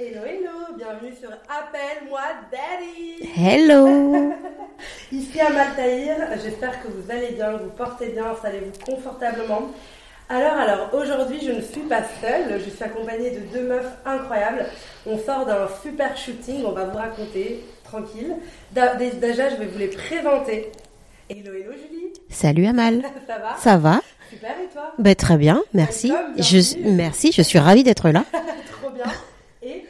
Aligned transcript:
Hello, 0.00 0.20
hello, 0.24 0.76
bienvenue 0.76 1.12
sur 1.20 1.30
Appelle-moi 1.48 2.20
Daddy. 2.52 3.28
Hello. 3.36 4.32
Ici 5.12 5.40
Amal 5.40 5.74
Tahir, 5.74 6.14
j'espère 6.40 6.80
que 6.80 6.86
vous 6.86 7.10
allez 7.10 7.32
bien, 7.32 7.54
que 7.54 7.64
vous 7.64 7.70
portez 7.70 8.10
bien, 8.10 8.26
installez-vous 8.30 8.94
confortablement. 8.94 9.72
Alors, 10.28 10.52
alors, 10.52 10.94
aujourd'hui, 10.94 11.40
je 11.44 11.50
ne 11.50 11.60
suis 11.60 11.80
pas 11.80 12.02
seule, 12.20 12.60
je 12.64 12.70
suis 12.70 12.84
accompagnée 12.84 13.32
de 13.32 13.40
deux 13.52 13.66
meufs 13.66 13.90
incroyables. 14.06 14.66
On 15.04 15.18
sort 15.18 15.44
d'un 15.46 15.66
super 15.82 16.16
shooting, 16.16 16.64
on 16.64 16.70
va 16.70 16.84
vous 16.84 16.96
raconter, 16.96 17.64
tranquille. 17.82 18.36
Déjà, 18.70 19.48
je 19.48 19.56
vais 19.56 19.66
vous 19.66 19.78
les 19.80 19.88
présenter. 19.88 20.70
Hello, 21.28 21.52
hello, 21.52 21.72
Julie. 21.72 22.12
Salut 22.30 22.66
Amal. 22.66 23.02
Ça 23.26 23.38
va? 23.38 23.56
Ça 23.56 23.76
va? 23.76 24.00
Super, 24.30 24.50
et 24.62 24.72
toi? 24.72 24.92
Ben, 25.00 25.16
Très 25.16 25.38
bien, 25.38 25.60
merci. 25.74 26.12
Je, 26.36 26.88
merci, 26.88 27.32
je 27.32 27.42
suis 27.42 27.58
ravie 27.58 27.82
d'être 27.82 28.10
là. 28.10 28.24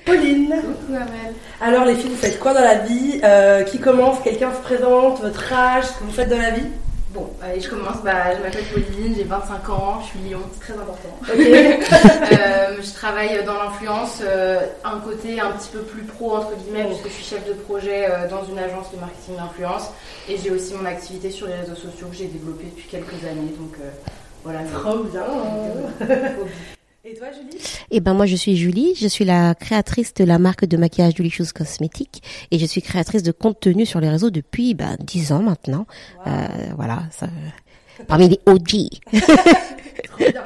Pauline. 0.09 0.48
Coucou 0.61 0.95
Amel. 0.95 1.34
Alors 1.61 1.85
les 1.85 1.94
filles, 1.94 2.11
vous 2.11 2.17
faites 2.17 2.39
quoi 2.39 2.54
dans 2.54 2.61
la 2.62 2.76
vie 2.76 3.21
Euh, 3.25 3.62
Qui 3.64 3.79
commence 3.79 4.18
Quelqu'un 4.22 4.53
se 4.53 4.61
présente 4.61 5.21
Votre 5.21 5.53
âge 5.53 5.84
Ce 5.84 5.93
que 5.98 6.04
vous 6.04 6.12
faites 6.12 6.29
dans 6.31 6.39
la 6.39 6.50
vie? 6.50 6.67
Bon, 7.12 7.31
allez, 7.43 7.61
je 7.61 7.71
commence. 7.71 8.03
Bah, 8.04 8.36
je 8.36 8.43
m'appelle 8.43 8.64
Pauline, 8.64 9.14
j'ai 9.17 9.25
25 9.25 9.68
ans, 9.71 9.98
je 10.03 10.07
suis 10.08 10.18
Lyon, 10.29 10.40
c'est 10.53 10.61
très 10.61 10.75
important. 10.75 11.08
Euh, 12.31 12.76
je 12.82 12.93
travaille 12.93 13.43
dans 13.44 13.54
l'influence, 13.54 14.21
euh, 14.22 14.61
un 14.84 15.00
côté 15.00 15.40
un 15.40 15.50
petit 15.53 15.71
peu 15.72 15.81
plus 15.81 16.03
pro 16.03 16.36
entre 16.36 16.54
guillemets, 16.56 16.84
puisque 16.84 17.06
je 17.09 17.12
suis 17.12 17.25
chef 17.25 17.48
de 17.48 17.54
projet 17.54 18.06
euh, 18.11 18.29
dans 18.29 18.45
une 18.45 18.59
agence 18.59 18.93
de 18.93 18.98
marketing 19.00 19.36
d'influence 19.36 19.90
et 20.29 20.36
j'ai 20.36 20.50
aussi 20.50 20.75
mon 20.75 20.84
activité 20.84 21.31
sur 21.31 21.46
les 21.46 21.54
réseaux 21.54 21.75
sociaux 21.75 22.09
que 22.11 22.17
j'ai 22.17 22.26
développée 22.26 22.67
depuis 22.67 22.86
quelques 22.89 23.25
années. 23.25 23.54
Donc 23.59 23.75
voilà. 24.45 24.61
Trop 24.64 25.03
bien. 25.04 25.25
Et 27.04 27.14
toi 27.14 27.29
Julie? 27.30 27.62
Et 27.93 28.00
ben 28.00 28.12
moi 28.12 28.26
je 28.26 28.34
suis 28.34 28.57
Julie, 28.57 28.94
je 28.96 29.06
suis 29.06 29.25
la 29.25 29.54
créatrice 29.54 30.14
de 30.14 30.25
la 30.25 30.39
marque 30.39 30.64
de 30.64 30.76
maquillage 30.76 31.14
Julie 31.14 31.30
Shoes 31.30 31.52
Cosmétiques 31.54 32.22
et 32.50 32.58
je 32.58 32.66
suis 32.66 32.83
créatrice 32.83 33.22
de 33.22 33.30
contenu 33.30 33.86
sur 33.86 34.00
les 34.00 34.09
réseaux 34.09 34.31
depuis 34.31 34.75
ben, 34.75 34.97
10 34.98 35.33
ans 35.33 35.42
maintenant. 35.42 35.86
Wow. 36.27 36.33
Euh, 36.33 36.47
voilà, 36.77 37.05
ça, 37.12 37.28
parmi 38.08 38.28
les 38.28 38.41
OG. 38.47 38.98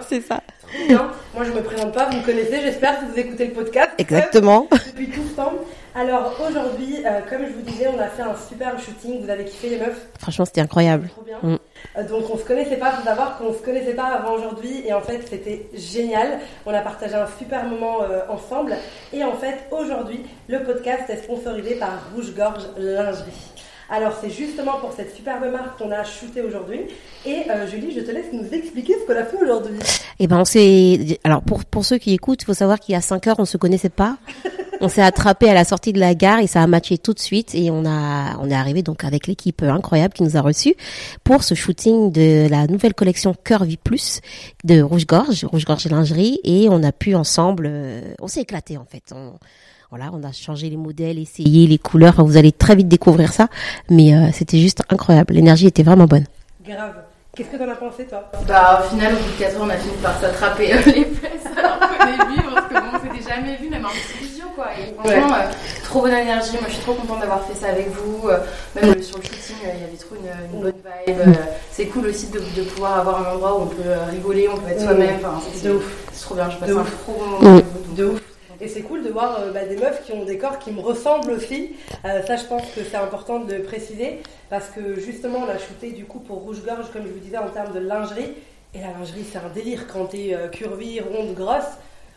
C'est 0.06 0.20
ça. 0.20 0.42
Trop 0.60 0.86
bien. 0.88 1.10
Moi 1.34 1.44
je 1.44 1.52
me 1.52 1.62
présente 1.62 1.94
pas, 1.94 2.10
vous 2.10 2.18
me 2.18 2.22
connaissez, 2.22 2.60
j'espère 2.60 3.00
que 3.00 3.06
vous 3.06 3.18
écoutez 3.18 3.46
le 3.46 3.52
podcast. 3.54 3.90
Exactement. 3.96 4.68
Depuis 4.70 5.08
tout 5.08 5.26
ce 5.30 5.36
temps. 5.36 5.54
Alors 5.94 6.40
aujourd'hui, 6.40 7.04
euh, 7.04 7.20
comme 7.28 7.46
je 7.46 7.52
vous 7.52 7.62
disais, 7.62 7.88
on 7.88 7.98
a 7.98 8.08
fait 8.08 8.22
un 8.22 8.34
super 8.48 8.78
shooting, 8.78 9.22
vous 9.22 9.30
avez 9.30 9.44
kiffé 9.44 9.68
les 9.70 9.78
meufs 9.78 10.08
Franchement, 10.18 10.44
c'était 10.44 10.62
incroyable. 10.62 11.08
Trop 11.08 11.22
bien. 11.22 11.38
Mm. 11.42 11.58
Euh, 11.96 12.08
donc 12.08 12.24
on 12.32 12.38
se 12.38 12.44
connaissait 12.44 12.76
pas, 12.76 12.92
faut 12.92 13.04
savoir 13.04 13.36
qu'on 13.36 13.52
se 13.52 13.58
connaissait 13.58 13.94
pas 13.94 14.06
avant 14.06 14.34
aujourd'hui 14.34 14.82
et 14.86 14.92
en 14.92 15.00
fait 15.00 15.20
c'était 15.28 15.68
génial. 15.74 16.38
On 16.66 16.72
a 16.72 16.80
partagé 16.80 17.14
un 17.14 17.26
super 17.38 17.64
moment 17.64 18.02
euh, 18.02 18.20
ensemble 18.28 18.76
et 19.12 19.24
en 19.24 19.34
fait 19.34 19.66
aujourd'hui 19.70 20.20
le 20.48 20.62
podcast 20.62 21.08
est 21.08 21.22
sponsorisé 21.22 21.74
par 21.74 22.10
Rouge 22.14 22.34
Gorge 22.34 22.64
Lingerie. 22.78 23.52
Alors 23.90 24.16
c'est 24.20 24.30
justement 24.30 24.78
pour 24.78 24.92
cette 24.92 25.14
superbe 25.14 25.44
marque 25.52 25.76
qu'on 25.76 25.90
a 25.90 26.02
shooté 26.04 26.40
aujourd'hui 26.40 26.80
et 27.26 27.42
euh, 27.50 27.66
Julie 27.66 27.92
je 27.92 28.00
te 28.00 28.10
laisse 28.10 28.32
nous 28.32 28.48
expliquer 28.54 28.94
ce 28.94 29.06
qu'on 29.06 29.18
a 29.18 29.24
fait 29.24 29.36
aujourd'hui. 29.36 29.78
Et 30.18 30.26
ben 30.26 30.38
on 30.38 30.44
s'est 30.44 31.18
alors 31.24 31.42
pour 31.42 31.64
pour 31.64 31.84
ceux 31.84 31.98
qui 31.98 32.14
écoutent, 32.14 32.42
il 32.42 32.46
faut 32.46 32.54
savoir 32.54 32.80
qu'il 32.80 32.94
y 32.94 32.96
a 32.96 33.02
5 33.02 33.26
heures 33.26 33.38
on 33.38 33.44
se 33.44 33.58
connaissait 33.58 33.90
pas. 33.90 34.16
On 34.84 34.88
s'est 34.88 35.00
attrapé 35.00 35.48
à 35.48 35.54
la 35.54 35.64
sortie 35.64 35.92
de 35.92 36.00
la 36.00 36.16
gare 36.16 36.40
et 36.40 36.48
ça 36.48 36.60
a 36.60 36.66
matché 36.66 36.98
tout 36.98 37.14
de 37.14 37.20
suite 37.20 37.54
et 37.54 37.70
on 37.70 37.86
a 37.86 38.36
on 38.40 38.50
est 38.50 38.54
arrivé 38.54 38.82
donc 38.82 39.04
avec 39.04 39.28
l'équipe 39.28 39.62
incroyable 39.62 40.12
qui 40.12 40.24
nous 40.24 40.36
a 40.36 40.40
reçus 40.40 40.74
pour 41.22 41.44
ce 41.44 41.54
shooting 41.54 42.10
de 42.10 42.48
la 42.50 42.66
nouvelle 42.66 42.92
collection 42.92 43.32
Curvy 43.44 43.76
Plus 43.76 44.20
de 44.64 44.82
Rouge 44.82 45.06
Gorge, 45.06 45.44
Rouge 45.44 45.66
Gorge 45.66 45.86
lingerie 45.86 46.40
et 46.42 46.66
on 46.68 46.82
a 46.82 46.90
pu 46.90 47.14
ensemble 47.14 47.66
euh, 47.68 48.00
on 48.20 48.26
s'est 48.26 48.40
éclaté 48.40 48.76
en 48.76 48.84
fait. 48.84 49.04
On, 49.14 49.34
voilà, 49.90 50.10
on 50.12 50.24
a 50.24 50.32
changé 50.32 50.68
les 50.68 50.76
modèles, 50.76 51.20
essayé 51.20 51.68
les 51.68 51.78
couleurs, 51.78 52.24
vous 52.24 52.36
allez 52.36 52.50
très 52.50 52.74
vite 52.74 52.88
découvrir 52.88 53.32
ça 53.32 53.46
mais 53.88 54.16
euh, 54.16 54.30
c'était 54.32 54.58
juste 54.58 54.82
incroyable. 54.88 55.34
L'énergie 55.34 55.68
était 55.68 55.84
vraiment 55.84 56.06
bonne. 56.06 56.24
Grave. 56.66 57.04
Qu'est-ce 57.36 57.50
que 57.50 57.56
t'en 57.56 57.70
as 57.70 57.76
pensé 57.76 58.04
toi? 58.06 58.30
Bah, 58.48 58.82
au 58.84 58.90
final, 58.90 59.14
au 59.14 59.16
bout 59.16 59.30
de 59.32 59.38
4 59.38 59.56
heures, 59.56 59.62
on 59.62 59.70
a 59.70 59.76
fini 59.76 59.94
par 60.02 60.20
s'attraper 60.20 60.74
euh, 60.74 60.76
les 60.86 61.04
fesses 61.04 61.46
alors 61.56 61.78
qu'au 61.78 62.04
début, 62.04 62.42
parce 62.52 62.66
que 62.66 62.74
bon, 62.74 62.80
on 62.92 63.14
s'était 63.14 63.30
jamais 63.30 63.56
vu, 63.56 63.70
même 63.70 63.86
un 63.86 63.88
petit 63.88 64.31
quoi. 64.62 64.72
Et 64.78 64.94
franchement, 65.18 65.34
euh, 65.36 65.50
trop 65.84 66.00
bonne 66.02 66.12
énergie. 66.14 66.52
Moi, 66.52 66.62
je 66.68 66.72
suis 66.74 66.82
trop 66.82 66.94
contente 66.94 67.20
d'avoir 67.20 67.44
fait 67.44 67.54
ça 67.54 67.68
avec 67.68 67.88
vous. 67.90 68.28
Euh, 68.28 68.38
même 68.74 68.90
euh, 68.98 69.02
sur 69.02 69.18
le 69.18 69.24
shooting, 69.24 69.56
euh, 69.64 69.70
il 69.76 69.80
y 69.82 69.84
avait 69.84 69.96
trop 69.96 70.14
une, 70.16 70.54
une 70.56 70.62
bonne 70.62 70.72
vibe. 71.06 71.36
C'est 71.70 71.86
cool 71.86 72.06
aussi 72.06 72.26
de, 72.28 72.38
de 72.38 72.62
pouvoir 72.68 72.98
avoir 73.00 73.26
un 73.26 73.32
endroit 73.34 73.58
où 73.58 73.62
on 73.62 73.66
peut 73.66 73.82
rigoler, 74.10 74.48
on 74.48 74.56
peut 74.58 74.70
être 74.70 74.80
soi-même. 74.80 75.16
Enfin, 75.24 75.40
c'est 75.52 75.68
De 75.68 75.74
ouf. 75.74 76.04
c'est 76.12 76.22
trop 76.22 76.34
bien. 76.34 76.50
Je 76.50 76.56
passe 76.58 76.68
De 76.68 76.74
un 76.76 76.80
ouf. 76.80 77.02
trop 77.02 77.12
bon 77.12 77.26
moment 77.26 77.52
avec 77.54 77.64
vous. 77.64 77.78
donc, 77.88 77.94
De 77.96 78.04
ouf. 78.06 78.20
Et 78.60 78.68
c'est 78.68 78.82
cool 78.82 79.02
de 79.02 79.08
voir 79.10 79.38
euh, 79.40 79.50
bah, 79.50 79.64
des 79.64 79.76
meufs 79.76 80.04
qui 80.04 80.12
ont 80.12 80.24
des 80.24 80.38
corps 80.38 80.60
qui 80.60 80.70
me 80.70 80.80
ressemblent 80.80 81.32
aussi. 81.32 81.74
Euh, 82.04 82.22
ça, 82.24 82.36
je 82.36 82.44
pense 82.44 82.62
que 82.76 82.80
c'est 82.88 82.96
important 82.96 83.40
de 83.40 83.54
le 83.54 83.62
préciser 83.64 84.20
parce 84.50 84.68
que 84.68 85.00
justement, 85.00 85.40
on 85.44 85.50
a 85.50 85.58
shooté 85.58 85.90
du 85.90 86.04
coup 86.04 86.20
pour 86.20 86.38
Rouge 86.42 86.62
Gorge, 86.64 86.86
comme 86.92 87.02
je 87.04 87.12
vous 87.12 87.18
disais, 87.18 87.38
en 87.38 87.48
termes 87.48 87.72
de 87.72 87.80
lingerie. 87.80 88.34
Et 88.74 88.78
la 88.80 88.92
lingerie, 88.96 89.26
c'est 89.30 89.38
un 89.38 89.50
délire 89.52 89.86
quand 89.92 90.04
t'es 90.06 90.30
euh, 90.34 90.46
curvy, 90.46 91.00
ronde, 91.00 91.34
grosse. 91.34 91.72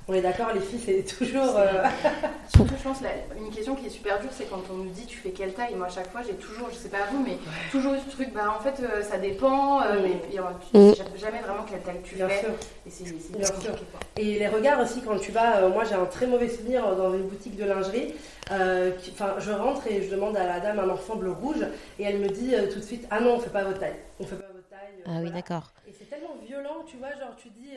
On 0.07 0.13
est 0.13 0.21
d'accord, 0.21 0.53
les 0.53 0.59
filles, 0.59 0.79
c'est 0.85 1.01
toujours. 1.17 1.57
euh, 1.57 1.83
Surtout, 2.55 2.75
je 2.77 2.83
pense, 2.83 2.99
une 3.39 3.49
question 3.49 3.73
qui 3.73 3.88
est 3.88 3.89
super 3.89 4.19
dure, 4.19 4.29
c'est 4.31 4.47
quand 4.47 4.61
on 4.71 4.75
nous 4.75 4.89
dit 4.91 5.07
tu 5.07 5.17
fais 5.17 5.31
quelle 5.31 5.53
taille. 5.53 5.73
Moi, 5.73 5.88
à 5.88 5.89
chaque 5.89 6.11
fois, 6.11 6.21
j'ai 6.21 6.35
toujours, 6.35 6.69
je 6.69 6.75
sais 6.75 6.89
pas 6.89 7.05
vous, 7.11 7.23
mais 7.23 7.38
toujours 7.71 7.95
eu 7.95 7.97
ce 8.07 8.11
truc, 8.11 8.31
bah 8.31 8.53
en 8.55 8.61
fait, 8.61 8.79
euh, 8.83 9.01
ça 9.01 9.17
dépend, 9.17 9.81
euh, 9.81 9.99
Mm. 9.99 10.03
mais 10.03 10.38
euh, 10.39 10.41
tu 10.71 10.77
Mm. 10.77 10.94
sais 10.94 11.03
jamais 11.17 11.39
vraiment 11.39 11.63
quelle 11.63 11.81
taille 11.81 12.01
tu 12.03 12.15
Bien 12.15 12.29
fais. 12.29 12.39
sûr. 12.41 12.49
Et 12.85 12.89
c'est 12.91 13.31
Bien 13.35 13.47
sûr. 13.47 13.71
quoi. 13.71 13.99
Et 14.17 14.38
les 14.38 14.47
regards 14.47 14.79
aussi, 14.79 15.01
quand 15.01 15.17
tu 15.17 15.31
vas. 15.31 15.57
euh, 15.57 15.69
moi, 15.69 15.83
j'ai 15.85 15.95
un 15.95 16.05
très 16.05 16.27
mauvais 16.27 16.49
souvenir 16.49 16.95
dans 16.95 17.11
une 17.15 17.23
boutique 17.27 17.55
de 17.55 17.65
lingerie. 17.65 18.13
euh, 18.51 18.91
Enfin, 19.11 19.35
je 19.39 19.51
rentre 19.51 19.88
et 19.88 20.03
je 20.03 20.11
demande 20.11 20.38
à 20.38 20.45
la 20.45 20.59
dame 20.59 20.79
un 20.79 20.89
ensemble 20.89 21.29
rouge. 21.29 21.65
Et 21.97 22.03
elle 22.03 22.19
me 22.19 22.27
dit 22.29 22.53
euh, 22.53 22.71
tout 22.71 22.77
de 22.77 22.83
suite 22.85 23.07
Ah 23.09 23.21
non, 23.21 23.38
on 23.38 23.39
fait 23.39 23.49
pas 23.49 23.63
votre 23.63 23.79
taille. 23.79 23.95
On 24.19 24.23
fait 24.23 24.35
pas 24.35 24.45
votre 24.53 24.69
taille. 24.69 24.99
euh, 24.99 25.03
Ah 25.07 25.19
oui, 25.23 25.31
d'accord. 25.31 25.71
Et 25.88 25.94
c'est 25.97 26.05
tellement 26.07 26.35
violent, 26.47 26.83
tu 26.85 26.97
vois, 26.97 27.09
genre 27.09 27.35
tu 27.41 27.49
dis 27.49 27.71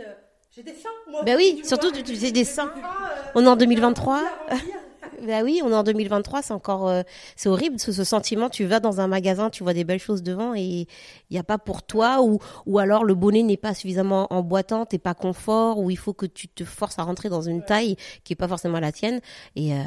des 0.62 0.72
seins 0.74 0.88
moi. 1.10 1.22
Bah 1.24 1.32
oui, 1.36 1.56
tu 1.62 1.68
surtout 1.68 1.90
vois, 1.90 2.02
tu- 2.02 2.14
faisais 2.14 2.32
des 2.32 2.44
seins. 2.44 2.72
euh, 2.76 3.30
On 3.34 3.44
est 3.44 3.48
en 3.48 3.52
j'ai 3.52 3.58
2023. 3.66 4.14
envie 4.16 4.24
à 4.26 4.54
remplir. 4.54 4.74
Bah 5.26 5.40
oui, 5.42 5.60
on 5.64 5.70
est 5.70 5.74
en 5.74 5.82
2023, 5.82 6.42
c'est 6.42 6.52
encore, 6.54 6.88
euh, 6.88 7.02
c'est 7.34 7.48
horrible 7.48 7.80
ce, 7.80 7.90
ce 7.90 8.04
sentiment. 8.04 8.48
Tu 8.48 8.64
vas 8.66 8.78
dans 8.78 9.00
un 9.00 9.08
magasin, 9.08 9.50
tu 9.50 9.64
vois 9.64 9.74
des 9.74 9.82
belles 9.82 9.98
choses 9.98 10.22
devant 10.22 10.54
et 10.54 10.60
il 10.62 10.86
n'y 11.32 11.38
a 11.38 11.42
pas 11.42 11.58
pour 11.58 11.82
toi 11.82 12.22
ou 12.22 12.38
ou 12.66 12.78
alors 12.78 13.02
le 13.04 13.14
bonnet 13.16 13.42
n'est 13.42 13.56
pas 13.56 13.74
suffisamment 13.74 14.32
emboîtant, 14.32 14.86
t'es 14.86 14.98
pas 14.98 15.14
confort 15.14 15.80
ou 15.80 15.90
il 15.90 15.96
faut 15.98 16.12
que 16.12 16.26
tu 16.26 16.46
te 16.46 16.62
forces 16.62 17.00
à 17.00 17.02
rentrer 17.02 17.30
dans 17.30 17.40
une 17.42 17.64
taille 17.64 17.96
qui 18.22 18.32
est 18.34 18.36
pas 18.36 18.46
forcément 18.46 18.78
la 18.78 18.92
tienne. 18.92 19.20
Et 19.56 19.72
euh, 19.72 19.78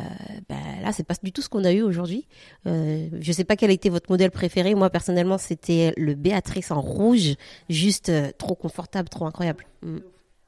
bah, 0.49 0.55
là, 0.83 0.91
c'est 0.91 1.05
pas 1.05 1.13
du 1.23 1.31
tout 1.31 1.41
ce 1.41 1.47
qu'on 1.47 1.63
a 1.63 1.71
eu 1.71 1.81
aujourd'hui. 1.81 2.27
Euh, 2.67 3.07
je 3.21 3.31
sais 3.31 3.45
pas 3.45 3.55
quel 3.55 3.71
était 3.71 3.89
votre 3.89 4.11
modèle 4.11 4.31
préféré. 4.31 4.75
Moi 4.75 4.89
personnellement, 4.89 5.37
c'était 5.37 5.93
le 5.95 6.13
Béatrice 6.13 6.71
en 6.71 6.81
rouge, 6.81 7.35
juste 7.69 8.09
euh, 8.09 8.31
trop 8.37 8.55
confortable, 8.55 9.07
trop 9.07 9.25
incroyable. 9.25 9.65
Mm. 9.81 9.99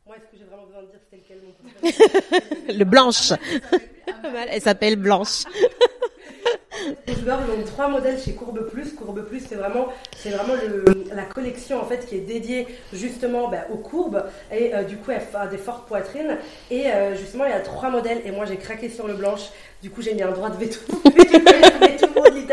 Moi, 0.06 0.18
est-ce 0.18 0.26
que 0.30 0.38
j'ai 0.38 0.44
vraiment 0.44 0.63
besoin 0.74 0.84
de 0.84 0.92
dire 0.92 1.00
c'était 1.04 1.22
lequel 1.22 1.38
mon 1.46 1.54
préféré 1.82 2.74
Le 2.78 2.86
blanche. 2.86 3.34
Elle 4.50 4.62
s'appelle 4.62 4.96
Blanche. 4.96 5.44
On 7.26 7.30
a 7.30 7.64
trois 7.66 7.88
modèles 7.88 8.20
chez 8.20 8.34
Courbe 8.34 8.68
Plus. 8.70 8.94
Courbe 8.94 9.24
Plus, 9.26 9.42
c'est 9.48 9.56
vraiment, 9.56 9.88
c'est 10.18 10.32
vraiment 10.32 10.56
le, 10.56 11.06
la 11.14 11.24
collection 11.24 11.80
en 11.80 11.86
fait 11.86 12.06
qui 12.06 12.16
est 12.16 12.22
dédiée 12.22 12.68
justement 12.92 13.48
bah, 13.48 13.66
aux 13.72 13.78
courbes 13.78 14.26
et 14.52 14.76
euh, 14.76 14.84
du 14.84 14.98
coup 14.98 15.12
elle 15.12 15.22
a 15.34 15.48
des 15.48 15.58
fortes 15.58 15.88
poitrines. 15.88 16.38
Et 16.72 16.88
euh, 16.88 17.16
justement, 17.16 17.46
il 17.46 17.52
y 17.52 17.54
a 17.54 17.62
trois 17.62 17.90
modèles 17.90 18.22
et 18.26 18.32
moi 18.32 18.46
j'ai 18.46 18.58
craqué 18.58 18.90
sur 18.90 19.08
le 19.08 19.14
blanche. 19.14 19.50
Du 19.82 19.90
coup, 19.90 20.02
j'ai 20.02 20.14
mis 20.14 20.24
un 20.24 20.32
droit 20.32 20.50
de 20.50 20.58
veto. 20.58 20.80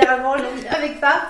littéralement 0.01 0.37
j'ai 0.37 0.61
mis 0.63 0.67
avec 0.69 0.99
ça. 1.01 1.29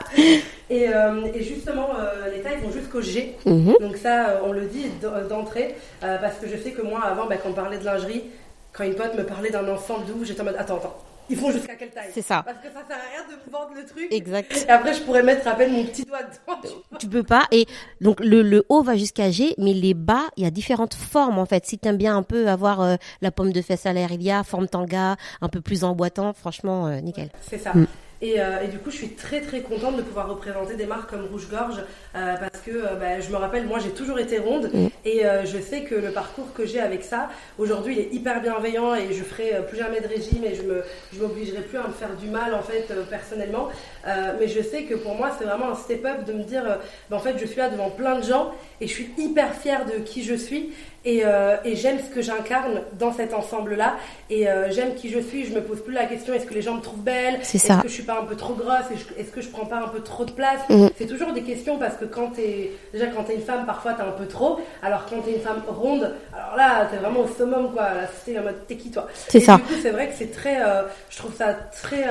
Et, 0.71 0.89
euh, 0.89 1.27
et 1.35 1.43
justement, 1.43 1.89
euh, 1.99 2.31
les 2.33 2.43
tailles 2.43 2.61
vont 2.63 2.71
jusqu'au 2.71 3.01
G. 3.03 3.37
Mhm. 3.45 3.75
Donc 3.81 3.97
ça, 3.97 4.29
euh, 4.29 4.41
on 4.45 4.53
le 4.53 4.67
dit 4.67 4.87
d'entrée, 5.29 5.75
parce 6.01 6.37
que 6.39 6.49
je 6.49 6.57
sais 6.57 6.71
que 6.71 6.83
moi, 6.83 7.01
avant, 7.05 7.27
bah, 7.27 7.37
quand 7.43 7.51
on 7.51 7.55
parlait 7.55 7.79
de 7.79 7.85
lingerie, 7.85 8.25
quand 8.73 8.85
une 8.85 8.95
pote 8.95 9.17
me 9.17 9.25
parlait 9.25 9.51
d'un 9.51 9.69
ensemble 9.69 10.07
doux, 10.07 10.25
j'étais 10.25 10.41
en 10.43 10.45
mode, 10.45 10.57
attends, 10.57 10.77
attends, 10.77 10.97
ils 11.31 11.37
font 11.37 11.53
jusqu'à 11.53 11.77
quelle 11.77 11.91
taille? 11.91 12.11
C'est 12.13 12.23
ça. 12.23 12.43
Parce 12.45 12.59
que 12.59 12.67
ça 12.67 12.85
sert 12.87 12.97
à 12.97 13.09
rien 13.09 13.25
de 13.29 13.51
vendre 13.53 13.71
le 13.75 13.87
truc. 13.87 14.09
Exact. 14.11 14.67
Et 14.67 14.69
après, 14.69 14.95
je 14.95 15.03
pourrais 15.03 15.23
mettre 15.23 15.47
à 15.47 15.55
peine 15.55 15.73
mon 15.73 15.85
petit 15.85 16.05
doigt 16.05 16.23
dedans. 16.23 16.61
tu 16.99 17.07
peux 17.07 17.23
pas. 17.23 17.45
Et 17.53 17.67
donc 18.01 18.19
le, 18.19 18.43
le 18.43 18.65
haut 18.69 18.83
va 18.83 18.97
jusqu'à 18.97 19.31
G, 19.31 19.55
mais 19.57 19.73
les 19.73 19.95
bas, 19.95 20.25
il 20.37 20.43
y 20.43 20.47
a 20.47 20.51
différentes 20.51 20.95
formes 20.95 21.39
en 21.39 21.47
fait. 21.47 21.67
Si 21.67 21.79
t'aimes 21.79 21.99
bien 21.99 22.17
un 22.17 22.25
peu 22.25 22.49
avoir 22.49 22.81
euh, 22.81 22.97
la 23.23 23.31
pomme 23.31 23.53
de 23.53 23.63
fesse 23.63 23.87
à 23.87 23.93
l'air, 23.93 24.11
il 24.11 24.23
y 24.23 24.31
a 24.33 24.43
forme 24.43 24.67
tanga, 24.67 25.17
un 25.41 25.49
peu 25.49 25.61
plus 25.61 25.85
emboîtant. 25.85 26.33
Franchement, 26.33 26.89
euh, 26.89 27.01
nickel. 27.01 27.31
C'est 27.49 27.59
ça. 27.59 27.75
Mm. 27.75 27.87
Et, 28.23 28.39
euh, 28.39 28.63
et 28.63 28.69
du 28.69 28.79
coup, 28.79 28.91
je 28.91 28.97
suis 28.97 29.11
très 29.11 29.41
très 29.41 29.61
contente 29.61 29.97
de 29.97 30.03
pouvoir 30.03 30.29
représenter 30.29 30.77
des 30.77 30.85
marques 30.85 31.11
comme 31.11 31.25
Rouge 31.25 31.49
Gorge 31.51 31.79
euh, 32.15 32.35
parce 32.37 32.63
que 32.65 32.71
euh, 32.71 32.95
bah, 32.97 33.21
je 33.21 33.31
me 33.31 33.37
rappelle, 33.37 33.67
moi 33.67 33.79
j'ai 33.79 33.91
toujours 33.91 34.19
été 34.19 34.39
ronde 34.39 34.71
Mm. 34.71 34.89
et 35.05 35.23
je 35.45 35.59
sais 35.59 35.83
que 35.83 35.95
le 35.95 36.11
parcours 36.11 36.53
que 36.53 36.67
j'ai 36.67 36.81
avec 36.81 37.03
ça, 37.03 37.31
aujourd'hui, 37.59 37.95
il 37.95 38.01
est 38.01 38.15
hyper 38.15 38.41
bienveillant 38.43 38.95
et 38.95 39.13
je 39.13 39.23
ferai 39.25 39.65
plus 39.69 39.79
jamais 39.79 40.01
de 40.01 40.07
régime 40.07 40.45
et 40.45 40.55
je 40.55 40.63
me 40.63 40.83
je 41.13 41.21
m'obligerai 41.21 41.63
plus 41.63 41.79
à 41.79 41.89
me 41.89 41.93
faire 41.93 42.15
du 42.17 42.29
mal 42.29 42.55
en 42.55 42.63
fait 42.63 42.87
personnellement. 43.09 43.69
Mais 44.07 44.49
je 44.49 44.61
sais 44.61 44.85
que 44.85 44.95
pour 44.95 45.15
moi, 45.15 45.31
c'est 45.39 45.45
vraiment 45.45 45.71
un 45.71 45.75
step 45.75 46.05
up 46.05 46.25
de 46.27 46.33
me 46.33 46.45
dire, 46.45 46.79
bah, 47.09 47.17
en 47.17 47.21
fait, 47.21 47.37
je 47.39 47.47
suis 47.47 47.57
là 47.57 47.71
devant 47.71 47.91
plein 47.91 48.19
de 48.19 48.25
gens 48.25 48.53
et 48.81 48.87
je 48.87 48.93
suis 48.93 49.11
hyper 49.17 49.55
fière 49.55 49.87
de 49.87 49.99
qui 50.05 50.23
je 50.23 50.35
suis 50.35 50.73
et, 51.05 51.23
euh, 51.25 51.57
et 51.65 51.77
j'aime 51.77 51.99
ce 51.99 52.15
que 52.15 52.21
j'incarne 52.23 52.83
dans 52.99 53.13
cet 53.13 53.33
ensemble-là. 53.35 53.97
Et 54.29 54.49
euh, 54.49 54.71
j'aime 54.71 54.95
qui 54.95 55.09
je 55.09 55.19
suis. 55.19 55.45
Je 55.47 55.55
me 55.55 55.61
pose 55.63 55.83
plus 55.83 55.95
la 55.95 56.05
question 56.07 56.35
est-ce 56.35 56.47
que 56.47 56.55
les 56.55 56.63
gens 56.63 56.75
me 56.75 56.81
trouvent 56.83 57.01
belle? 57.03 57.41
Est-ce 57.77 57.83
que 57.83 57.89
je 57.89 57.93
suis 57.95 58.03
pas 58.03 58.21
un 58.21 58.25
peu 58.25 58.37
trop 58.37 58.55
grosse? 58.55 58.91
Est-ce 59.17 59.31
que- 59.31 59.41
je 59.41 59.49
prends 59.49 59.65
pas 59.67 59.79
un 59.79 59.89
peu 59.89 60.01
trop 60.01 60.25
de 60.25 60.33
place? 60.33 60.61
Mhm. 60.69 60.91
C'est 60.99 61.07
toujours 61.07 61.33
des 61.33 61.43
questions 61.43 61.79
parce 61.79 61.97
que 61.97 62.05
quand 62.05 62.29
t'es 62.31 62.73
déjà 62.93 63.07
quand 63.07 63.25
t'es 63.25 63.35
une 63.35 63.41
femme, 63.41 63.65
parfois 63.67 63.95
t'es 63.95 64.03
un 64.03 64.11
peu 64.13 64.27
trop. 64.27 64.61
Alors 64.83 65.07
quand 65.09 65.21
t'es 65.23 65.33
une 65.33 65.41
femme 65.41 65.63
ronde, 65.67 66.13
alors 66.35 66.57
là 66.57 66.87
t'es 66.91 66.99
vraiment 66.99 67.21
au 67.21 67.29
summum 67.29 67.73
quoi. 67.73 67.83
Là 67.95 68.07
c'est 68.25 68.39
en 68.39 68.43
mode 68.43 68.67
t'es 68.69 68.77
qui 68.77 68.91
toi? 68.91 69.07
C'est 69.15 69.41
ça. 69.41 69.57
Du 69.57 69.63
coup 69.63 69.75
c'est 69.81 69.91
vrai 69.91 70.09
que 70.09 70.15
c'est 70.17 70.31
très, 70.31 70.61
euh, 70.63 70.83
je 71.09 71.17
trouve 71.17 71.35
ça 71.35 71.55
très. 71.55 72.05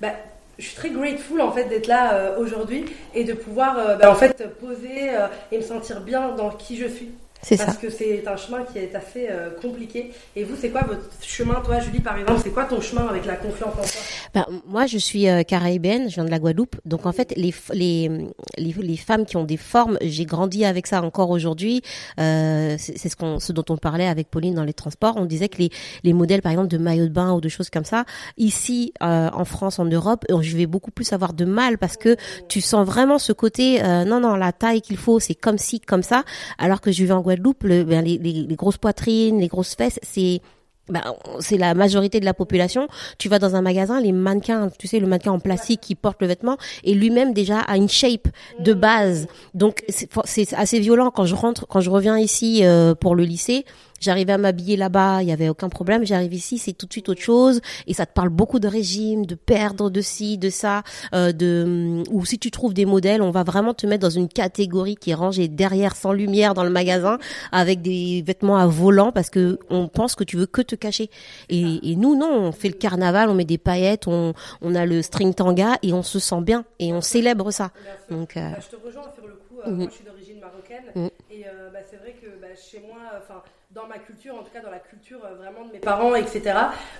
bah, 0.00 0.08
je 0.58 0.64
suis 0.66 0.74
très 0.74 0.90
grateful 0.90 1.40
en 1.40 1.52
fait 1.52 1.64
d'être 1.64 1.86
là 1.86 2.14
euh, 2.14 2.38
aujourd'hui 2.38 2.84
et 3.14 3.22
de 3.22 3.32
pouvoir 3.32 3.78
euh, 3.78 3.94
bah, 3.94 4.10
en 4.10 4.14
fait 4.16 4.58
poser 4.58 5.10
euh, 5.16 5.28
et 5.52 5.58
me 5.58 5.62
sentir 5.62 6.00
bien 6.00 6.30
dans 6.36 6.50
qui 6.50 6.76
je 6.76 6.86
suis. 6.88 7.12
C'est 7.42 7.56
ça. 7.56 7.66
Parce 7.66 7.78
que 7.78 7.88
c'est 7.90 8.26
un 8.26 8.36
chemin 8.36 8.64
qui 8.64 8.78
est 8.78 8.94
assez 8.94 9.28
euh, 9.30 9.50
compliqué. 9.62 10.10
Et 10.36 10.44
vous, 10.44 10.56
c'est 10.60 10.70
quoi 10.70 10.82
votre 10.82 11.08
chemin, 11.22 11.60
toi, 11.64 11.80
Julie, 11.80 12.00
par 12.00 12.18
exemple? 12.18 12.40
C'est 12.42 12.50
quoi 12.50 12.64
ton 12.64 12.80
chemin 12.80 13.06
avec 13.06 13.24
la 13.24 13.36
confiance 13.36 13.74
en 13.78 13.82
soi 13.82 14.00
Ben, 14.34 14.46
moi, 14.66 14.86
je 14.86 14.98
suis 14.98 15.28
euh, 15.28 15.42
caraïbéenne, 15.42 16.10
je 16.10 16.16
viens 16.16 16.24
de 16.24 16.30
la 16.30 16.38
Guadeloupe. 16.38 16.76
Donc, 16.84 17.06
en 17.06 17.12
fait, 17.12 17.32
les, 17.36 17.54
les, 17.72 18.10
les, 18.58 18.72
les 18.72 18.96
femmes 18.96 19.24
qui 19.24 19.36
ont 19.36 19.44
des 19.44 19.56
formes, 19.56 19.98
j'ai 20.02 20.24
grandi 20.24 20.64
avec 20.64 20.86
ça 20.86 21.02
encore 21.02 21.30
aujourd'hui. 21.30 21.82
Euh, 22.20 22.76
c'est 22.78 22.98
c'est 22.98 23.08
ce, 23.08 23.16
qu'on, 23.16 23.38
ce 23.38 23.52
dont 23.52 23.64
on 23.70 23.76
parlait 23.76 24.06
avec 24.06 24.28
Pauline 24.28 24.54
dans 24.54 24.64
les 24.64 24.74
transports. 24.74 25.14
On 25.16 25.24
disait 25.24 25.48
que 25.48 25.58
les, 25.58 25.70
les 26.02 26.12
modèles, 26.12 26.42
par 26.42 26.52
exemple, 26.52 26.68
de 26.68 26.78
maillot 26.78 27.04
de 27.04 27.12
bain 27.12 27.32
ou 27.32 27.40
de 27.40 27.48
choses 27.48 27.70
comme 27.70 27.84
ça, 27.84 28.04
ici, 28.36 28.92
euh, 29.02 29.30
en 29.32 29.44
France, 29.44 29.78
en 29.78 29.84
Europe, 29.84 30.24
euh, 30.30 30.42
je 30.42 30.56
vais 30.56 30.66
beaucoup 30.66 30.90
plus 30.90 31.12
avoir 31.12 31.32
de 31.32 31.44
mal 31.44 31.78
parce 31.78 31.96
que 31.96 32.16
tu 32.48 32.60
sens 32.60 32.86
vraiment 32.86 33.18
ce 33.18 33.32
côté, 33.32 33.82
euh, 33.82 34.04
non, 34.04 34.20
non, 34.20 34.34
la 34.34 34.52
taille 34.52 34.82
qu'il 34.82 34.96
faut, 34.96 35.20
c'est 35.20 35.34
comme 35.34 35.58
ci, 35.58 35.80
comme 35.80 36.02
ça. 36.02 36.24
Alors 36.58 36.80
que 36.80 36.90
je 36.92 37.04
vais 37.04 37.12
en 37.12 37.20
Guadeloupe, 37.28 37.62
le, 37.64 37.84
ben, 37.84 38.02
les, 38.02 38.46
grosses 38.56 38.78
poitrines, 38.78 39.38
les 39.38 39.48
grosses 39.48 39.74
fesses, 39.74 40.00
c'est 40.02 40.40
ben, 40.88 41.02
c'est 41.40 41.58
la 41.58 41.74
majorité 41.74 42.18
de 42.18 42.24
la 42.24 42.32
population. 42.32 42.88
Tu 43.18 43.28
vas 43.28 43.38
dans 43.38 43.54
un 43.54 43.60
magasin, 43.60 44.00
les 44.00 44.12
mannequins, 44.12 44.70
tu 44.78 44.86
sais, 44.86 44.98
le 44.98 45.06
mannequin 45.06 45.32
en 45.32 45.38
plastique 45.38 45.82
qui 45.82 45.94
porte 45.94 46.22
le 46.22 46.26
vêtement, 46.26 46.56
et 46.84 46.94
lui-même 46.94 47.34
déjà 47.34 47.58
a 47.58 47.76
une 47.76 47.90
shape 47.90 48.28
de 48.60 48.72
base. 48.72 49.26
Donc 49.52 49.84
c'est 49.90 50.08
c'est 50.24 50.54
assez 50.54 50.80
violent 50.80 51.10
quand 51.10 51.26
je 51.26 51.34
rentre, 51.34 51.66
quand 51.66 51.80
je 51.80 51.90
reviens 51.90 52.18
ici 52.18 52.64
euh, 52.64 52.94
pour 52.94 53.14
le 53.14 53.24
lycée. 53.24 53.66
J'arrivais 54.00 54.32
à 54.32 54.38
m'habiller 54.38 54.76
là-bas, 54.76 55.22
il 55.22 55.28
y 55.28 55.32
avait 55.32 55.48
aucun 55.48 55.68
problème. 55.68 56.04
J'arrive 56.04 56.32
ici, 56.34 56.58
c'est 56.58 56.72
tout 56.72 56.86
de 56.86 56.92
suite 56.92 57.08
autre 57.08 57.20
chose, 57.20 57.60
et 57.86 57.94
ça 57.94 58.06
te 58.06 58.12
parle 58.12 58.28
beaucoup 58.28 58.58
de 58.58 58.68
régime, 58.68 59.26
de 59.26 59.34
perdre 59.34 59.90
de 59.90 60.00
ci, 60.00 60.38
de 60.38 60.50
ça, 60.50 60.82
euh, 61.14 61.32
de 61.32 62.02
ou 62.10 62.24
si 62.24 62.38
tu 62.38 62.50
trouves 62.50 62.74
des 62.74 62.84
modèles, 62.86 63.22
on 63.22 63.30
va 63.30 63.42
vraiment 63.42 63.74
te 63.74 63.86
mettre 63.86 64.02
dans 64.02 64.10
une 64.10 64.28
catégorie 64.28 64.96
qui 64.96 65.10
est 65.10 65.14
rangée 65.14 65.48
derrière 65.48 65.96
sans 65.96 66.12
lumière 66.12 66.54
dans 66.54 66.64
le 66.64 66.70
magasin 66.70 67.18
avec 67.52 67.82
des 67.82 68.22
vêtements 68.26 68.56
à 68.56 68.66
volant 68.66 69.12
parce 69.12 69.30
que 69.30 69.58
on 69.70 69.88
pense 69.88 70.14
que 70.14 70.24
tu 70.24 70.36
veux 70.36 70.46
que 70.46 70.62
te 70.62 70.74
cacher. 70.76 71.10
Et, 71.48 71.90
et 71.90 71.96
nous 71.96 72.14
non, 72.16 72.30
on 72.32 72.52
fait 72.52 72.68
le 72.68 72.74
carnaval, 72.74 73.28
on 73.30 73.34
met 73.34 73.44
des 73.44 73.58
paillettes, 73.58 74.06
on, 74.06 74.34
on 74.62 74.74
a 74.74 74.86
le 74.86 75.02
string 75.02 75.34
tanga 75.34 75.76
et 75.82 75.92
on 75.92 76.02
se 76.02 76.18
sent 76.18 76.40
bien 76.42 76.64
et 76.78 76.92
on 76.92 77.00
célèbre 77.00 77.50
ça. 77.50 77.70
Donc 78.10 78.36
euh, 78.36 78.50
Bah, 78.50 78.56
je 78.60 78.76
te 78.76 78.82
rejoins 78.84 79.10
sur 79.14 79.26
le 79.26 79.34
coup. 79.34 79.60
euh, 79.66 79.70
Mhm. 79.70 79.76
Moi, 79.78 79.86
je 79.90 79.94
suis 79.94 80.04
d'origine 80.04 80.38
marocaine. 80.40 80.84
Mhm. 80.94 81.10
Et 81.30 81.44
euh, 81.46 81.70
bah, 81.72 81.80
c'est 81.90 81.96
vrai 81.96 82.12
que 82.12 82.26
bah, 82.40 82.46
chez 82.56 82.80
moi, 82.86 82.98
enfin, 83.18 83.42
dans 83.74 83.86
ma 83.86 83.98
culture, 83.98 84.34
en 84.34 84.38
tout 84.38 84.50
cas 84.50 84.60
dans 84.60 84.70
la 84.70 84.78
culture 84.78 85.18
euh, 85.26 85.34
vraiment 85.34 85.66
de 85.66 85.72
mes 85.72 85.78
parents, 85.78 86.14
etc., 86.14 86.54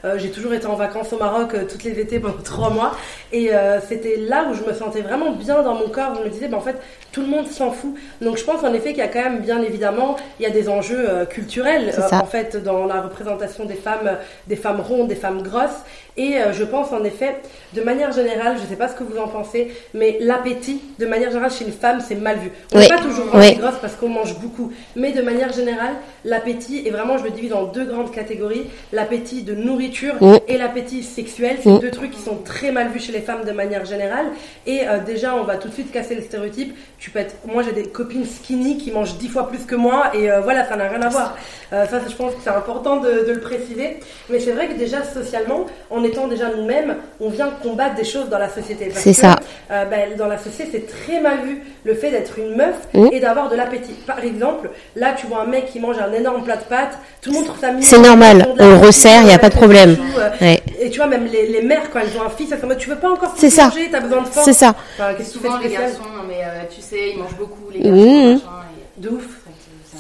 euh, 0.05 0.19
j'ai 0.19 0.31
toujours 0.31 0.53
été 0.53 0.67
en 0.67 0.75
vacances 0.75 1.11
au 1.15 1.19
Maroc 1.19 1.55
euh, 1.55 1.65
toutes 1.67 1.83
les 1.83 1.99
étés 1.99 2.21
pendant 2.21 2.37
trois 2.45 2.69
mois. 2.69 2.95
Et 3.33 3.55
euh, 3.55 3.81
c'était 3.81 4.17
là 4.19 4.47
où 4.51 4.55
je 4.55 4.63
me 4.63 4.75
sentais 4.75 5.01
vraiment 5.01 5.31
bien 5.31 5.63
dans 5.63 5.75
mon 5.75 5.89
corps. 5.89 6.15
Je 6.17 6.25
me 6.25 6.29
disais, 6.29 6.47
bah, 6.47 6.59
en 6.59 6.61
fait, 6.61 6.77
tout 7.13 7.23
le 7.23 7.27
monde 7.27 7.47
s'en 7.47 7.71
fout. 7.71 7.95
Donc 8.21 8.37
je 8.37 8.45
pense 8.45 8.63
en 8.63 8.73
effet 8.75 8.91
qu'il 8.91 8.99
y 8.99 9.03
a 9.03 9.09
quand 9.09 9.23
même, 9.23 9.41
bien 9.41 9.63
évidemment, 9.63 10.17
il 10.39 10.43
y 10.43 10.47
a 10.47 10.51
des 10.51 10.69
enjeux 10.69 11.09
euh, 11.09 11.25
culturels, 11.25 11.95
euh, 11.99 12.17
en 12.17 12.27
fait, 12.27 12.57
dans 12.57 12.85
la 12.85 13.01
représentation 13.01 13.65
des 13.65 13.75
femmes, 13.75 14.07
euh, 14.07 14.17
des 14.47 14.57
femmes 14.57 14.81
rondes, 14.81 15.09
des 15.09 15.15
femmes 15.15 15.43
grosses. 15.43 15.83
Et 16.17 16.37
euh, 16.37 16.53
je 16.53 16.65
pense 16.65 16.93
en 16.93 17.05
effet, 17.05 17.37
de 17.75 17.83
manière 17.83 18.13
générale, 18.13 18.57
je 18.59 18.63
ne 18.63 18.67
sais 18.69 18.77
pas 18.77 18.89
ce 18.89 18.95
que 18.95 19.05
vous 19.05 19.19
en 19.19 19.29
pensez, 19.29 19.73
mais 19.95 20.17
l'appétit, 20.21 20.81
de 20.99 21.07
manière 21.07 21.29
générale, 21.31 21.51
chez 21.51 21.65
une 21.65 21.73
femme, 21.73 22.01
c'est 22.07 22.15
mal 22.15 22.39
vu. 22.39 22.51
On 22.73 22.77
Oui. 22.79 22.83
n'est 22.83 22.89
pas 22.89 23.03
toujours 23.03 23.27
grande 23.27 23.43
Oui. 23.43 23.55
grosse 23.57 23.77
parce 23.81 23.95
qu'on 23.95 24.09
mange 24.09 24.39
beaucoup, 24.39 24.73
mais 24.97 25.13
de 25.13 25.21
manière 25.23 25.53
générale, 25.53 25.95
l'appétit, 26.25 26.83
et 26.87 26.91
vraiment 26.91 27.19
je 27.19 27.25
le 27.25 27.31
divise 27.31 27.53
en 27.53 27.65
deux 27.65 27.85
grandes 27.85 28.11
catégories, 28.11 28.67
l'appétit 28.93 29.43
de 29.43 29.55
nourriture 29.55 30.15
Oui. 30.21 30.39
et 30.49 30.57
l'appétit 30.57 31.03
sexuel, 31.03 31.57
c'est 31.63 31.69
Oui. 31.71 31.79
deux 31.81 31.91
trucs 31.91 32.11
qui 32.13 32.21
sont 32.21 32.37
très 32.45 32.73
mal 32.73 32.89
vus 32.89 33.01
chez 33.01 33.13
les 33.13 33.21
femmes 33.21 33.45
de 33.45 33.53
manière 33.53 33.85
générale. 33.85 34.27
Et 34.67 34.89
euh, 34.89 34.99
déjà, 35.05 35.35
on 35.37 35.45
va 35.45 35.57
tout 35.57 35.69
de 35.69 35.75
suite 35.75 35.93
casser 35.93 36.15
le 36.15 36.23
stéréotype. 36.23 36.75
Tu 36.99 37.11
peux 37.11 37.19
être, 37.19 37.35
moi 37.47 37.63
j'ai 37.63 37.73
des 37.73 37.89
copines 37.89 38.25
skinny 38.25 38.79
qui 38.79 38.91
mangent 38.91 39.17
dix 39.19 39.29
fois 39.29 39.49
plus 39.49 39.65
que 39.67 39.75
moi, 39.75 40.11
et 40.15 40.31
euh, 40.31 40.41
voilà, 40.41 40.65
ça 40.67 40.77
n'a 40.77 40.89
rien 40.89 41.03
à 41.03 41.09
voir. 41.09 41.37
Euh, 41.73 41.87
ça, 41.87 42.01
je 42.09 42.15
pense 42.15 42.33
que 42.35 42.41
c'est 42.43 42.51
important 42.51 42.97
de, 42.97 43.27
de 43.27 43.33
le 43.33 43.41
préciser. 43.41 43.99
Mais 44.31 44.41
c'est 44.41 44.53
vrai 44.53 44.69
que 44.69 44.75
déjà 44.75 45.05
socialement, 45.05 45.67
en 45.91 46.03
étant 46.03 46.27
déjà 46.29 46.51
nous-mêmes, 46.55 46.97
on 47.21 47.29
vient 47.29 47.51
combattre 47.63 47.95
des 47.97 48.05
choses 48.05 48.29
dans 48.29 48.39
la 48.39 48.49
société. 48.49 48.91
C'est 48.95 49.13
ça. 49.13 49.37
euh, 49.71 49.85
ben, 49.85 50.17
dans 50.17 50.27
la 50.27 50.39
société, 50.39 50.71
c'est 50.73 50.87
très 50.87 51.21
mal 51.21 51.39
vu 51.45 51.63
le 51.85 51.95
fait 51.95 52.11
d'être 52.11 52.39
une 52.39 52.57
meuf 52.57 52.75
Mm. 52.95 53.09
et 53.13 53.21
d'avoir 53.21 53.49
de 53.51 53.57
l'appétit. 53.57 53.93
Par 54.07 54.19
exemple, 54.25 54.71
là, 54.97 55.13
tu 55.17 55.27
vois 55.27 55.43
un 55.43 55.47
mec 55.47 55.67
qui 55.67 55.81
mange 55.81 55.99
un 55.99 56.13
énorme 56.13 56.43
plat 56.45 56.57
de 56.57 56.65
pâtes, 56.65 56.99
tout 57.21 57.31
le 57.31 57.37
monde 57.37 57.45
trouve 57.47 57.61
ça 57.61 57.69
mignon. 57.71 57.83
C'est 57.83 57.99
normal, 57.99 58.49
on 58.59 58.79
resserre, 58.81 59.25
y 59.27 59.31
a 59.31 59.35
euh, 59.35 59.39
pas 59.39 59.49
de 59.51 59.55
problème. 59.55 59.97
tout, 59.97 60.19
euh, 60.19 60.31
ouais, 60.41 60.61
Et 60.81 60.91
tu 60.91 60.99
vois, 60.99 61.07
même 61.09 61.27
les, 61.27 61.49
les 61.49 61.63
mères, 61.63 61.91
quand 61.93 62.01
elles 62.01 62.17
ont 62.19 62.25
un 62.25 62.31
fils, 62.31 62.51
elles 62.53 62.59
sont 62.59 62.65
en 62.65 62.69
mode, 62.69 62.79
tu 62.79 62.89
veux 62.89 62.97
pas 62.97 63.11
encore 63.11 63.35
manger, 63.35 63.89
t'as 63.91 64.01
besoin 64.01 64.23
de 64.23 64.27
force. 64.29 64.45
c'est 64.45 64.53
ça. 64.53 64.75
Enfin, 64.99 65.15
qu'est-ce 65.15 65.35
que 65.35 65.39
tu 65.39 65.39
fais 65.41 65.47
Souvent, 65.49 65.59
les 65.59 65.69
garçons, 65.71 65.99
non, 66.17 66.23
mais 66.27 66.41
euh, 66.43 66.63
tu 66.75 66.81
sais, 66.81 67.11
ils 67.13 67.19
mangent 67.19 67.37
beaucoup, 67.39 67.71
les 67.73 67.81
Mmh. 67.91 67.95
garçons, 68.31 68.45
machin, 68.47 68.67
et- 68.99 69.03
De 69.03 69.09
ouf. 69.11 69.27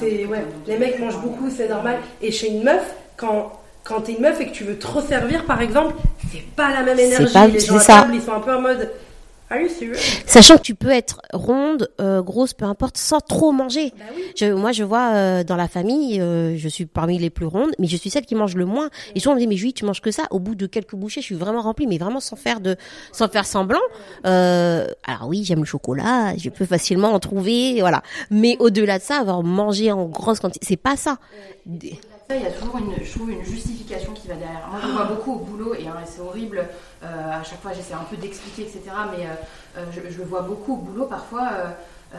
ouais, 0.02 0.44
les 0.66 0.76
mecs 0.78 0.98
mangent 0.98 1.20
beaucoup, 1.20 1.48
c'est 1.54 1.68
normal. 1.68 1.96
Et 2.22 2.30
chez 2.32 2.48
une 2.48 2.62
meuf, 2.62 2.94
quand 3.16 3.52
quand 3.88 4.02
t'es 4.02 4.12
une 4.12 4.20
meuf 4.20 4.38
et 4.40 4.46
que 4.46 4.52
tu 4.52 4.64
veux 4.64 4.78
trop 4.78 5.00
servir, 5.00 5.44
par 5.46 5.62
exemple, 5.62 5.94
c'est 6.30 6.44
pas 6.54 6.70
la 6.72 6.82
même 6.82 6.98
énergie. 6.98 7.32
pas- 7.32 7.46
les 7.46 7.58
gens 7.58 7.78
ça. 7.78 8.00
table, 8.02 8.14
ils 8.14 8.22
sont 8.22 8.32
un 8.32 8.40
peu 8.40 8.54
en 8.54 8.60
mode. 8.60 8.90
Are 9.50 9.58
you 9.58 9.68
serious? 9.70 9.94
Sachant 10.26 10.58
que 10.58 10.62
tu 10.62 10.74
peux 10.74 10.90
être 10.90 11.22
ronde, 11.32 11.88
euh, 12.02 12.20
grosse, 12.20 12.52
peu 12.52 12.66
importe, 12.66 12.98
sans 12.98 13.20
trop 13.20 13.50
manger. 13.50 13.94
Bah 13.96 14.04
oui. 14.14 14.22
Je, 14.36 14.52
moi, 14.52 14.72
je 14.72 14.84
vois 14.84 15.14
euh, 15.14 15.42
dans 15.42 15.56
la 15.56 15.68
famille, 15.68 16.20
euh, 16.20 16.54
je 16.58 16.68
suis 16.68 16.84
parmi 16.84 17.18
les 17.18 17.30
plus 17.30 17.46
rondes, 17.46 17.70
mais 17.78 17.86
je 17.86 17.96
suis 17.96 18.10
celle 18.10 18.26
qui 18.26 18.34
mange 18.34 18.56
le 18.56 18.66
moins. 18.66 18.90
Et 19.14 19.20
souvent, 19.20 19.32
on 19.32 19.36
me 19.36 19.40
dit, 19.40 19.46
mais 19.46 19.56
Julie, 19.56 19.72
tu 19.72 19.86
manges 19.86 20.02
que 20.02 20.10
ça? 20.10 20.24
Au 20.32 20.38
bout 20.38 20.54
de 20.54 20.66
quelques 20.66 20.94
bouchées, 20.96 21.22
je 21.22 21.24
suis 21.26 21.34
vraiment 21.34 21.62
remplie, 21.62 21.86
mais 21.86 21.96
vraiment 21.96 22.20
sans 22.20 22.36
faire 22.36 22.60
de, 22.60 22.76
sans 23.10 23.28
faire 23.28 23.46
semblant. 23.46 23.80
Alors 24.22 25.28
oui, 25.28 25.44
j'aime 25.44 25.60
le 25.60 25.64
chocolat, 25.64 26.36
je 26.36 26.50
peux 26.50 26.66
facilement 26.66 27.14
en 27.14 27.18
trouver, 27.18 27.78
voilà. 27.80 28.02
Mais 28.30 28.56
au-delà 28.58 28.98
de 28.98 29.02
ça, 29.02 29.16
avoir 29.16 29.42
mangé 29.42 29.90
en 29.92 30.04
grosse 30.04 30.40
quantité, 30.40 30.66
c'est 30.68 30.76
pas 30.76 30.96
Ça, 30.98 31.16
il 32.36 32.42
y 32.42 32.46
a 32.46 32.50
toujours 32.50 32.76
une, 32.76 32.92
je 33.02 33.10
trouve, 33.14 33.30
une 33.30 33.42
justification 33.44 34.12
qui 34.12 34.28
va 34.28 34.34
derrière. 34.34 34.68
Moi, 34.70 34.80
je 34.82 34.86
le 34.88 34.92
vois 34.92 35.04
beaucoup 35.04 35.32
au 35.32 35.38
boulot 35.38 35.74
et 35.74 35.86
hein, 35.88 35.94
c'est 36.04 36.20
horrible. 36.20 36.62
euh, 37.02 37.06
à 37.32 37.42
chaque 37.42 37.62
fois, 37.62 37.72
j'essaie 37.74 37.94
un 37.94 38.04
peu 38.10 38.16
d'expliquer, 38.16 38.62
etc. 38.62 38.80
Mais 39.16 39.24
euh, 39.24 39.78
euh, 39.78 39.84
je, 39.92 40.12
je 40.12 40.18
le 40.18 40.24
vois 40.24 40.42
beaucoup 40.42 40.74
au 40.74 40.76
boulot 40.76 41.06
parfois. 41.06 41.48
euh, 41.52 41.64
euh, 42.14 42.18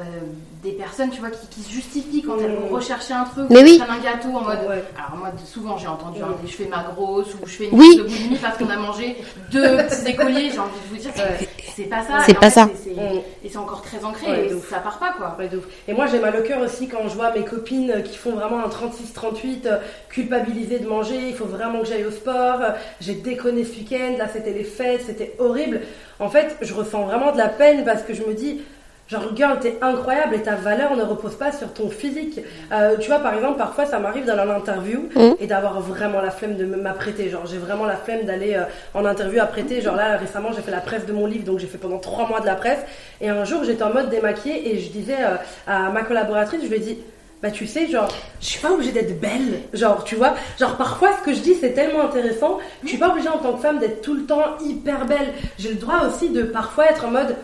des 0.61 0.73
personnes, 0.73 1.09
tu 1.09 1.19
vois, 1.19 1.31
qui, 1.31 1.47
qui 1.47 1.61
se 1.63 1.71
justifient 1.71 2.21
quand 2.21 2.37
elles 2.39 2.55
vont 2.55 2.69
Mm. 2.69 2.73
rechercher 2.75 3.13
un 3.13 3.23
truc, 3.23 3.47
Mais 3.49 3.61
ou 3.61 3.63
oui. 3.63 3.79
prennent 3.79 3.97
un 3.99 4.03
gâteau 4.03 4.27
en 4.29 4.41
mode. 4.41 4.59
Ouais. 4.69 4.83
Alors 4.95 5.17
moi, 5.17 5.31
souvent, 5.45 5.77
j'ai 5.79 5.87
entendu 5.87 6.21
hein, 6.21 6.27
des, 6.43 6.47
je 6.47 6.55
fais 6.55 6.67
ma 6.67 6.83
grosse 6.83 7.33
ou 7.33 7.37
je 7.47 7.51
fais 7.53 7.69
une 7.69 7.79
Oui. 7.79 7.97
de 7.97 8.03
boulimie 8.03 8.37
parce 8.37 8.55
qu'on 8.59 8.69
a 8.69 8.77
mangé 8.77 9.17
deux 9.51 9.77
petits 9.77 10.09
écoliers. 10.11 10.51
J'ai 10.53 10.59
envie 10.59 10.79
de 10.79 10.89
vous 10.91 10.97
dire, 10.97 11.11
Ouais. 11.17 11.49
C'est 11.83 11.89
pas 11.89 12.01
ça. 12.03 12.19
C'est 12.25 12.31
Et 12.33 12.37
en 12.37 12.39
pas 12.39 12.49
fait, 12.49 12.59
ça. 12.59 12.69
c'est- 12.83 12.93
c'est-. 12.95 13.45
Et 13.45 13.49
c'est 13.49 13.57
encore 13.57 13.81
très 13.81 14.03
ancré 14.03 14.27
Ouais, 14.31 14.47
et 14.49 14.53
ouf. 14.53 14.69
ça 14.69 14.79
part 14.79 14.99
pas 14.99 15.13
quoi. 15.17 15.35
Ouais, 15.39 15.47
de 15.47 15.57
ouf. 15.57 15.65
Et 15.87 15.93
moi, 15.93 16.05
j'ai 16.07 16.19
mal 16.19 16.35
au 16.35 16.43
cœur 16.43 16.61
aussi 16.61 16.87
quand 16.87 17.07
je 17.07 17.15
vois 17.15 17.31
mes 17.31 17.43
copines 17.43 18.03
qui 18.03 18.17
font 18.17 18.31
vraiment 18.33 18.59
un 18.63 18.69
36-38, 18.69 19.65
euh, 19.67 19.77
culpabilisées 20.09 20.79
de 20.79 20.87
manger, 20.87 21.17
il 21.29 21.35
faut 21.35 21.45
vraiment 21.45 21.79
que 21.81 21.87
j'aille 21.87 22.05
au 22.05 22.11
sport, 22.11 22.61
euh, 22.61 22.69
j'ai 22.99 23.13
déconné 23.15 23.63
ce 23.63 23.71
week-end, 23.77 24.15
là 24.17 24.25
c'était 24.31 24.51
les 24.53 24.63
fêtes, 24.63 25.01
c'était 25.05 25.35
horrible. 25.39 25.81
En 26.19 26.29
fait, 26.29 26.57
je 26.61 26.73
ressens 26.73 27.03
vraiment 27.05 27.31
de 27.31 27.37
la 27.37 27.47
peine 27.49 27.85
parce 27.85 28.03
que 28.03 28.13
je 28.13 28.23
me 28.23 28.33
dis, 28.33 28.61
genre, 29.09 29.23
girl, 29.35 29.57
t'es 29.59 29.77
incroyable 29.81 30.35
et 30.35 30.41
ta 30.43 30.55
valeur 30.55 30.95
ne 30.95 31.03
repose 31.03 31.35
pas 31.35 31.51
sur 31.51 31.73
ton 31.73 31.89
physique. 31.89 32.39
Euh, 32.71 32.95
tu 32.99 33.07
vois, 33.09 33.19
par 33.19 33.33
exemple, 33.33 33.57
parfois 33.57 33.85
ça 33.85 33.97
m'arrive 33.99 34.25
d'aller 34.25 34.41
en 34.49 34.55
interview 34.55 35.09
Mhm. 35.15 35.35
et 35.39 35.47
d'avoir 35.47 35.79
vraiment 35.81 36.21
la 36.21 36.31
flemme 36.31 36.55
de 36.57 36.65
m'apprêter. 36.65 37.29
Genre, 37.29 37.45
j'ai 37.45 37.57
vraiment 37.57 37.85
la 37.85 37.95
flemme 37.95 38.23
d'aller 38.25 38.53
euh, 38.55 38.63
en 38.93 39.05
interview 39.05 39.41
apprêter. 39.41 39.81
Genre 39.81 39.95
là, 39.95 40.15
récemment, 40.17 40.49
j'ai 40.55 40.61
fait 40.61 40.71
la 40.71 40.81
presse 40.81 41.05
de 41.05 41.13
mon 41.13 41.25
livre, 41.25 41.43
donc 41.45 41.59
j'ai 41.59 41.67
fait 41.67 41.77
pendant 41.79 41.97
trois 41.97 42.27
mois 42.27 42.39
de 42.39 42.45
la 42.45 42.55
presse. 42.55 42.79
Et 43.21 43.29
un 43.29 43.43
jour, 43.45 43.63
j'étais 43.63 43.83
en 43.83 43.93
mode 43.93 44.09
démaquillée 44.09 44.73
et 44.75 44.79
je 44.79 44.89
disais 44.91 45.17
euh, 45.19 45.35
à 45.67 45.89
ma 45.89 46.03
collaboratrice, 46.03 46.61
je 46.63 46.67
lui 46.67 46.75
ai 46.75 46.79
dit, 46.79 46.97
bah 47.41 47.49
tu 47.51 47.65
sais, 47.67 47.87
genre, 47.87 48.09
je 48.41 48.45
suis 48.45 48.59
pas 48.59 48.69
obligée 48.71 48.91
d'être 48.91 49.19
belle. 49.19 49.61
Genre, 49.73 50.03
tu 50.03 50.15
vois, 50.15 50.35
genre 50.59 50.75
parfois 50.75 51.11
ce 51.19 51.23
que 51.25 51.33
je 51.33 51.39
dis 51.39 51.55
c'est 51.55 51.71
tellement 51.71 52.01
intéressant, 52.01 52.59
je 52.83 52.89
suis 52.89 52.97
pas 52.97 53.09
obligée 53.09 53.29
en 53.29 53.37
tant 53.37 53.53
que 53.53 53.61
femme 53.61 53.79
d'être 53.79 54.01
tout 54.01 54.13
le 54.13 54.23
temps 54.25 54.43
hyper 54.63 55.05
belle. 55.05 55.33
J'ai 55.57 55.69
le 55.69 55.75
droit 55.75 56.01
aussi 56.05 56.29
de 56.29 56.43
parfois 56.43 56.87
être 56.89 57.05
en 57.05 57.11
mode 57.11 57.35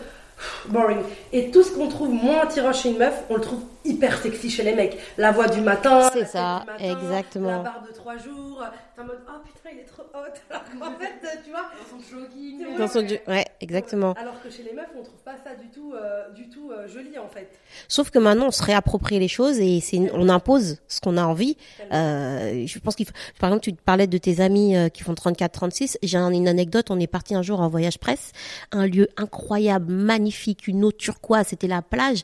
boring. 0.68 0.98
Et 1.32 1.50
tout 1.50 1.62
ce 1.62 1.72
qu'on 1.72 1.88
trouve 1.88 2.10
moins 2.10 2.42
attirant 2.42 2.72
chez 2.72 2.90
une 2.90 2.98
meuf, 2.98 3.14
on 3.30 3.34
le 3.34 3.40
trouve 3.40 3.60
hyper 3.86 4.18
sexy 4.20 4.50
chez 4.50 4.62
les 4.62 4.74
mecs. 4.74 4.98
La 5.18 5.32
voix 5.32 5.48
du 5.48 5.60
matin. 5.60 6.08
C'est 6.12 6.20
la 6.20 6.26
ça, 6.26 6.64
tête 6.66 6.76
du 6.78 6.82
matin, 6.86 7.00
exactement. 7.06 7.50
La 7.50 7.58
barbe 7.58 7.88
de 7.88 7.92
trois 7.94 8.16
jours. 8.16 8.62
T'es 8.94 9.02
en 9.02 9.04
mode, 9.04 9.18
oh 9.28 9.32
putain, 9.44 9.70
il 9.74 9.80
est 9.80 9.84
trop 9.84 10.02
hot. 10.02 10.32
Alors 10.50 10.64
qu'en 10.64 10.98
fait, 10.98 11.42
tu 11.44 11.50
vois. 11.50 11.60
Dans 11.78 11.98
son 11.98 12.18
jogging. 12.18 12.58
Ouais. 12.66 12.78
Dans 12.78 12.88
son, 12.88 13.30
ouais, 13.30 13.44
exactement. 13.60 14.14
Alors 14.14 14.40
que 14.42 14.50
chez 14.50 14.62
les 14.62 14.72
meufs, 14.72 14.86
on 14.98 15.02
trouve 15.02 15.20
pas 15.22 15.34
ça 15.44 15.54
du 15.54 15.68
tout, 15.68 15.92
euh, 15.94 16.30
du 16.32 16.48
tout 16.48 16.70
euh, 16.70 16.88
joli 16.88 17.18
en 17.18 17.28
fait. 17.28 17.50
Sauf 17.88 18.10
que 18.10 18.18
maintenant, 18.18 18.46
on 18.46 18.50
se 18.50 18.62
réapproprie 18.62 19.18
les 19.18 19.28
choses 19.28 19.58
et 19.58 19.80
c'est, 19.80 19.98
on 20.14 20.28
impose 20.28 20.78
ce 20.88 21.00
qu'on 21.00 21.16
a 21.18 21.24
envie. 21.24 21.56
Euh, 21.92 22.64
je 22.66 22.78
pense 22.78 22.96
qu'il 22.96 23.06
faut, 23.06 23.12
par 23.38 23.50
exemple, 23.50 23.64
tu 23.64 23.72
te 23.74 23.82
parlais 23.82 24.06
de 24.06 24.18
tes 24.18 24.40
amis 24.40 24.76
euh, 24.76 24.88
qui 24.88 25.02
font 25.02 25.14
34, 25.14 25.52
36. 25.52 25.98
J'ai 26.02 26.16
un- 26.18 26.30
une 26.30 26.48
anecdote. 26.48 26.86
On 26.90 26.98
est 26.98 27.06
parti 27.06 27.34
un 27.34 27.42
jour 27.42 27.60
en 27.60 27.68
voyage 27.68 27.98
presse, 27.98 28.32
un 28.72 28.86
lieu 28.86 29.08
incroyable, 29.16 29.92
magnifique, 29.92 30.66
une 30.68 30.84
eau 30.84 30.92
turquoise. 30.92 31.48
C'était 31.48 31.66
la 31.68 31.82
plage. 31.82 32.22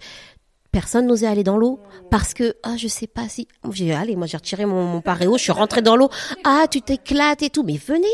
Personne 0.73 1.07
n'osait 1.07 1.27
aller 1.27 1.45
dans 1.45 1.59
l'eau 1.59 1.79
parce 2.11 2.33
que 2.33 2.55
ah 2.63 2.77
je 2.79 2.89
sais 2.89 3.07
pas 3.07 3.29
si 3.29 3.47
j'ai 3.73 3.93
allez 3.93 4.17
moi 4.17 4.27
j'ai 4.27 4.39
retiré 4.39 4.65
mon, 4.65 4.85
mon 4.85 5.01
paréo 5.03 5.37
je 5.37 5.43
suis 5.43 5.53
rentrée 5.53 5.83
dans 5.83 5.97
l'eau 5.97 6.09
ah 6.45 6.65
tu 6.71 6.81
t'éclates 6.81 7.43
et 7.43 7.51
tout 7.51 7.63
mais 7.63 7.77
venez 7.77 8.09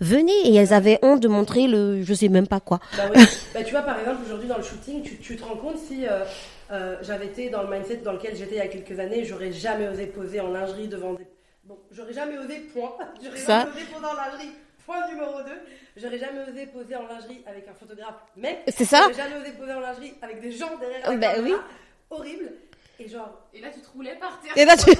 venez 0.00 0.46
et 0.48 0.54
elles 0.54 0.74
avaient 0.74 0.98
honte 1.02 1.20
de 1.20 1.28
montrer 1.28 1.66
le 1.68 2.02
je 2.02 2.12
sais 2.12 2.28
même 2.28 2.46
pas 2.46 2.60
quoi 2.60 2.80
Bah 2.98 3.04
oui. 3.14 3.24
bah, 3.54 3.62
tu 3.64 3.70
vois, 3.70 3.80
par 3.82 3.98
exemple, 3.98 4.18
aujourd'hui 4.26 4.46
dans 4.48 4.58
le 4.58 4.62
shooting, 4.62 5.02
tu, 5.02 5.16
tu 5.18 5.36
te 5.36 5.42
rends 5.44 5.56
compte 5.56 5.78
si 5.78 6.06
euh, 6.06 6.24
euh, 6.70 6.96
j'avais 7.02 7.26
été 7.26 7.48
dans 7.50 7.62
le 7.62 7.68
mindset 7.74 7.96
dans 7.98 8.12
lequel 8.12 8.36
j'étais 8.36 8.56
il 8.56 8.58
y 8.58 8.60
a 8.60 8.68
quelques 8.68 8.98
années, 9.00 9.24
j'aurais 9.24 9.52
jamais 9.52 9.88
osé 9.88 10.06
poser 10.06 10.40
en 10.40 10.50
lingerie 10.50 10.88
devant 10.88 11.14
des. 11.14 11.26
Bon, 11.64 11.78
j'aurais 11.92 12.12
jamais 12.12 12.36
osé, 12.38 12.58
point. 12.74 12.92
J'aurais 13.22 13.36
Ça. 13.38 13.60
jamais 13.60 13.70
osé 13.76 13.84
poser 13.92 14.04
en 14.06 14.14
lingerie, 14.14 14.50
point 14.84 15.08
numéro 15.08 15.42
2. 15.44 15.50
J'aurais 15.96 16.18
jamais 16.18 16.40
osé 16.50 16.66
poser 16.66 16.96
en 16.96 17.06
lingerie 17.06 17.42
avec 17.46 17.68
un 17.68 17.74
photographe 17.74 18.16
mec. 18.36 18.58
C'est 18.68 18.84
ça. 18.84 19.02
J'aurais 19.02 19.14
jamais 19.14 19.40
osé 19.40 19.52
poser 19.52 19.72
en 19.72 19.80
lingerie 19.80 20.14
avec 20.22 20.40
des 20.40 20.50
gens 20.52 20.70
derrière. 20.80 21.08
la 21.10 21.16
Bah 21.16 21.34
caméra. 21.34 21.42
oui. 21.44 21.54
Horrible. 22.12 22.52
Et 23.00 23.08
genre, 23.08 23.30
Et 23.54 23.60
là, 23.60 23.68
tu 23.74 23.80
te 23.80 23.88
roulais 23.94 24.16
par 24.20 24.38
terre. 24.40 24.52
Et 24.56 24.64
là, 24.64 24.76
tu- 24.76 24.90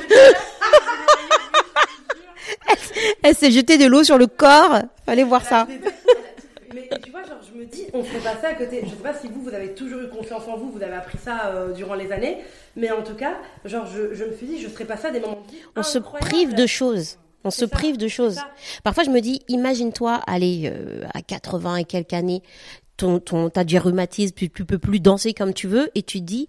elle 3.22 3.34
s'est 3.36 3.50
jetée 3.50 3.78
de 3.78 3.86
l'eau 3.86 4.04
sur 4.04 4.18
le 4.18 4.26
corps 4.26 4.80
fallait 5.04 5.24
voir 5.24 5.44
ça 5.44 5.66
Mais 6.74 6.88
tu 7.02 7.10
vois, 7.10 7.22
genre, 7.24 7.38
je 7.46 7.58
me 7.58 7.64
dis, 7.64 7.86
on 7.92 8.02
fait 8.02 8.18
pas 8.18 8.36
ça 8.40 8.48
à 8.48 8.54
côté. 8.54 8.80
Je 8.84 8.90
sais 8.90 8.96
pas 8.96 9.14
si 9.14 9.28
vous, 9.28 9.42
vous 9.42 9.54
avez 9.54 9.74
toujours 9.74 10.00
eu 10.00 10.08
confiance 10.08 10.42
en 10.48 10.56
vous, 10.56 10.70
vous 10.70 10.82
avez 10.82 10.94
appris 10.94 11.18
ça 11.18 11.46
euh, 11.46 11.72
durant 11.72 11.94
les 11.94 12.10
années. 12.12 12.38
Mais 12.76 12.90
en 12.90 13.02
tout 13.02 13.14
cas, 13.14 13.36
genre, 13.64 13.86
je, 13.86 14.14
je 14.14 14.24
me 14.24 14.32
suis 14.34 14.46
dit, 14.46 14.60
je 14.60 14.68
serais 14.68 14.84
pas 14.86 14.96
ça 14.96 15.10
des 15.10 15.20
moments 15.20 15.42
on 15.76 15.82
se 15.82 15.98
prive 15.98 16.54
de 16.54 16.66
choses 16.66 17.18
on 17.44 17.50
se 17.50 17.66
ça, 17.66 17.68
prive 17.68 17.96
de 17.96 18.06
choses. 18.06 18.38
Parfois, 18.84 19.02
je 19.02 19.10
me 19.10 19.20
dis, 19.20 19.42
imagine-toi, 19.48 20.20
aller 20.28 20.70
euh, 20.72 21.02
à 21.12 21.22
80 21.22 21.74
et 21.76 21.84
quelques 21.84 22.12
années, 22.12 22.40
ton, 22.96 23.18
ton, 23.18 23.50
t'as 23.50 23.64
du 23.64 23.78
rhumatisme, 23.78 24.32
tu, 24.36 24.48
tu 24.48 24.64
peux 24.64 24.78
plus 24.78 25.00
danser 25.00 25.34
comme 25.34 25.52
tu 25.52 25.66
veux, 25.66 25.90
et 25.96 26.04
tu 26.04 26.20
te 26.20 26.24
dis, 26.24 26.48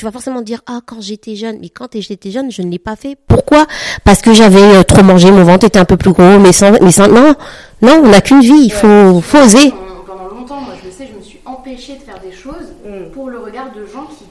tu 0.00 0.06
vas 0.06 0.12
forcément 0.12 0.40
dire, 0.40 0.62
ah, 0.66 0.80
quand 0.86 1.02
j'étais 1.02 1.36
jeune, 1.36 1.58
mais 1.60 1.68
quand 1.68 1.88
j'étais 1.92 2.30
jeune, 2.30 2.50
je 2.50 2.62
ne 2.62 2.70
l'ai 2.70 2.78
pas 2.78 2.96
fait. 2.96 3.18
Pourquoi? 3.28 3.66
Parce 4.02 4.22
que 4.22 4.32
j'avais 4.32 4.76
euh, 4.78 4.82
trop 4.82 5.02
mangé, 5.02 5.30
mon 5.30 5.44
ventre 5.44 5.66
était 5.66 5.78
un 5.78 5.84
peu 5.84 5.98
plus 5.98 6.12
gros, 6.12 6.38
mais 6.38 6.52
sans, 6.54 6.70
mais 6.80 6.90
sans, 6.90 7.06
non, 7.08 7.34
non, 7.82 8.00
on 8.02 8.08
n'a 8.08 8.22
qu'une 8.22 8.40
vie, 8.40 8.62
il 8.64 8.72
faut, 8.72 9.20
faut 9.20 9.36
oser. 9.36 9.68
Pendant- 9.70 9.84
Pendant 10.06 10.34
longtemps, 10.40 10.60
moi 10.62 10.72
je 10.80 10.86
le 10.88 10.90
sais, 10.90 11.06
je 11.12 11.18
me 11.18 11.22
suis 11.22 11.38
empêchée 11.44 11.96
de 11.96 11.98
faire 12.00 12.18
des 12.18 12.32
choses 12.34 12.72
Mm. 12.82 13.10
pour 13.12 13.28
le 13.28 13.40
regard 13.40 13.72
de 13.74 13.84
gens 13.84 14.06
qui, 14.06 14.24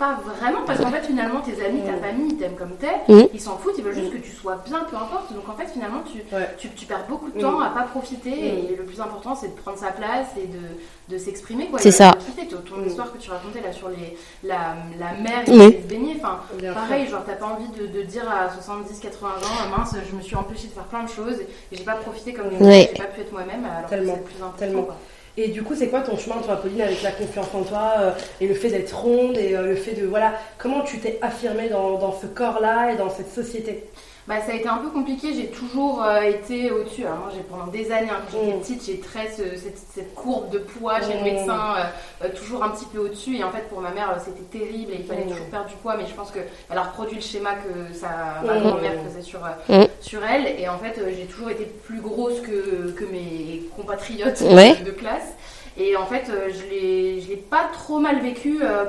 pas 0.00 0.18
vraiment. 0.24 0.62
Parce 0.66 0.80
qu'en 0.80 0.90
fait, 0.90 1.02
finalement, 1.06 1.40
tes 1.42 1.64
amis, 1.64 1.82
ta 1.84 1.92
Mm. 1.92 2.00
famille, 2.00 2.28
ils 2.32 2.36
t'aiment 2.38 2.56
comme 2.56 2.74
t'es. 2.76 2.96
Mm. 3.12 3.26
Ils 3.32 3.40
s'en 3.40 3.56
foutent, 3.58 3.74
ils 3.78 3.84
veulent 3.84 3.94
juste 3.94 4.10
que 4.12 4.16
tu 4.18 4.32
sois 4.32 4.56
bien, 4.66 4.80
peu 4.90 4.96
importe. 4.96 5.32
Donc 5.32 5.48
en 5.48 5.52
fait, 5.54 5.66
finalement, 5.68 6.00
tu, 6.10 6.18
Ouais. 6.34 6.48
tu, 6.58 6.68
tu 6.70 6.86
perds 6.86 7.04
beaucoup 7.08 7.30
de 7.30 7.38
Mm. 7.38 7.42
temps 7.42 7.60
à 7.60 7.68
pas 7.68 7.82
profiter. 7.82 8.30
Mm. 8.30 8.72
Et 8.72 8.76
le 8.76 8.84
plus 8.84 9.00
important, 9.00 9.34
c'est 9.36 9.48
de 9.54 9.60
prendre 9.60 9.78
sa 9.78 9.92
place 9.92 10.26
et 10.36 10.46
de, 10.46 11.14
de 11.14 11.18
s'exprimer. 11.18 11.66
quoi. 11.68 11.78
C'est 11.78 11.90
Et 11.90 11.92
ça. 11.92 12.12
kiffer. 12.18 12.48
Ton, 12.48 12.56
ton 12.68 12.80
Mm. 12.80 12.86
histoire 12.88 13.12
que 13.12 13.18
tu 13.18 13.30
racontais 13.30 13.60
là 13.60 13.72
sur 13.72 13.88
les, 13.90 14.16
la, 14.42 14.74
la 14.98 15.12
mer 15.22 15.44
de 15.46 15.52
se 15.52 15.86
baigner. 15.86 16.16
Enfin, 16.16 16.40
Pareil, 16.74 17.06
genre 17.06 17.22
t'as 17.26 17.34
pas 17.34 17.46
envie 17.46 17.68
de, 17.78 17.86
de 17.86 18.02
dire 18.02 18.24
à 18.28 18.50
70, 18.50 18.98
80 18.98 19.28
ans, 19.28 19.76
mince, 19.78 19.94
je 20.10 20.16
me 20.16 20.22
suis 20.22 20.34
empêchée 20.34 20.68
de 20.68 20.72
faire 20.72 20.84
plein 20.84 21.04
de 21.04 21.08
choses 21.10 21.38
et 21.40 21.76
j'ai 21.76 21.84
pas 21.84 21.94
profité 21.96 22.32
comme 22.32 22.46
je 22.58 22.64
Ouais. 22.64 22.90
j'ai 22.92 23.02
pas 23.02 23.08
pu 23.08 23.20
être 23.20 23.32
moi-même, 23.32 23.64
alors 23.64 23.88
Tellement, 23.88 24.14
que 24.14 24.18
c'est 24.18 24.24
le 24.24 24.30
plus 24.30 24.42
important. 24.42 24.58
tellement. 24.58 24.82
quoi. 24.82 24.96
Et 25.36 25.48
du 25.48 25.62
coup, 25.62 25.74
c'est 25.74 25.88
quoi 25.88 26.00
ton 26.00 26.18
chemin, 26.18 26.36
toi, 26.42 26.56
Pauline, 26.56 26.82
avec 26.82 27.02
la 27.02 27.12
confiance 27.12 27.48
en 27.54 27.62
toi 27.62 27.94
euh, 27.98 28.10
et 28.40 28.46
le 28.48 28.54
fait 28.54 28.68
d'être 28.68 28.96
ronde 28.96 29.38
et 29.38 29.54
euh, 29.54 29.62
le 29.62 29.76
fait 29.76 29.94
de. 29.94 30.04
Voilà, 30.06 30.34
comment 30.58 30.82
tu 30.82 30.98
t'es 30.98 31.18
affirmée 31.22 31.68
dans, 31.68 31.98
dans 31.98 32.12
ce 32.12 32.26
corps-là 32.26 32.92
et 32.92 32.96
dans 32.96 33.10
cette 33.10 33.32
société? 33.32 33.84
Bah, 34.30 34.36
ça 34.46 34.52
a 34.52 34.54
été 34.54 34.68
un 34.68 34.76
peu 34.76 34.90
compliqué, 34.90 35.34
j'ai 35.34 35.48
toujours 35.48 36.04
euh, 36.04 36.20
été 36.20 36.70
au-dessus. 36.70 37.04
Alors, 37.04 37.18
moi, 37.18 37.30
j'ai 37.34 37.42
pendant 37.42 37.66
des 37.66 37.90
années, 37.90 38.10
hein, 38.12 38.20
quand 38.30 38.38
j'étais 38.38 38.56
Mm. 38.56 38.60
petite, 38.60 38.86
j'ai 38.86 39.00
très 39.00 39.28
ce- 39.28 39.56
cette, 39.58 39.76
cette 39.92 40.14
courbe 40.14 40.50
de 40.50 40.58
poids 40.58 41.00
chez 41.00 41.14
Mm. 41.14 41.18
le 41.18 41.22
médecin, 41.24 41.58
euh, 41.76 42.26
euh, 42.26 42.28
toujours 42.32 42.62
un 42.62 42.68
petit 42.68 42.84
peu 42.84 42.98
au-dessus. 43.00 43.36
Et 43.38 43.42
en 43.42 43.50
fait, 43.50 43.68
pour 43.68 43.80
ma 43.80 43.90
mère, 43.90 44.16
c'était 44.24 44.56
terrible 44.56 44.92
et 44.92 44.98
il 45.00 45.04
fallait 45.04 45.24
Mm. 45.24 45.30
toujours 45.30 45.46
perdre 45.46 45.66
du 45.68 45.74
poids. 45.74 45.96
Mais 45.96 46.06
je 46.06 46.14
pense 46.14 46.30
qu'elle 46.30 46.46
a 46.70 46.80
reproduit 46.82 47.16
le 47.16 47.22
schéma 47.22 47.54
que 47.54 47.92
sa 47.92 48.40
ma 48.46 48.54
Mm. 48.60 48.62
grand-mère 48.62 48.92
faisait 49.04 49.22
sur, 49.22 49.40
Mm. 49.68 49.86
sur 50.00 50.20
elle. 50.24 50.46
Et 50.60 50.68
en 50.68 50.78
fait, 50.78 50.94
j'ai 51.16 51.24
toujours 51.26 51.50
été 51.50 51.64
plus 51.64 52.00
grosse 52.00 52.38
que, 52.40 52.92
que 52.92 53.04
mes 53.06 53.62
compatriotes 53.74 54.44
de, 54.44 54.90
classe. 54.92 55.34
Et 55.76 55.96
en 55.96 56.06
fait, 56.06 56.24
je 56.28 56.70
l'ai 56.70 57.19
l'ai 57.30 57.36
pas 57.36 57.68
trop 57.72 57.98
mal 57.98 58.20
vécu 58.20 58.60
euh, 58.62 58.84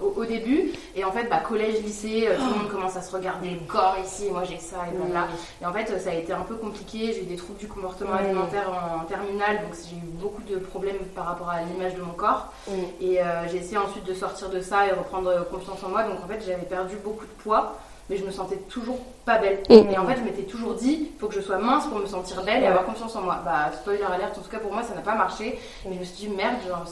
au, 0.00 0.20
au 0.20 0.24
début. 0.24 0.72
Et 0.94 1.04
en 1.04 1.12
fait, 1.12 1.24
bah, 1.28 1.38
collège, 1.38 1.82
lycée, 1.82 2.28
euh, 2.28 2.36
tout 2.36 2.44
le 2.44 2.62
monde 2.62 2.70
commence 2.70 2.96
à 2.96 3.02
se 3.02 3.14
regarder 3.14 3.50
le 3.50 3.66
corps 3.66 3.96
ici. 4.04 4.28
Moi, 4.30 4.44
j'ai 4.44 4.58
ça 4.58 4.76
et 4.92 4.96
voilà. 4.96 5.28
Et 5.60 5.66
en 5.66 5.72
fait, 5.72 5.98
ça 5.98 6.10
a 6.10 6.14
été 6.14 6.32
un 6.32 6.42
peu 6.42 6.54
compliqué. 6.54 7.12
J'ai 7.12 7.22
eu 7.22 7.26
des 7.26 7.36
troubles 7.36 7.58
du 7.58 7.68
comportement 7.68 8.14
alimentaire 8.14 8.70
en, 8.70 9.04
terminale, 9.04 9.56
donc 9.62 9.76
j'ai 9.88 9.96
eu 9.96 10.10
beaucoup 10.20 10.42
de 10.42 10.56
problèmes 10.56 10.98
par 11.14 11.26
rapport 11.26 11.48
à 11.48 11.62
l'image 11.62 11.94
de 11.94 12.02
mon 12.02 12.12
corps. 12.12 12.52
Et 13.00 13.20
euh, 13.20 13.48
j'ai 13.50 13.58
essayé 13.58 13.78
ensuite 13.78 14.04
de 14.04 14.14
sortir 14.14 14.50
de 14.50 14.60
ça 14.60 14.86
et 14.86 14.92
reprendre 14.92 15.46
confiance 15.50 15.82
en 15.82 15.88
moi. 15.88 16.02
Donc 16.04 16.18
en 16.24 16.28
fait, 16.28 16.42
j'avais 16.46 16.64
perdu 16.64 16.96
beaucoup 17.02 17.24
de 17.24 17.42
poids, 17.42 17.76
mais 18.08 18.16
je 18.16 18.24
me 18.24 18.30
sentais 18.30 18.56
toujours 18.68 18.98
pas 19.24 19.38
belle. 19.38 19.62
Et 19.68 19.98
en 19.98 20.06
fait, 20.06 20.16
je 20.16 20.22
m'étais 20.22 20.42
toujours 20.42 20.74
dit, 20.74 21.10
il 21.12 21.18
faut 21.18 21.28
que 21.28 21.34
je 21.34 21.40
sois 21.40 21.58
mince 21.58 21.86
pour 21.86 21.98
me 21.98 22.06
sentir 22.06 22.42
belle 22.44 22.62
et 22.62 22.66
avoir 22.66 22.84
confiance 22.84 23.16
en 23.16 23.22
moi. 23.22 23.40
Bah, 23.44 23.70
spoiler 23.72 24.02
alerte, 24.02 24.38
en 24.38 24.42
tout 24.42 24.50
cas 24.50 24.58
pour 24.58 24.72
moi, 24.72 24.82
ça 24.82 24.94
n'a 24.94 25.00
pas 25.00 25.14
marché. 25.14 25.58
Mais 25.84 25.94
je 25.94 26.00
me 26.00 26.04
suis 26.04 26.28
dit, 26.28 26.34
merde, 26.34 26.56
genre, 26.66 26.84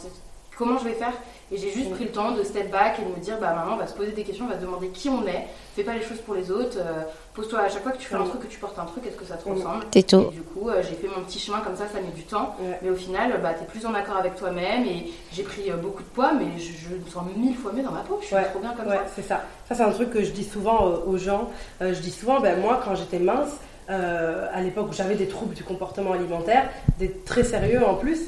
comment 0.56 0.78
je 0.78 0.84
vais 0.84 0.94
faire 0.94 1.12
Et 1.52 1.56
j'ai 1.58 1.70
juste 1.70 1.90
pris 1.90 2.04
le 2.04 2.11
temps 2.11 2.32
de 2.32 2.42
step 2.42 2.70
back 2.70 2.99
et 2.99 3.02
de 3.04 3.08
me 3.14 3.20
dire, 3.23 3.37
bah 3.40 3.52
maintenant, 3.54 3.75
on 3.75 3.76
va 3.78 3.87
se 3.87 3.94
poser 3.94 4.12
des 4.12 4.23
questions, 4.23 4.46
on 4.46 4.49
va 4.49 4.56
se 4.56 4.62
demander 4.64 4.88
qui 4.88 5.08
on 5.08 5.26
est. 5.26 5.46
Fais 5.76 5.82
pas 5.82 5.94
les 5.94 6.02
choses 6.02 6.18
pour 6.18 6.34
les 6.34 6.50
autres. 6.50 6.76
euh, 6.78 7.02
Pose-toi 7.34 7.58
à 7.61 7.68
chaque 7.68 7.82
fois 7.82 7.90
que 7.92 7.99
tu 7.99 8.06
fais 8.06 8.14
un 8.14 8.25
truc, 8.25 8.42
que 8.42 8.46
tu 8.46 8.58
portes 8.61 8.78
un 8.78 8.84
truc, 8.84 9.04
est-ce 9.06 9.16
que 9.16 9.25
ça 9.25 9.34
te 9.37 9.49
ressemble 9.49 9.84
T'es 9.90 10.00
Et 10.00 10.02
tôt. 10.04 10.30
du 10.30 10.40
coup, 10.42 10.68
euh, 10.68 10.82
j'ai 10.82 10.94
fait 10.94 11.08
mon 11.08 11.25
petit 11.25 11.38
chemin 11.40 11.58
comme 11.61 11.75
ça, 11.76 11.84
ça 11.92 12.00
met 12.00 12.12
du 12.14 12.23
temps. 12.23 12.54
Ouais. 12.61 12.78
Mais 12.82 12.90
au 12.90 12.94
final, 12.94 13.40
bah, 13.42 13.54
t'es 13.54 13.64
plus 13.64 13.84
en 13.87 13.92
accord 13.94 14.16
avec 14.16 14.37
toi-même 14.37 14.84
et 14.87 15.12
j'ai 15.32 15.42
pris 15.42 15.70
euh, 15.70 15.76
beaucoup 15.76 16.02
de 16.02 16.08
poids, 16.08 16.32
mais 16.32 16.46
je, 16.58 16.64
je 16.88 16.94
me 16.94 17.08
sens 17.11 17.25
mille 17.37 17.56
fois 17.56 17.73
mieux 17.73 17.82
dans 17.82 17.90
ma 17.90 18.00
peau. 18.02 18.18
Je 18.20 18.26
suis 18.26 18.34
Ouais, 18.37 18.44
trop 18.44 18.61
bien 18.61 18.73
comme 18.75 18.87
Ouais, 18.87 18.96
ça. 18.96 19.02
c'est 19.16 19.23
ça. 19.23 19.40
Ça, 19.68 19.75
c'est 19.75 19.82
un 19.82 19.90
truc 19.90 20.11
que 20.11 20.23
je 20.23 20.30
dis 20.30 20.44
souvent 20.44 20.87
euh, 20.87 20.96
aux 21.06 21.18
gens. 21.18 21.50
Euh, 21.82 21.92
je 21.92 22.00
dis 22.00 22.12
souvent, 22.12 22.38
ben, 22.40 22.61
moi, 22.61 22.80
quand 22.84 22.94
j'étais 22.94 23.18
mince, 23.18 23.50
euh, 23.90 24.46
à 24.54 24.61
l'époque 24.62 24.87
où 24.90 24.92
j'avais 24.94 25.14
des 25.16 25.26
troubles 25.28 25.54
du 25.54 25.62
comportement 25.64 26.12
alimentaire, 26.12 26.70
des 26.99 27.11
très 27.11 27.42
sérieux 27.44 27.84
en 27.84 27.94
plus, 27.96 28.20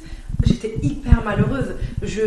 j'étais 0.45 0.75
hyper 0.83 1.23
malheureuse. 1.25 1.75
Je, 2.02 2.23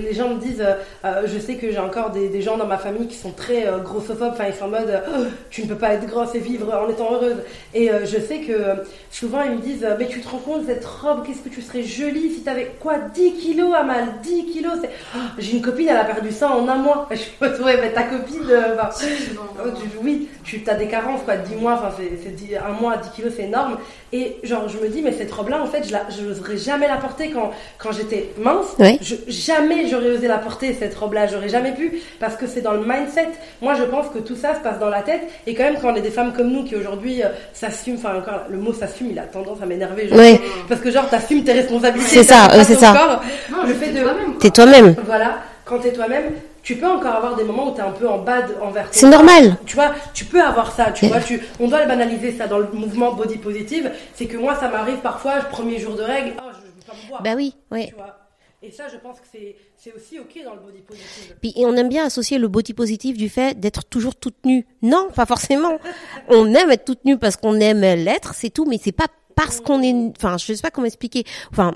les 0.00 0.12
gens 0.12 0.28
me 0.34 0.40
disent, 0.40 0.60
euh, 0.60 0.74
euh, 1.04 1.22
je 1.26 1.38
sais 1.38 1.56
que 1.56 1.70
j'ai 1.70 1.78
encore 1.78 2.10
des, 2.10 2.28
des 2.28 2.42
gens 2.42 2.56
dans 2.56 2.66
ma 2.66 2.78
famille 2.78 3.08
qui 3.08 3.16
sont 3.16 3.30
très 3.32 3.66
euh, 3.66 3.78
grossophobes, 3.78 4.32
enfin 4.32 4.44
ils 4.48 4.54
sont 4.54 4.66
en 4.66 4.68
mode, 4.68 5.02
Oh, 5.08 5.22
tu 5.50 5.62
ne 5.62 5.68
peux 5.68 5.74
pas 5.76 5.94
être 5.94 6.06
grosse 6.06 6.34
et 6.34 6.38
vivre 6.40 6.72
en 6.74 6.88
étant 6.90 7.12
heureuse. 7.14 7.36
Et 7.74 7.90
euh, 7.90 8.04
je 8.04 8.18
sais 8.20 8.40
que 8.40 8.82
souvent 9.10 9.42
ils 9.42 9.52
me 9.52 9.60
disent, 9.60 9.86
mais 9.98 10.06
tu 10.06 10.20
te 10.20 10.28
rends 10.28 10.38
compte, 10.38 10.66
cette 10.66 10.84
robe, 10.84 11.24
qu'est-ce 11.26 11.40
que 11.40 11.48
tu 11.48 11.62
serais 11.62 11.82
jolie 11.82 12.30
si 12.34 12.40
t'avais 12.42 12.72
quoi? 12.80 12.94
10 13.14 13.32
kilos, 13.34 13.74
Amal 13.74 14.04
10 14.22 14.46
kilos 14.46 14.74
c'est... 14.82 14.90
Oh, 15.16 15.18
j'ai 15.38 15.52
une 15.56 15.62
copine, 15.62 15.88
elle 15.88 15.96
a 15.96 16.04
perdu 16.04 16.30
ça 16.32 16.50
en 16.50 16.68
un 16.68 16.76
mois. 16.76 17.08
Je 17.12 17.44
me 17.46 17.56
dis, 17.56 17.62
ouais, 17.62 17.78
mais 17.80 17.92
ta 17.92 18.02
copine, 18.04 18.42
bah, 18.76 18.90
Oh, 19.64 19.68
tu- 19.70 19.98
oui, 20.02 20.28
tu 20.44 20.62
as 20.68 20.74
des 20.74 20.86
carences, 20.86 21.22
quoi, 21.24 21.36
10 21.36 21.56
mois, 21.56 21.74
enfin, 21.74 21.90
c'est, 21.96 22.18
c'est 22.22 22.34
dix- 22.34 22.54
un 22.56 22.72
mois 22.80 22.92
à 22.94 22.96
10 22.98 23.10
kilos, 23.10 23.32
c'est 23.36 23.44
énorme. 23.44 23.78
Et 24.12 24.36
genre, 24.42 24.68
je 24.68 24.78
me 24.78 24.88
dis, 24.88 25.00
mais 25.02 25.12
cette 25.12 25.32
robe-là, 25.32 25.62
en 25.62 25.66
fait, 25.66 25.84
je 25.88 26.22
n'oserais 26.24 26.56
jamais 26.56 26.86
la 26.86 26.96
porter 26.98 27.30
quand, 27.30 27.43
quand 27.78 27.92
j'étais 27.92 28.30
mince. 28.38 28.76
Je- 29.00 29.14
jamais 29.28 29.88
j'aurais 29.88 30.10
osé 30.10 30.28
la 30.28 30.38
porter, 30.38 30.74
cette 30.78 30.94
robe-là, 30.94 31.26
j'aurais 31.26 31.48
jamais 31.48 31.72
pu, 31.72 32.00
parce 32.20 32.36
que 32.36 32.46
c'est 32.46 32.60
dans 32.60 32.72
le 32.72 32.80
mindset. 32.80 33.28
Moi, 33.62 33.74
je 33.74 33.82
pense 33.84 34.06
que 34.08 34.18
tout 34.18 34.36
ça 34.36 34.54
se 34.54 34.60
passe 34.60 34.78
dans 34.78 34.88
la 34.90 35.02
tête. 35.02 35.22
Et 35.46 35.54
quand 35.54 35.64
même, 35.64 35.76
quand 35.80 35.92
on 35.92 35.94
est 35.96 36.00
des 36.00 36.10
femmes 36.10 36.32
comme 36.32 36.50
nous 36.50 36.64
qui 36.64 36.76
aujourd'hui 36.76 37.22
euh, 37.22 37.28
s'assument, 37.52 37.96
enfin, 37.98 38.16
encore, 38.16 38.42
le 38.48 38.58
mot 38.58 38.72
s'assume, 38.72 39.08
il 39.10 39.18
a 39.18 39.22
tendance 39.22 39.58
à 39.62 39.66
m'énerver. 39.66 40.08
Ouais. 40.12 40.40
Parce 40.68 40.80
que, 40.80 40.90
genre, 40.90 41.08
t'assumes 41.08 41.44
tes 41.44 41.52
responsabilités. 41.52 42.10
C'est 42.10 42.24
ça, 42.24 42.48
euh, 42.52 42.62
c'est 42.66 42.74
ça. 42.76 42.92
corps. 42.92 43.22
Non, 43.50 43.66
Le 43.66 43.74
fait 43.74 43.90
de-. 43.92 44.04
T'es 44.40 44.50
toi-même. 44.50 44.94
Voilà, 45.06 45.38
quand 45.64 45.78
t'es 45.78 45.92
toi-même, 45.92 46.24
tu 46.62 46.76
peux 46.76 46.86
encore 46.86 47.14
avoir 47.14 47.36
des 47.36 47.44
moments 47.44 47.68
où 47.68 47.72
t'es 47.72 47.82
un 47.82 47.90
peu 47.90 48.08
en 48.08 48.16
bad 48.18 48.46
envers 48.62 48.84
ton 48.84 48.90
C'est 48.92 49.08
normal. 49.08 49.56
tu 49.66 49.74
vois, 49.76 49.90
tu 50.14 50.24
peux 50.24 50.40
avoir 50.42 50.72
ça, 50.72 50.86
tu 50.94 51.06
vois, 51.06 51.20
tu, 51.20 51.38
on 51.60 51.68
doit 51.68 51.82
le 51.82 51.86
banaliser 51.86 52.32
ça 52.38 52.46
dans 52.46 52.56
le 52.58 52.68
mouvement 52.72 53.12
body 53.12 53.36
positive. 53.36 53.90
C'est 54.14 54.24
que 54.24 54.38
moi, 54.38 54.54
ça 54.58 54.68
m'arrive 54.68 54.96
parfois, 55.02 55.32
premier 55.50 55.78
jour 55.78 55.94
de 55.94 56.02
règle, 56.02 56.32
Bah 57.22 57.34
oui, 57.36 57.54
oui. 57.70 57.88
Tu 57.88 57.94
vois. 57.94 58.18
Et 58.62 58.70
ça, 58.70 58.88
je 58.88 58.96
pense 58.96 59.20
que 59.20 59.26
c'est, 59.30 59.92
aussi 59.94 60.18
ok 60.18 60.42
dans 60.42 60.54
le 60.54 60.60
body 60.60 60.80
positive. 60.80 61.36
Puis 61.42 61.52
et 61.54 61.66
on 61.66 61.76
aime 61.76 61.90
bien 61.90 62.06
associer 62.06 62.38
le 62.38 62.48
body 62.48 62.72
positif 62.72 63.16
du 63.16 63.28
fait 63.28 63.60
d'être 63.60 63.84
toujours 63.84 64.16
toute 64.16 64.46
nue. 64.46 64.66
Non, 64.80 65.10
pas 65.14 65.26
forcément. 65.26 65.78
on 66.28 66.46
aime 66.54 66.70
être 66.70 66.86
toute 66.86 67.04
nue 67.04 67.18
parce 67.18 67.36
qu'on 67.36 67.60
aime 67.60 67.82
l'être, 67.82 68.34
c'est 68.34 68.48
tout, 68.48 68.64
mais 68.64 68.78
c'est 68.82 68.92
pas 68.92 69.08
parce 69.34 69.60
qu'on 69.60 69.82
est, 69.82 69.94
enfin, 70.16 70.38
je 70.38 70.54
sais 70.54 70.62
pas 70.62 70.70
comment 70.70 70.86
expliquer. 70.86 71.24
Enfin, 71.50 71.74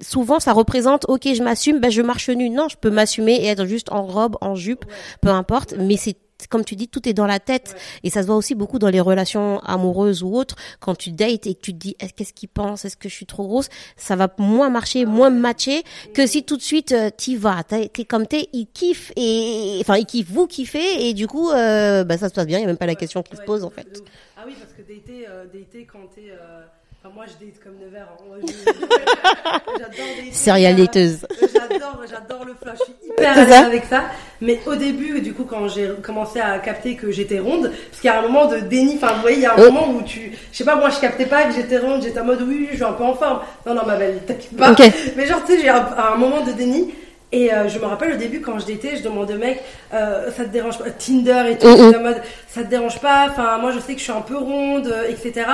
souvent 0.00 0.40
ça 0.40 0.52
représente 0.52 1.04
ok 1.08 1.34
je 1.34 1.42
m'assume 1.42 1.80
ben 1.80 1.90
je 1.90 2.02
marche 2.02 2.30
nu 2.30 2.50
non 2.50 2.68
je 2.68 2.76
peux 2.76 2.90
m'assumer 2.90 3.34
et 3.34 3.46
être 3.46 3.66
juste 3.66 3.90
en 3.90 4.04
robe 4.04 4.36
en 4.40 4.54
jupe 4.54 4.84
peu 5.20 5.28
importe 5.28 5.74
mais 5.78 5.96
c'est 5.96 6.16
comme 6.48 6.64
tu 6.64 6.76
dis, 6.76 6.88
tout 6.88 7.08
est 7.08 7.12
dans 7.14 7.26
la 7.26 7.40
tête. 7.40 7.74
Et 8.02 8.10
ça 8.10 8.22
se 8.22 8.26
voit 8.26 8.36
aussi 8.36 8.54
beaucoup 8.54 8.78
dans 8.78 8.88
les 8.88 9.00
relations 9.00 9.60
amoureuses 9.60 10.22
ou 10.22 10.34
autres. 10.34 10.56
Quand 10.80 10.94
tu 10.94 11.10
dates 11.10 11.46
et 11.46 11.54
que 11.54 11.60
tu 11.60 11.72
te 11.72 11.78
dis, 11.78 11.96
qu'est-ce 12.16 12.32
qu'il 12.32 12.48
pense? 12.48 12.84
Est-ce 12.84 12.96
que 12.96 13.08
je 13.08 13.14
suis 13.14 13.26
trop 13.26 13.46
grosse? 13.46 13.68
Ça 13.96 14.16
va 14.16 14.28
moins 14.38 14.70
marcher, 14.70 15.04
moins 15.06 15.30
matcher 15.30 15.82
que 16.12 16.26
si 16.26 16.44
tout 16.44 16.56
de 16.56 16.62
suite, 16.62 16.92
euh, 16.92 17.10
t'y 17.10 17.36
vas. 17.36 17.62
T'es 17.64 17.88
comme 18.04 18.26
t'es, 18.26 18.48
il 18.52 18.66
kiffe 18.66 19.12
et, 19.16 19.78
enfin, 19.80 19.96
il 19.96 20.06
kiffe, 20.06 20.30
vous 20.30 20.46
kiffez 20.46 21.08
et 21.08 21.14
du 21.14 21.26
coup, 21.26 21.50
euh, 21.50 22.04
bah, 22.04 22.18
ça 22.18 22.28
se 22.28 22.34
passe 22.34 22.46
bien. 22.46 22.58
Il 22.58 22.62
n'y 22.62 22.66
a 22.66 22.68
même 22.68 22.76
pas 22.76 22.86
la 22.86 22.94
question 22.94 23.22
qui 23.22 23.36
se 23.36 23.42
pose, 23.42 23.64
en 23.64 23.70
fait. 23.70 24.02
Ah 24.36 24.42
oui, 24.46 24.54
parce 24.60 24.72
que 24.72 24.82
dater, 24.82 25.26
euh, 25.28 25.44
dater 25.46 25.86
quand 25.90 26.06
t'es. 26.14 26.30
euh, 26.30 26.62
Enfin, 27.06 27.12
moi, 27.16 27.24
je 27.26 27.44
date 27.44 27.60
comme 27.62 27.74
Nevers. 27.84 28.08
hein. 28.18 29.60
J'adore. 29.78 30.32
Serial 30.32 30.72
Euh, 30.72 30.84
dateuse. 30.84 31.26
J'adore, 31.52 32.00
j'adore 32.08 32.44
le 32.46 32.54
flow. 32.54 32.72
Je 32.78 32.84
suis 32.84 32.94
hyper 33.10 33.38
à 33.38 33.44
l'aise 33.44 33.52
avec 33.66 33.84
ça. 33.84 34.04
Mais 34.40 34.58
au 34.66 34.74
début, 34.74 35.20
du 35.20 35.34
coup, 35.34 35.44
quand 35.44 35.68
j'ai 35.68 35.90
commencé 36.02 36.40
à 36.40 36.58
capter 36.60 36.94
que 36.96 37.10
j'étais 37.10 37.40
ronde, 37.40 37.70
parce 37.90 38.00
qu'il 38.00 38.08
y 38.08 38.12
a 38.12 38.18
un 38.18 38.22
moment 38.22 38.46
de 38.46 38.56
déni. 38.60 38.94
Enfin, 38.96 39.12
vous 39.16 39.20
voyez, 39.20 39.36
il 39.36 39.42
y 39.42 39.46
a 39.46 39.52
un 39.52 39.56
Oh. 39.58 39.70
moment 39.70 39.90
où 39.90 40.00
tu, 40.02 40.32
je 40.50 40.56
sais 40.56 40.64
pas, 40.64 40.76
moi, 40.76 40.88
je 40.88 40.98
captais 40.98 41.26
pas 41.26 41.44
que 41.44 41.52
j'étais 41.54 41.76
ronde. 41.78 42.02
J'étais 42.02 42.20
en 42.20 42.24
mode 42.24 42.40
oui, 42.40 42.68
je 42.70 42.76
suis 42.76 42.84
un 42.84 42.92
peu 42.92 43.04
en 43.04 43.14
forme. 43.14 43.40
Non, 43.66 43.74
non, 43.74 43.84
ma 43.84 43.96
belle, 43.96 44.20
t'inquiète 44.26 44.56
pas. 44.56 44.74
Mais 45.16 45.26
genre, 45.26 45.44
tu 45.44 45.52
sais, 45.56 45.60
j'ai 45.60 45.68
un, 45.68 45.86
un 45.98 46.16
moment 46.16 46.40
de 46.40 46.52
déni. 46.52 46.94
Et 47.32 47.52
euh, 47.52 47.68
je 47.68 47.78
me 47.80 47.84
rappelle 47.86 48.14
au 48.14 48.16
début 48.16 48.40
quand 48.40 48.58
je 48.60 48.66
datais, 48.66 48.96
je 48.96 49.02
demandais 49.02 49.34
au 49.34 49.38
mec, 49.38 49.60
euh, 49.92 50.30
ça 50.30 50.44
te 50.44 50.50
dérange 50.50 50.78
pas, 50.78 50.88
Tinder 50.90 51.42
et 51.50 51.58
tout, 51.58 51.66
Mm, 51.66 51.72
mm. 51.72 51.76
j'étais 51.86 51.96
en 51.96 52.02
mode, 52.02 52.22
ça 52.48 52.62
te 52.62 52.68
dérange 52.68 53.00
pas, 53.00 53.26
enfin 53.28 53.58
moi 53.58 53.72
je 53.72 53.80
sais 53.80 53.94
que 53.94 53.98
je 53.98 54.04
suis 54.04 54.12
un 54.12 54.20
peu 54.20 54.36
ronde, 54.36 54.86
euh, 54.86 55.08
etc. 55.08 55.44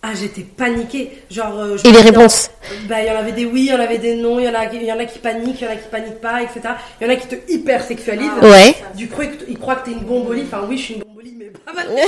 Ah 0.00 0.10
j'étais 0.14 0.42
paniquée, 0.42 1.22
genre. 1.30 1.58
euh, 1.58 1.76
je 1.76 1.88
Et 1.88 1.92
les 1.92 2.00
réponses? 2.00 2.50
Bah 2.88 3.02
il 3.02 3.08
y 3.08 3.10
en 3.10 3.16
avait 3.16 3.32
des 3.32 3.44
oui, 3.44 3.62
il 3.66 3.72
y 3.72 3.74
en 3.74 3.80
avait 3.80 3.98
des 3.98 4.14
non, 4.14 4.38
il 4.38 4.44
y 4.44 4.48
en 4.48 4.54
a, 4.54 4.64
y 4.72 4.92
en 4.92 4.98
a 4.98 5.04
qui 5.04 5.18
paniquent, 5.18 5.60
il 5.60 5.64
y 5.64 5.68
en 5.68 5.72
a 5.72 5.76
qui 5.76 5.88
paniquent 5.88 6.20
pas, 6.20 6.40
etc. 6.42 6.60
Il 7.00 7.06
y 7.06 7.10
en 7.10 7.12
a 7.12 7.16
qui 7.16 7.26
te 7.26 7.34
hyper 7.52 7.82
sexualisent. 7.82 8.30
Ah 8.40 8.46
Ouais. 8.46 8.76
Du 8.94 9.08
coup 9.08 9.22
ils 9.48 9.58
croient 9.58 9.74
que 9.76 9.86
t'es 9.86 9.92
une 9.92 10.04
bombolie, 10.04 10.42
enfin 10.46 10.64
oui 10.68 10.78
je 10.78 10.82
suis 10.84 10.94
une 10.94 11.00
bombolie 11.02 11.34
mais 11.36 11.46
pas 11.46 11.72
mal. 11.72 11.88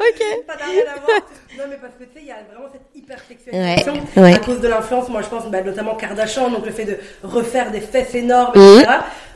Ok. 0.00 0.18
Rien 0.48 0.82
à 0.96 0.98
voir. 1.00 1.20
Non, 1.58 1.64
mais 1.68 1.76
parce 1.76 1.92
que 1.98 2.04
tu 2.04 2.10
sais, 2.14 2.20
il 2.22 2.26
y 2.28 2.30
a 2.30 2.36
vraiment 2.50 2.68
cette 2.72 2.80
hyper 2.94 3.18
sexualisation 3.28 3.92
Ouais, 4.16 4.22
ouais. 4.22 4.34
à 4.34 4.38
cause 4.38 4.60
de 4.60 4.68
l'influence. 4.68 5.08
Moi, 5.10 5.20
je 5.22 5.28
pense 5.28 5.46
bah, 5.50 5.60
notamment 5.60 5.94
Kardashian, 5.94 6.48
donc 6.50 6.64
le 6.64 6.72
fait 6.72 6.86
de 6.86 6.96
refaire 7.22 7.70
des 7.70 7.80
fesses 7.80 8.14
énormes, 8.14 8.52
Mhm. 8.58 8.78
etc. 8.80 8.92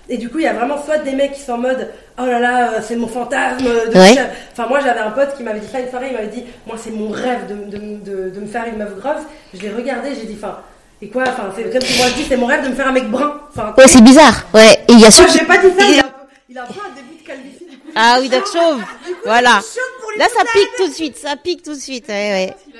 Et 0.09 0.19
du 0.19 0.29
coup, 0.29 0.39
il 0.39 0.45
y 0.45 0.47
a 0.49 0.53
vraiment 0.53 0.83
soit 0.85 0.99
des 0.99 1.13
mecs 1.13 1.33
qui 1.33 1.41
sont 1.41 1.53
en 1.53 1.59
mode 1.59 1.89
oh 2.19 2.27
là 2.27 2.39
là, 2.39 2.73
euh, 2.73 2.81
c'est 2.87 2.97
mon 2.97 3.09
fantasme. 3.09 3.65
De 3.65 3.99
Ouais. 3.99 4.15
faire- 4.15 4.31
Enfin, 4.53 4.67
moi, 4.69 4.81
j'avais 4.81 5.01
un 5.01 5.11
pote 5.11 5.35
qui 5.37 5.43
m'avait 5.43 5.61
dit 5.61 5.67
ça 5.71 5.81
une 5.81 5.89
soirée. 5.89 6.09
Il 6.11 6.15
m'avait 6.15 6.27
dit 6.29 6.45
moi, 6.67 6.77
c'est 6.79 6.91
mon 6.91 7.09
rêve 7.11 7.47
de, 7.49 7.77
de, 7.77 7.79
de, 8.05 8.31
de 8.31 8.41
me 8.41 8.47
faire 8.47 8.67
une 8.67 8.77
meuf 8.77 8.95
grosse. 8.99 9.23
Je 9.55 9.61
l'ai 9.63 9.71
regardé, 9.71 10.11
j'ai 10.15 10.27
dit 10.27 10.37
enfin. 10.37 10.59
Et 11.03 11.09
quoi 11.09 11.23
Enfin, 11.27 11.51
c'est 11.57 11.71
comme 11.73 11.81
si 11.83 11.97
moi 11.99 12.07
je 12.09 12.15
dis 12.15 12.25
c'est 12.29 12.37
mon 12.37 12.47
rêve 12.47 12.65
de 12.65 12.69
me 12.69 12.75
faire 12.75 12.89
un 12.89 12.93
mec 12.93 13.11
brun. 13.11 13.41
Enfin, 13.51 13.75
Ouais, 13.79 13.89
c'est 13.89 14.03
bizarre. 14.03 14.45
Ouais. 14.53 14.73
Et 14.89 14.93
il 14.93 15.01
y 15.01 15.05
a 15.07 15.11
ceux 15.11 15.23
moi, 15.25 15.33
qui... 15.33 15.39
j'ai 15.39 15.45
pas 15.47 15.57
dit 15.59 15.69
ça. 15.79 15.85
Il 15.89 15.99
a, 15.99 16.01
un 16.01 16.03
peu, 16.03 16.09
il 16.51 16.59
a 16.59 16.63
un 16.63 16.67
peu 16.67 16.73
un 16.81 16.95
début 16.95 17.23
de 17.23 17.27
calvitie. 17.27 17.65
Du 17.71 17.77
coup, 17.79 17.89
Ah 17.97 18.19
oui, 18.21 18.29
donc 18.29 18.45
chauve. 18.53 18.83
Voilà. 19.25 19.61
Là, 20.19 20.27
ça 20.29 20.45
pique 20.53 20.69
tout 20.77 20.89
de 20.89 20.93
suite. 20.93 21.17
Ça 21.17 21.35
pique 21.43 21.63
tout 21.63 21.75
de 21.75 21.81
suite. 21.81 22.09
Ouais, 22.09 22.15
ouais. 22.15 22.55
Euh, 22.75 22.79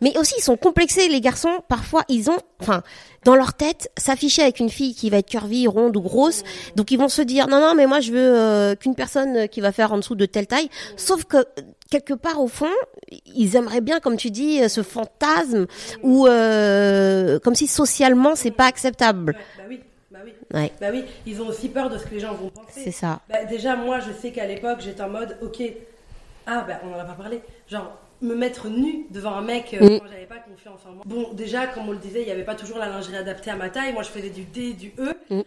Mais 0.00 0.16
aussi, 0.18 0.34
ils 0.38 0.42
sont 0.42 0.56
complexés, 0.56 1.08
les 1.08 1.20
garçons. 1.20 1.60
Parfois, 1.68 2.04
ils 2.08 2.30
ont, 2.30 2.38
enfin, 2.60 2.82
dans 3.26 3.34
leur 3.34 3.54
tête, 3.54 3.90
s'afficher 3.98 4.42
avec 4.42 4.60
une 4.60 4.70
fille 4.70 4.94
qui 4.94 5.10
va 5.10 5.16
être 5.18 5.28
curvie, 5.28 5.66
ronde 5.66 5.96
ou 5.96 6.00
grosse. 6.00 6.44
Donc, 6.76 6.92
ils 6.92 6.96
vont 6.96 7.08
se 7.08 7.22
dire, 7.22 7.48
non, 7.48 7.60
non, 7.60 7.74
mais 7.74 7.86
moi, 7.86 7.98
je 7.98 8.12
veux 8.12 8.38
euh, 8.38 8.76
qu'une 8.76 8.94
personne 8.94 9.48
qui 9.48 9.60
va 9.60 9.72
faire 9.72 9.92
en 9.92 9.96
dessous 9.96 10.14
de 10.14 10.26
telle 10.26 10.46
taille. 10.46 10.70
Sauf 10.96 11.24
que, 11.24 11.38
euh, 11.38 11.42
quelque 11.90 12.14
part, 12.14 12.40
au 12.40 12.46
fond, 12.46 12.70
ils 13.26 13.56
aimeraient 13.56 13.80
bien, 13.80 13.98
comme 13.98 14.16
tu 14.16 14.30
dis, 14.30 14.62
euh, 14.62 14.68
ce 14.68 14.84
fantasme 14.84 15.66
ou 16.04 16.28
euh, 16.28 17.40
comme 17.40 17.56
si 17.56 17.66
socialement, 17.66 18.36
c'est 18.36 18.52
pas 18.52 18.66
acceptable. 18.66 19.34
Bah 19.58 19.64
oui, 19.68 19.80
bah 20.12 20.18
oui. 20.24 20.32
Ouais, 20.54 20.72
Bah 20.80 20.86
oui, 20.92 21.04
ils 21.26 21.42
ont 21.42 21.48
aussi 21.48 21.68
peur 21.68 21.90
de 21.90 21.98
ce 21.98 22.04
que 22.04 22.14
les 22.14 22.20
gens 22.20 22.32
vont 22.34 22.50
penser. 22.50 22.80
c'est 22.84 22.92
ça. 22.92 23.22
Bah, 23.28 23.44
déjà, 23.44 23.74
moi, 23.74 23.98
je 23.98 24.12
sais 24.22 24.30
qu'à 24.30 24.46
l'époque, 24.46 24.78
j'étais 24.84 25.02
en 25.02 25.08
mode, 25.10 25.36
ok, 25.42 25.62
ah, 26.46 26.64
bah, 26.66 26.80
on 26.84 26.94
en 26.94 27.00
a 27.00 27.04
pas 27.04 27.14
parlé, 27.14 27.40
genre, 27.68 27.98
me 28.22 28.34
mettre 28.34 28.68
nu 28.68 29.06
devant 29.10 29.32
un 29.34 29.42
mec 29.42 29.74
euh, 29.74 29.84
Mm. 29.84 30.00
quand 30.00 30.06
j'avais 30.10 30.26
pas 30.26 30.38
confiance 30.38 30.80
en 30.88 30.92
moi. 30.92 31.02
Bon, 31.06 31.32
déjà, 31.32 31.66
comme 31.66 31.88
on 31.88 31.92
le 31.92 31.98
disait, 31.98 32.22
il 32.22 32.28
y 32.28 32.30
avait 32.30 32.44
pas 32.44 32.54
toujours 32.54 32.78
la 32.78 32.88
lingerie 32.88 33.16
adaptée 33.16 33.50
à 33.50 33.56
ma 33.56 33.68
taille. 33.70 33.92
Moi, 33.92 34.02
je 34.02 34.08
faisais 34.08 34.30
du 34.30 34.42
D, 34.44 34.72
du 34.72 34.92
E. 34.98 35.14
Mm. 35.30 35.42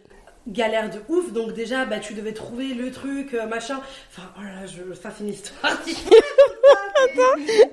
Galère 0.47 0.89
de 0.89 0.99
ouf, 1.09 1.31
donc 1.33 1.53
déjà, 1.53 1.85
bah, 1.85 1.99
tu 1.99 2.13
devais 2.13 2.33
trouver 2.33 2.73
le 2.73 2.91
truc, 2.91 3.33
euh, 3.33 3.45
machin. 3.45 3.79
Enfin, 4.09 4.29
oh 4.37 4.41
là 4.41 4.61
là, 4.61 4.65
je... 4.65 4.93
ça 4.93 5.11
c'est 5.15 5.23
une 5.23 5.29
histoire. 5.31 5.73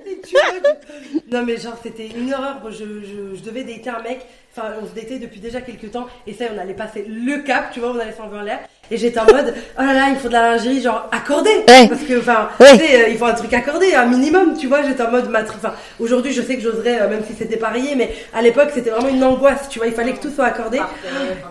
Et 0.05 0.21
tu 0.27 0.31
vois, 0.33 0.41
tu- 0.61 1.21
Non, 1.31 1.43
mais 1.43 1.57
genre, 1.57 1.77
c'était 1.81 2.07
une 2.07 2.33
horreur. 2.33 2.57
Je, 2.69 2.77
je, 2.77 3.35
je 3.37 3.41
devais 3.43 3.63
dater 3.63 3.89
un 3.89 4.01
mec. 4.01 4.19
Enfin, 4.55 4.69
on 4.81 4.87
se 4.87 4.93
datait 4.95 5.19
depuis 5.19 5.39
déjà 5.39 5.61
quelques 5.61 5.91
temps. 5.91 6.07
Et 6.25 6.33
ça, 6.33 6.45
on 6.55 6.57
allait 6.59 6.73
passer 6.73 7.05
le 7.07 7.37
cap, 7.43 7.71
tu 7.71 7.79
vois, 7.79 7.91
on 7.95 7.99
allait 7.99 8.13
s'enlever 8.13 8.37
en 8.39 8.41
l'air. 8.41 8.59
Et 8.89 8.97
j'étais 8.97 9.19
en 9.19 9.25
mode, 9.25 9.53
oh 9.77 9.81
là 9.81 9.93
là, 9.93 10.07
il 10.09 10.15
faut 10.15 10.29
de 10.29 10.33
la 10.33 10.51
lingerie, 10.55 10.81
genre, 10.81 11.07
accordée. 11.11 11.49
Ouais. 11.67 11.87
Parce 11.87 12.01
que, 12.01 12.19
enfin, 12.19 12.49
Ouais. 12.59 12.71
tu 12.77 12.85
sais, 12.85 13.03
euh, 13.05 13.09
il 13.09 13.17
faut 13.17 13.25
un 13.25 13.33
truc 13.33 13.53
accordé, 13.53 13.93
un 13.93 14.05
minimum, 14.07 14.57
tu 14.57 14.67
vois. 14.67 14.81
J'étais 14.83 15.03
en 15.03 15.11
mode 15.11 15.29
matrice. 15.29 15.57
Enfin, 15.63 15.73
aujourd'hui, 15.99 16.31
je 16.33 16.41
sais 16.41 16.55
que 16.55 16.61
j'oserais, 16.61 17.01
euh, 17.01 17.09
même 17.09 17.23
si 17.27 17.33
c'était 17.35 17.57
pas 17.57 17.67
rayé, 17.69 17.95
mais 17.95 18.13
à 18.33 18.41
l'époque, 18.41 18.69
c'était 18.73 18.89
vraiment 18.89 19.09
une 19.09 19.23
angoisse, 19.23 19.67
tu 19.69 19.77
vois. 19.79 19.87
Il 19.87 19.93
fallait 19.93 20.13
que 20.13 20.21
tout 20.21 20.31
soit 20.31 20.45
accordé. 20.45 20.77
parfait. 20.77 20.95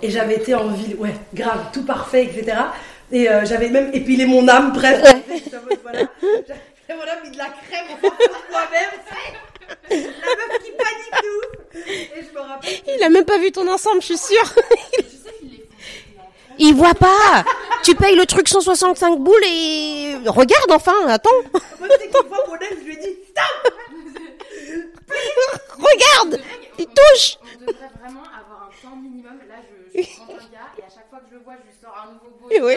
Et 0.02 0.10
j'avais 0.10 0.36
été 0.36 0.54
en 0.54 0.68
ville, 0.68 0.96
ouais, 0.98 1.14
grave, 1.34 1.60
tout 1.72 1.84
parfait, 1.84 2.24
etc. 2.24 2.56
Et 3.12 3.30
euh, 3.30 3.44
j'avais 3.44 3.68
même 3.68 3.90
épilé 3.92 4.26
mon 4.26 4.48
âme 4.48 4.72
presque. 4.72 5.04
J'étais 5.32 6.54
mode, 6.88 6.96
voilà. 6.96 7.20
Mis 7.22 7.30
de 7.30 7.38
la 7.38 7.46
crème 7.46 7.86
en 7.92 8.50
moi-même. 8.50 8.90
La 9.88 9.96
meuf 9.98 10.58
qui 10.64 10.72
panique 10.72 11.24
ouf. 11.24 11.86
Et 11.86 12.22
je 12.22 12.34
me 12.34 12.40
rappelle. 12.40 12.80
Il 12.86 13.02
a 13.02 13.08
même 13.08 13.24
pas 13.24 13.38
vu 13.38 13.52
ton 13.52 13.66
ensemble, 13.68 14.00
je 14.00 14.06
suis 14.06 14.18
sûre. 14.18 14.54
Tu 14.92 15.02
sais 15.02 15.32
qu'il 15.40 15.50
les 15.50 15.56
font. 16.16 16.22
Il 16.58 16.74
voit 16.74 16.94
pas. 16.94 17.44
Tu 17.82 17.94
payes 17.94 18.16
le 18.16 18.26
truc 18.26 18.48
165 18.48 19.18
boules 19.18 19.44
et 19.44 20.16
regarde 20.26 20.70
enfin, 20.70 21.06
attends. 21.08 21.30
Moi, 21.52 21.88
c'est 21.98 22.08
qu'une 22.08 22.28
fois 22.28 22.44
mon 22.46 22.54
âme, 22.54 22.60
je 22.70 22.84
lui 22.84 22.92
ai 22.94 22.96
dit 22.96 23.16
stop. 23.30 23.72
Regarde. 25.78 26.40
Il 26.78 26.86
touche. 26.86 27.38
On 27.60 27.66
devrait 27.66 27.90
vraiment 28.00 28.22
avoir 28.22 28.70
un 28.70 28.88
temps 28.88 28.96
minimum. 28.96 29.38
Là, 29.48 29.56
je, 29.94 30.02
je 30.02 30.18
rencontre 30.20 30.44
un 30.44 30.52
gars 30.52 30.70
et 30.78 30.82
à 30.82 30.88
chaque 30.94 31.08
fois 31.10 31.18
que 31.20 31.26
je 31.30 31.34
le 31.36 31.42
vois, 31.42 31.54
je 31.54 31.70
lui 31.70 31.76
sors 31.80 31.96
un 31.96 32.12
nouveau 32.12 32.30
beau. 32.40 32.48
Oui. 32.50 32.58
Ouais, 32.60 32.76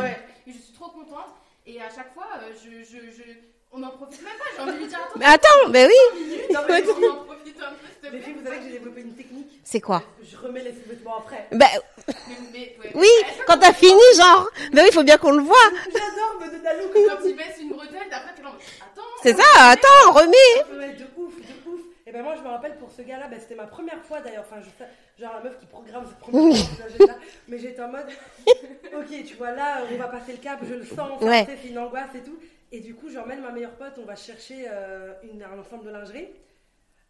ouais. 0.00 0.16
Et 0.46 0.52
je 0.52 0.58
suis 0.58 0.72
trop 0.72 0.88
contente. 0.90 1.34
Et 1.66 1.80
à 1.80 1.88
chaque 1.94 2.12
fois, 2.14 2.26
euh, 2.42 2.52
je, 2.62 2.82
je, 2.84 2.98
je, 3.10 3.22
on 3.72 3.78
n'en 3.78 3.90
profite 3.90 4.22
même 4.22 4.32
pas. 4.38 4.44
J'ai 4.56 4.62
envie 4.62 4.72
de 4.72 4.78
lui 4.78 4.86
dire 4.86 4.98
attends, 4.98 5.18
Mais 5.18 5.24
attends, 5.26 5.68
ben 5.70 5.88
oui. 5.88 6.36
Non, 6.52 6.60
mais 6.68 6.82
on 6.88 7.10
en 7.12 7.24
profite 7.24 7.56
un 7.62 7.70
peu, 7.70 7.86
s'il 7.86 8.00
te 8.00 8.04
Les 8.04 8.10
plaît. 8.10 8.20
filles, 8.20 8.34
vous 8.38 8.44
savez 8.44 8.56
que 8.58 8.62
j'ai 8.64 8.70
développé 8.70 9.00
une 9.02 9.14
technique. 9.14 9.60
C'est 9.64 9.80
quoi 9.80 10.02
Je 10.22 10.36
remets 10.36 10.62
les 10.62 10.72
sous-vêtements 10.72 11.18
après. 11.18 11.46
Ben 11.52 11.66
Mais- 12.08 12.14
mais- 12.52 12.76
ouais. 12.84 12.90
oui, 12.94 13.08
quand 13.46 13.58
t'as 13.58 13.72
fini, 13.72 14.00
genre. 14.16 14.48
Ben 14.72 14.82
oui, 14.82 14.88
il 14.90 14.94
faut 14.94 15.02
bien 15.04 15.18
qu'on 15.18 15.32
le 15.32 15.42
voit. 15.42 15.56
J'adore 15.86 16.40
me 16.40 16.46
donner 16.46 16.62
la 16.64 16.74
look. 16.76 16.92
Quand 16.92 17.24
il 17.24 17.36
baisse 17.36 17.56
une 17.60 17.68
bretelle, 17.70 18.08
après 18.12 18.34
t'es 18.34 18.42
là 18.42 18.48
en 18.48 18.52
mode, 18.52 18.60
attends. 18.80 19.02
C'est 19.22 19.36
ça. 19.36 19.70
Attends, 19.70 20.12
remets. 20.12 20.78
Ouais, 20.78 20.94
de 20.94 21.04
ouf, 21.16 21.34
de 21.36 21.70
ouf. 21.70 21.80
Et 22.06 22.12
ben 22.12 22.22
moi, 22.24 22.34
je 22.36 22.42
me 22.42 22.48
rappelle 22.48 22.76
pour 22.78 22.90
ce 22.90 23.02
gars-là, 23.02 23.28
ben, 23.28 23.38
c'était 23.38 23.54
ma 23.54 23.66
première 23.66 24.02
fois 24.04 24.18
d'ailleurs. 24.20 24.44
Enfin, 24.50 24.60
je 24.60 25.22
genre 25.22 25.34
la 25.34 25.42
meuf 25.48 25.58
qui 25.60 25.66
programme 25.66 26.04
sa 26.06 26.14
première 26.14 26.56
fois. 26.56 26.86
là. 27.06 27.14
Mais 27.46 27.58
j'étais 27.58 27.82
en 27.82 27.88
mode, 27.88 28.06
ok, 28.48 29.24
tu 29.24 29.34
vois, 29.36 29.52
là, 29.52 29.82
on 29.92 29.96
va 29.96 30.08
passer 30.08 30.32
le 30.32 30.38
cap, 30.38 30.58
je 30.68 30.74
le 30.74 30.84
sens. 30.84 30.98
Enfin, 30.98 31.26
Ouais. 31.26 31.44
tu 31.44 31.52
sais, 31.52 31.58
C'est 31.62 31.68
une 31.68 31.78
angoisse 31.78 32.10
et 32.16 32.20
tout. 32.22 32.36
Et 32.72 32.80
du 32.80 32.94
coup, 32.94 33.08
j'emmène 33.08 33.40
ma 33.40 33.50
meilleure 33.50 33.74
pote, 33.74 33.98
on 34.00 34.04
va 34.04 34.14
chercher 34.14 34.66
euh, 34.68 35.12
une, 35.24 35.42
un 35.42 35.58
ensemble 35.58 35.84
de 35.84 35.90
lingerie. 35.90 36.28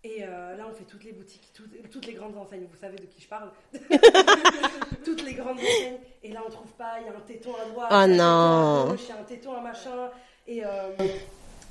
Et 0.03 0.23
euh, 0.23 0.57
là, 0.57 0.65
on 0.71 0.73
fait 0.73 0.85
toutes 0.85 1.05
les 1.05 1.13
boutiques, 1.13 1.53
toutes, 1.53 1.91
toutes 1.91 2.07
les 2.07 2.15
grandes 2.15 2.37
enseignes. 2.39 2.67
Vous 2.71 2.79
savez 2.81 2.97
de 2.97 3.05
qui 3.05 3.21
je 3.21 3.29
parle 3.29 3.51
Toutes 5.05 5.23
les 5.23 5.35
grandes 5.35 5.59
enseignes. 5.59 5.99
Et 6.23 6.33
là, 6.33 6.41
on 6.47 6.51
trouve 6.51 6.73
pas. 6.73 6.95
Il 7.01 7.07
y 7.07 7.11
a 7.11 7.17
un 7.17 7.21
téton 7.21 7.51
à 7.55 7.69
droite. 7.69 7.91
Oh 7.93 8.05
il 8.07 8.17
y 8.17 8.21
a 8.21 8.25
un 8.25 8.87
téton 8.87 8.89
non. 8.89 8.97
Il 8.97 9.09
y 9.09 9.13
a 9.13 9.21
un 9.21 9.25
téton 9.25 9.55
à 9.55 9.61
machin. 9.61 10.11
Et, 10.49 10.65
euh, 10.65 11.07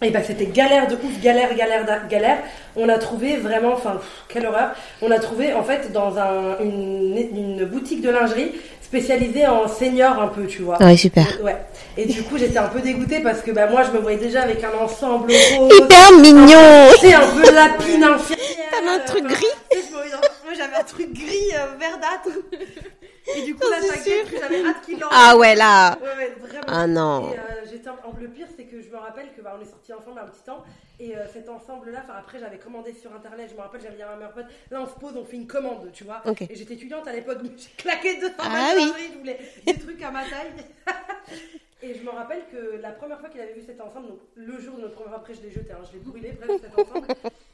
et 0.03 0.11
bah, 0.11 0.21
c'était 0.23 0.45
galère 0.45 0.87
de 0.87 0.93
ouf, 0.93 1.19
galère, 1.21 1.55
galère, 1.55 2.07
galère. 2.07 2.43
On 2.75 2.87
a 2.87 2.99
trouvé 2.99 3.37
vraiment, 3.37 3.73
enfin, 3.73 3.99
quelle 4.27 4.45
horreur. 4.45 4.75
On 5.01 5.09
a 5.09 5.17
trouvé 5.17 5.51
en 5.53 5.63
fait 5.63 5.91
dans 5.91 6.19
un, 6.19 6.59
une, 6.59 7.17
une 7.17 7.65
boutique 7.65 8.01
de 8.01 8.09
lingerie 8.09 8.51
spécialisée 8.89 9.45
en 9.45 9.67
senior 9.67 10.19
un 10.19 10.27
peu, 10.29 10.47
tu 10.47 10.63
vois. 10.63 10.81
Ouais, 10.81 10.97
super. 10.97 11.27
Ouais. 11.43 11.55
Et 11.95 12.05
du 12.07 12.23
coup, 12.23 12.39
j'étais 12.39 12.57
un 12.57 12.69
peu 12.69 12.79
dégoûtée 12.79 13.19
parce 13.19 13.41
que 13.41 13.51
bah, 13.51 13.67
moi, 13.67 13.83
je 13.83 13.91
me 13.91 13.99
voyais 13.99 14.17
déjà 14.17 14.41
avec 14.41 14.63
un 14.63 14.83
ensemble 14.83 15.31
rose. 15.57 15.71
Hyper 15.77 16.17
mignon. 16.17 16.89
C'est 16.99 17.13
un 17.13 17.27
peu 17.27 17.53
lapine 17.53 18.03
infirmière. 18.15 18.71
T'avais 18.71 18.89
un 18.89 18.99
truc 19.05 19.25
gris. 19.25 19.45
Moi, 19.91 20.53
j'avais 20.57 20.75
un 20.75 20.83
truc 20.83 21.13
gris 21.13 21.51
euh, 21.53 21.77
verdâtre. 21.79 22.39
Et 23.35 23.41
du 23.43 23.55
coup, 23.55 23.67
là, 23.69 23.77
gueule, 23.79 24.25
j'avais 24.39 24.65
hâte 24.65 24.81
qu'il 24.85 24.99
l'enlève. 24.99 25.09
Ah 25.11 25.37
ouais, 25.37 25.55
là. 25.55 25.97
Ouais, 26.01 26.07
ouais, 26.17 26.35
vraiment. 26.39 26.63
Ah 26.67 26.87
non. 26.87 27.31
Et 27.33 27.37
euh, 27.37 27.41
j'étais 27.69 27.89
en- 27.89 27.95
le 28.19 28.27
pire, 28.27 28.47
c'est 28.57 28.63
que 28.65 28.81
je 28.81 28.89
me 28.89 28.97
rappelle 28.97 29.27
que 29.35 29.41
bah, 29.41 29.55
on 29.57 29.61
est 29.61 29.69
sortis 29.69 29.93
ensemble 29.93 30.19
un 30.19 30.27
petit 30.27 30.43
temps. 30.43 30.63
Et 30.99 31.15
euh, 31.15 31.21
cet 31.31 31.47
ensemble-là, 31.47 32.01
enfin 32.03 32.15
après, 32.19 32.39
j'avais 32.39 32.57
commandé 32.57 32.93
sur 32.93 33.13
internet. 33.13 33.47
Je 33.51 33.55
me 33.55 33.61
rappelle, 33.61 33.81
j'avais 33.81 33.95
dit 33.95 34.01
à 34.01 34.07
ma 34.09 34.15
meilleure 34.15 34.33
pote, 34.33 34.45
là 34.71 34.81
on 34.81 34.85
se 34.87 34.99
pose, 34.99 35.15
on 35.15 35.23
fait 35.25 35.37
une 35.37 35.47
commande, 35.47 35.89
tu 35.93 36.03
vois. 36.03 36.21
Et 36.49 36.55
j'étais 36.55 36.73
étudiante 36.73 37.07
à 37.07 37.13
l'époque, 37.13 37.41
donc 37.41 37.51
j'ai 37.57 37.69
claqué 37.77 38.19
200 38.19 38.33
Ah 38.39 38.71
oui. 38.75 38.91
je 39.13 39.17
voulais 39.19 39.39
des 39.65 39.77
trucs 39.79 40.01
à 40.03 40.11
ma 40.11 40.21
taille. 40.23 40.51
Et 41.81 41.93
je 41.95 42.03
me 42.03 42.09
rappelle 42.09 42.41
que 42.51 42.75
la 42.81 42.91
première 42.91 43.19
fois 43.19 43.29
qu'il 43.29 43.39
avait 43.39 43.53
vu 43.53 43.61
cet 43.65 43.79
ensemble, 43.79 44.07
donc 44.09 44.19
le 44.35 44.59
jour 44.59 44.75
de 44.75 44.81
notre 44.81 44.95
première 44.95 45.13
après 45.13 45.33
je 45.33 45.41
l'ai 45.41 45.49
jeté, 45.51 45.71
hein, 45.71 45.79
je 45.89 45.93
l'ai 45.97 46.03
brûlé, 46.03 46.33
bref, 46.33 46.61
cet 46.61 46.77
ensemble, 46.77 47.07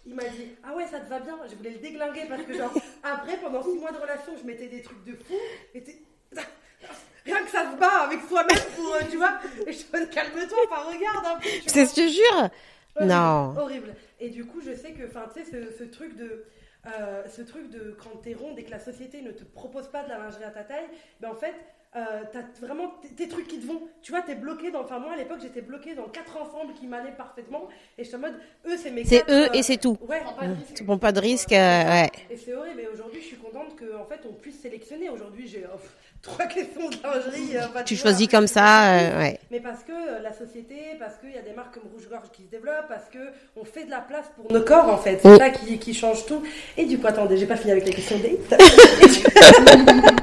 il 0.06 0.16
m'a 0.16 0.24
dit 0.24 0.48
Ah 0.64 0.76
ouais, 0.76 0.88
ça 0.88 1.00
te 1.00 1.08
va 1.10 1.20
bien. 1.20 1.38
Je 1.50 1.56
voulais 1.56 1.70
le 1.72 1.78
déglinguer 1.78 2.26
parce 2.28 2.42
que, 2.44 2.54
genre, 2.54 2.74
après, 3.04 3.38
pendant 3.38 3.62
six 3.62 3.78
mois 3.78 3.92
de 3.92 3.98
relation, 3.98 4.34
je 4.42 4.46
mettais 4.48 4.68
des 4.68 4.82
trucs 4.82 5.04
de 5.06 5.14
fou. 5.14 5.34
Et 5.76 5.84
Rien 7.26 7.44
que 7.44 7.50
ça 7.50 7.72
se 7.72 7.78
bat 7.78 8.04
avec 8.04 8.20
soi-même 8.28 8.58
pour, 8.76 8.94
euh, 8.94 9.00
tu 9.10 9.18
vois. 9.18 9.40
Et 9.66 9.74
je 9.74 9.84
te 9.84 10.06
calme-toi, 10.14 10.58
enfin, 10.70 10.92
regarde 10.92 11.26
un 11.26 11.40
peu. 11.40 11.50
tu 11.50 11.62
C'est 11.68 11.84
vois. 11.84 11.86
je 11.86 11.94
te 11.94 12.08
jure. 12.08 12.50
Horrible, 12.96 13.14
Non. 13.14 13.56
Horrible. 13.58 13.96
Et 14.20 14.30
du 14.30 14.46
coup, 14.46 14.62
je 14.62 14.76
sais 14.76 14.92
que, 14.92 15.08
enfin, 15.08 15.26
tu 15.34 15.44
sais, 15.44 15.50
ce, 15.52 15.72
ce 15.78 15.84
truc 15.84 16.16
de. 16.16 16.46
euh, 16.88 17.24
ce 17.28 17.42
truc 17.42 17.70
de 17.72 17.98
quand 18.02 18.18
t'es 18.22 18.36
ronde 18.36 18.60
et 18.60 18.64
que 18.64 18.70
la 18.72 18.80
société 18.80 19.22
ne 19.24 19.32
te 19.32 19.44
propose 19.44 19.88
pas 19.88 20.04
de 20.04 20.10
la 20.10 20.20
lingerie 20.20 20.44
à 20.44 20.52
ta 20.52 20.64
taille, 20.64 20.86
ben 21.20 21.30
en 21.32 21.36
fait, 21.36 21.56
euh, 21.96 22.24
t'as 22.34 22.42
vraiment 22.66 22.94
tes, 23.16 23.28
trucs 23.28 23.48
qui 23.48 23.60
te 23.60 23.66
vont. 23.68 23.82
Tu 24.02 24.12
vois, 24.12 24.22
t'es 24.22 24.36
bloqué 24.36 24.70
dans. 24.72 24.82
Enfin, 24.82 25.00
moi 25.00 25.14
à 25.14 25.18
l'époque, 25.18 25.40
j'étais 25.42 25.62
bloquée 25.62 25.96
dans 25.96 26.08
quatre 26.10 26.36
ensembles 26.38 26.74
qui 26.74 26.88
m'allaient 26.88 27.16
parfaitement. 27.18 27.68
Et 27.98 28.04
je 28.04 28.08
suis 28.10 28.18
en 28.18 28.20
mode, 28.20 28.36
eux, 28.68 28.76
c'est 28.78 28.92
mes 28.92 29.06
C'est 29.06 29.24
eux 29.30 29.46
euh, 29.46 29.54
et 29.54 29.64
c'est 29.64 29.78
tout. 29.78 29.98
Ouais, 30.08 30.22
pas 30.40 30.46
de 30.48 30.54
risque. 30.54 30.74
Tu 30.76 30.84
prends 30.84 30.98
pas 30.98 31.12
de 31.12 31.20
risque. 31.20 31.52
euh, 31.54 31.84
ouais. 31.84 32.10
et 32.30 32.38
c'est 32.38 32.54
horrible. 32.54 32.82
Et 32.82 32.88
aujourd'hui, 32.88 33.22
je 33.22 33.28
suis 33.28 33.38
contente 33.38 33.76
qu'en 33.80 34.06
fait, 34.06 34.20
on 34.30 34.34
puisse 34.34 34.60
sélectionner. 34.62 35.10
Aujourd'hui, 35.10 35.48
j'ai 35.48 35.64
oh, 35.74 35.78
trois 36.22 36.46
questions 36.48 36.90
de 36.90 36.96
lingerie. 37.04 37.58
euh, 37.58 37.84
Tu 37.86 37.96
choisis 37.96 38.28
comme 38.28 38.48
ça. 38.48 38.96
euh, 39.00 39.20
ouais. 39.20 39.40
Mais 39.52 39.60
parce 39.62 39.84
que 39.84 39.92
euh, 39.94 40.20
la 40.22 40.34
société, 40.34 40.76
parce 41.00 41.16
qu'il 41.18 41.32
y 41.32 41.38
a 41.38 41.42
des 41.42 41.54
marques 41.54 41.76
comme 41.76 41.90
Rouge 41.94 42.10
Gorge 42.10 42.30
qui 42.34 42.44
se 42.44 42.50
développent, 42.50 42.88
parce 42.90 43.10
que 43.10 43.20
on 43.56 43.64
fait 43.64 43.86
de 43.86 43.92
la 43.92 44.02
place 44.02 44.26
pour 44.36 44.52
nos 44.52 44.62
corps 44.64 44.90
en 44.90 44.98
fait. 44.98 45.20
C'est 45.22 45.30
Mm. 45.30 45.38
ça 45.38 45.50
qui, 45.50 45.80
qui 45.80 45.94
change 45.94 46.26
tout. 46.26 46.42
Et 46.78 46.86
du 46.86 46.98
coup, 47.00 47.08
attendez, 47.08 47.38
j'ai 47.38 47.46
pas 47.46 47.56
fini 47.56 47.72
avec 47.72 47.86
les 47.86 47.94
questions 47.94 48.18
date. 48.20 48.60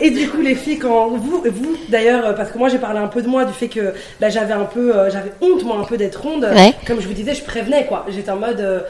Et 0.00 0.10
du 0.10 0.28
coup, 0.28 0.40
les 0.40 0.54
filles, 0.54 0.78
quand 0.78 1.08
vous, 1.08 1.42
vous 1.44 1.76
d'ailleurs, 1.88 2.26
euh, 2.26 2.32
parce 2.32 2.50
que 2.50 2.58
moi 2.58 2.68
j'ai 2.68 2.78
parlé 2.78 2.98
un 2.98 3.08
peu 3.08 3.22
de 3.22 3.28
moi, 3.28 3.44
du 3.44 3.52
fait 3.52 3.68
que 3.68 3.92
bah, 4.20 4.28
j'avais 4.30 4.54
un 4.54 4.64
peu, 4.64 4.96
euh, 4.96 5.10
j'avais 5.10 5.32
honte 5.40 5.64
moi 5.64 5.76
un 5.80 5.84
peu 5.84 5.96
d'être 5.96 6.20
ronde. 6.20 6.44
Ouais. 6.54 6.72
Comme 6.86 7.00
je 7.00 7.06
vous 7.08 7.14
disais, 7.14 7.34
je 7.34 7.42
prévenais 7.44 7.86
quoi. 7.86 8.06
J'étais 8.08 8.30
en 8.30 8.36
mode. 8.36 8.60
euh, 8.60 8.80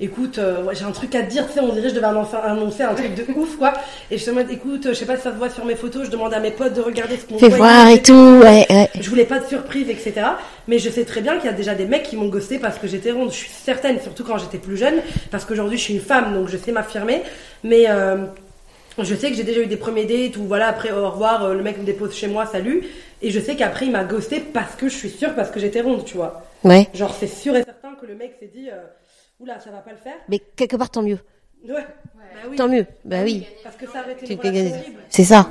Écoute, 0.00 0.38
euh, 0.38 0.58
j'ai 0.74 0.84
un 0.84 0.92
truc 0.92 1.12
à 1.16 1.22
te 1.22 1.28
dire, 1.28 1.44
tu 1.48 1.54
sais, 1.54 1.58
on 1.60 1.70
dirait 1.72 1.82
que 1.82 1.88
je 1.88 1.94
devais 1.96 2.06
annoncer, 2.06 2.36
annoncer 2.44 2.84
un 2.84 2.94
truc 2.94 3.16
de 3.16 3.24
ouf, 3.36 3.56
quoi. 3.56 3.72
Et 4.12 4.16
je 4.16 4.22
suis 4.22 4.30
en 4.30 4.34
mode, 4.34 4.48
écoute, 4.48 4.86
je 4.90 4.94
sais 4.94 5.06
pas 5.06 5.16
si 5.16 5.22
ça 5.22 5.32
se 5.32 5.36
voit 5.36 5.50
sur 5.50 5.64
mes 5.64 5.74
photos, 5.74 6.04
je 6.06 6.10
demande 6.12 6.32
à 6.32 6.38
mes 6.38 6.52
potes 6.52 6.72
de 6.74 6.80
regarder 6.80 7.16
ce 7.16 7.24
qu'on 7.24 7.36
Fais 7.36 7.48
voir 7.48 7.88
et 7.88 8.00
tout. 8.00 8.12
Ouais, 8.40 8.64
ouais. 8.70 8.88
Je 9.00 9.10
voulais 9.10 9.24
pas 9.24 9.40
de 9.40 9.46
surprise, 9.46 9.90
etc. 9.90 10.12
Mais 10.68 10.78
je 10.78 10.88
sais 10.88 11.04
très 11.04 11.20
bien 11.20 11.34
qu'il 11.38 11.46
y 11.46 11.52
a 11.52 11.56
déjà 11.56 11.74
des 11.74 11.84
mecs 11.86 12.04
qui 12.04 12.14
m'ont 12.14 12.28
ghosté 12.28 12.60
parce 12.60 12.78
que 12.78 12.86
j'étais 12.86 13.10
ronde. 13.10 13.32
Je 13.32 13.38
suis 13.38 13.50
certaine, 13.50 14.00
surtout 14.00 14.22
quand 14.22 14.38
j'étais 14.38 14.58
plus 14.58 14.76
jeune, 14.76 15.00
parce 15.32 15.44
qu'aujourd'hui 15.44 15.78
je 15.78 15.82
suis 15.82 15.94
une 15.94 16.00
femme, 16.00 16.32
donc 16.32 16.48
je 16.48 16.56
sais 16.58 16.70
m'affirmer. 16.70 17.22
Mais 17.64 17.86
euh, 17.88 18.18
je 19.04 19.14
sais 19.14 19.30
que 19.30 19.36
j'ai 19.36 19.44
déjà 19.44 19.60
eu 19.60 19.66
des 19.66 19.76
premiers 19.76 20.04
dates 20.04 20.36
où 20.36 20.44
voilà, 20.44 20.68
après 20.68 20.90
au 20.90 21.10
revoir, 21.10 21.44
euh, 21.44 21.54
le 21.54 21.62
mec 21.62 21.78
me 21.78 21.84
dépose 21.84 22.14
chez 22.14 22.28
moi, 22.28 22.46
salut. 22.46 22.84
Et 23.22 23.30
je 23.30 23.40
sais 23.40 23.56
qu'après 23.56 23.86
il 23.86 23.92
m'a 23.92 24.04
ghosté 24.04 24.40
parce 24.40 24.74
que 24.76 24.88
je 24.88 24.94
suis 24.94 25.10
sûre, 25.10 25.34
parce 25.34 25.50
que 25.50 25.60
j'étais 25.60 25.80
ronde, 25.80 26.04
tu 26.04 26.16
vois. 26.16 26.42
Ouais. 26.64 26.88
Genre 26.94 27.14
c'est 27.14 27.26
sûr 27.26 27.56
et 27.56 27.62
certain 27.62 27.94
que 28.00 28.06
le 28.06 28.14
mec 28.14 28.36
s'est 28.38 28.50
dit, 28.52 28.68
euh, 28.70 28.84
oula, 29.40 29.60
ça 29.60 29.70
va 29.70 29.78
pas 29.78 29.92
le 29.92 29.96
faire. 29.96 30.16
Mais 30.28 30.40
quelque 30.56 30.76
part, 30.76 30.90
tant 30.90 31.02
mieux. 31.02 31.18
Ouais. 31.64 31.74
Bah 32.14 32.48
oui. 32.50 32.56
Tant 32.56 32.68
mieux. 32.68 32.86
Bah 33.04 33.22
oui. 33.24 33.46
Parce 33.64 33.76
que 33.76 33.86
ça 33.86 34.02
aurait 34.02 34.12
été 34.12 34.32
une 34.32 34.40
relation. 34.40 34.92
C'est 35.08 35.24
ça. 35.24 35.50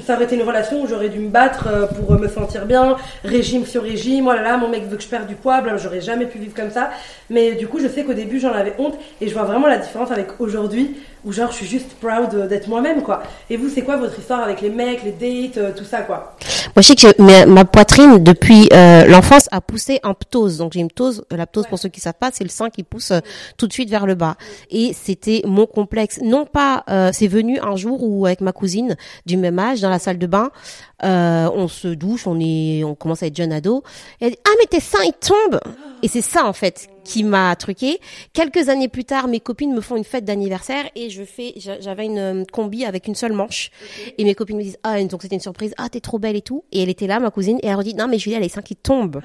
Ça 0.00 0.14
aurait 0.14 0.24
été 0.24 0.36
une 0.36 0.42
relation 0.42 0.82
où 0.82 0.86
j'aurais 0.86 1.10
dû 1.10 1.18
me 1.18 1.28
battre 1.28 1.68
euh, 1.68 1.86
pour 1.86 2.12
euh, 2.14 2.18
me 2.18 2.26
sentir 2.26 2.64
bien, 2.64 2.96
régime 3.24 3.66
sur 3.66 3.82
régime, 3.82 4.26
oh 4.26 4.32
là 4.32 4.40
là, 4.40 4.56
mon 4.56 4.68
mec 4.68 4.84
veut 4.84 4.96
que 4.96 5.02
je 5.02 5.08
perde 5.08 5.26
du 5.26 5.34
poids, 5.34 5.62
j'aurais 5.76 6.00
jamais 6.00 6.24
pu 6.24 6.38
vivre 6.38 6.54
comme 6.54 6.70
ça. 6.70 6.90
Mais 7.28 7.52
du 7.52 7.68
coup, 7.68 7.78
je 7.78 7.88
sais 7.88 8.02
qu'au 8.02 8.14
début, 8.14 8.40
j'en 8.40 8.52
avais 8.52 8.74
honte 8.78 8.98
et 9.20 9.28
je 9.28 9.34
vois 9.34 9.42
vraiment 9.42 9.66
la 9.66 9.76
différence 9.76 10.10
avec 10.10 10.40
aujourd'hui 10.40 10.96
où 11.24 11.32
genre 11.32 11.50
je 11.50 11.56
suis 11.56 11.66
juste 11.66 11.94
proud 12.00 12.48
d'être 12.48 12.68
moi-même 12.68 13.02
quoi. 13.02 13.22
Et 13.50 13.56
vous, 13.56 13.68
c'est 13.68 13.82
quoi 13.82 13.96
votre 13.96 14.18
histoire 14.18 14.40
avec 14.40 14.60
les 14.60 14.70
mecs, 14.70 15.02
les 15.02 15.12
dates, 15.12 15.58
euh, 15.58 15.72
tout 15.76 15.84
ça 15.84 16.02
quoi? 16.02 16.36
Moi, 16.74 16.80
je 16.80 16.88
sais 16.88 16.94
que 16.94 17.22
ma, 17.22 17.44
ma 17.44 17.66
poitrine, 17.66 18.22
depuis 18.24 18.68
euh, 18.72 19.04
l'enfance, 19.04 19.46
a 19.52 19.60
poussé 19.60 20.00
en 20.04 20.14
ptose. 20.14 20.56
Donc, 20.56 20.72
j'ai 20.72 20.80
une 20.80 20.88
ptose. 20.88 21.22
La 21.30 21.46
ptose, 21.46 21.66
pour 21.66 21.78
ceux 21.78 21.90
qui 21.90 22.00
savent 22.00 22.14
pas, 22.18 22.30
c'est 22.32 22.44
le 22.44 22.50
sein 22.50 22.70
qui 22.70 22.82
pousse 22.82 23.10
euh, 23.10 23.20
tout 23.58 23.66
de 23.66 23.72
suite 23.74 23.90
vers 23.90 24.06
le 24.06 24.14
bas. 24.14 24.36
Et 24.70 24.94
c'était 24.94 25.42
mon 25.44 25.66
complexe. 25.66 26.20
Non 26.22 26.46
pas, 26.46 26.84
euh, 26.88 27.10
c'est 27.12 27.26
venu 27.26 27.58
un 27.60 27.76
jour 27.76 28.02
où, 28.02 28.24
avec 28.24 28.40
ma 28.40 28.52
cousine 28.52 28.96
du 29.26 29.36
même 29.36 29.58
âge, 29.58 29.82
dans 29.82 29.90
la 29.90 29.98
salle 29.98 30.16
de 30.16 30.26
bain, 30.26 30.50
euh, 31.04 31.50
on 31.54 31.68
se 31.68 31.88
douche, 31.88 32.26
on 32.26 32.38
est, 32.40 32.84
on 32.84 32.94
commence 32.94 33.22
à 33.22 33.26
être 33.26 33.36
jeune 33.36 33.52
ado. 33.52 33.82
Et 34.20 34.26
elle 34.26 34.30
dit, 34.32 34.38
ah, 34.46 34.50
mais 34.58 34.66
tes 34.66 34.80
seins, 34.80 35.02
ils 35.04 35.12
tombent. 35.12 35.60
Et 36.02 36.08
c'est 36.08 36.20
ça, 36.22 36.46
en 36.46 36.52
fait, 36.52 36.88
qui 37.04 37.22
m'a 37.24 37.54
truqué. 37.56 38.00
Quelques 38.32 38.68
années 38.68 38.88
plus 38.88 39.04
tard, 39.04 39.28
mes 39.28 39.40
copines 39.40 39.72
me 39.74 39.80
font 39.80 39.96
une 39.96 40.04
fête 40.04 40.24
d'anniversaire 40.24 40.84
et 40.96 41.10
je 41.10 41.22
fais, 41.24 41.52
j'a- 41.56 41.80
j'avais 41.80 42.06
une 42.06 42.18
euh, 42.18 42.44
combi 42.52 42.84
avec 42.84 43.06
une 43.06 43.14
seule 43.14 43.32
manche. 43.32 43.70
Et 44.18 44.24
mes 44.24 44.34
copines 44.34 44.56
me 44.56 44.62
disent, 44.62 44.78
ah, 44.82 45.02
donc 45.04 45.22
c'était 45.22 45.34
une 45.36 45.40
surprise, 45.40 45.74
ah, 45.78 45.88
t'es 45.88 46.00
trop 46.00 46.18
belle 46.18 46.36
et 46.36 46.42
tout. 46.42 46.64
Et 46.72 46.82
elle 46.82 46.88
était 46.88 47.06
là, 47.06 47.20
ma 47.20 47.30
cousine, 47.30 47.58
et 47.62 47.66
elle 47.68 47.76
me 47.76 47.82
dit, 47.82 47.94
non, 47.94 48.08
mais 48.08 48.18
Julie, 48.18 48.34
elle 48.36 48.42
a 48.42 48.44
les 48.44 48.48
seins 48.48 48.62
qui 48.62 48.76
tombent. 48.76 49.20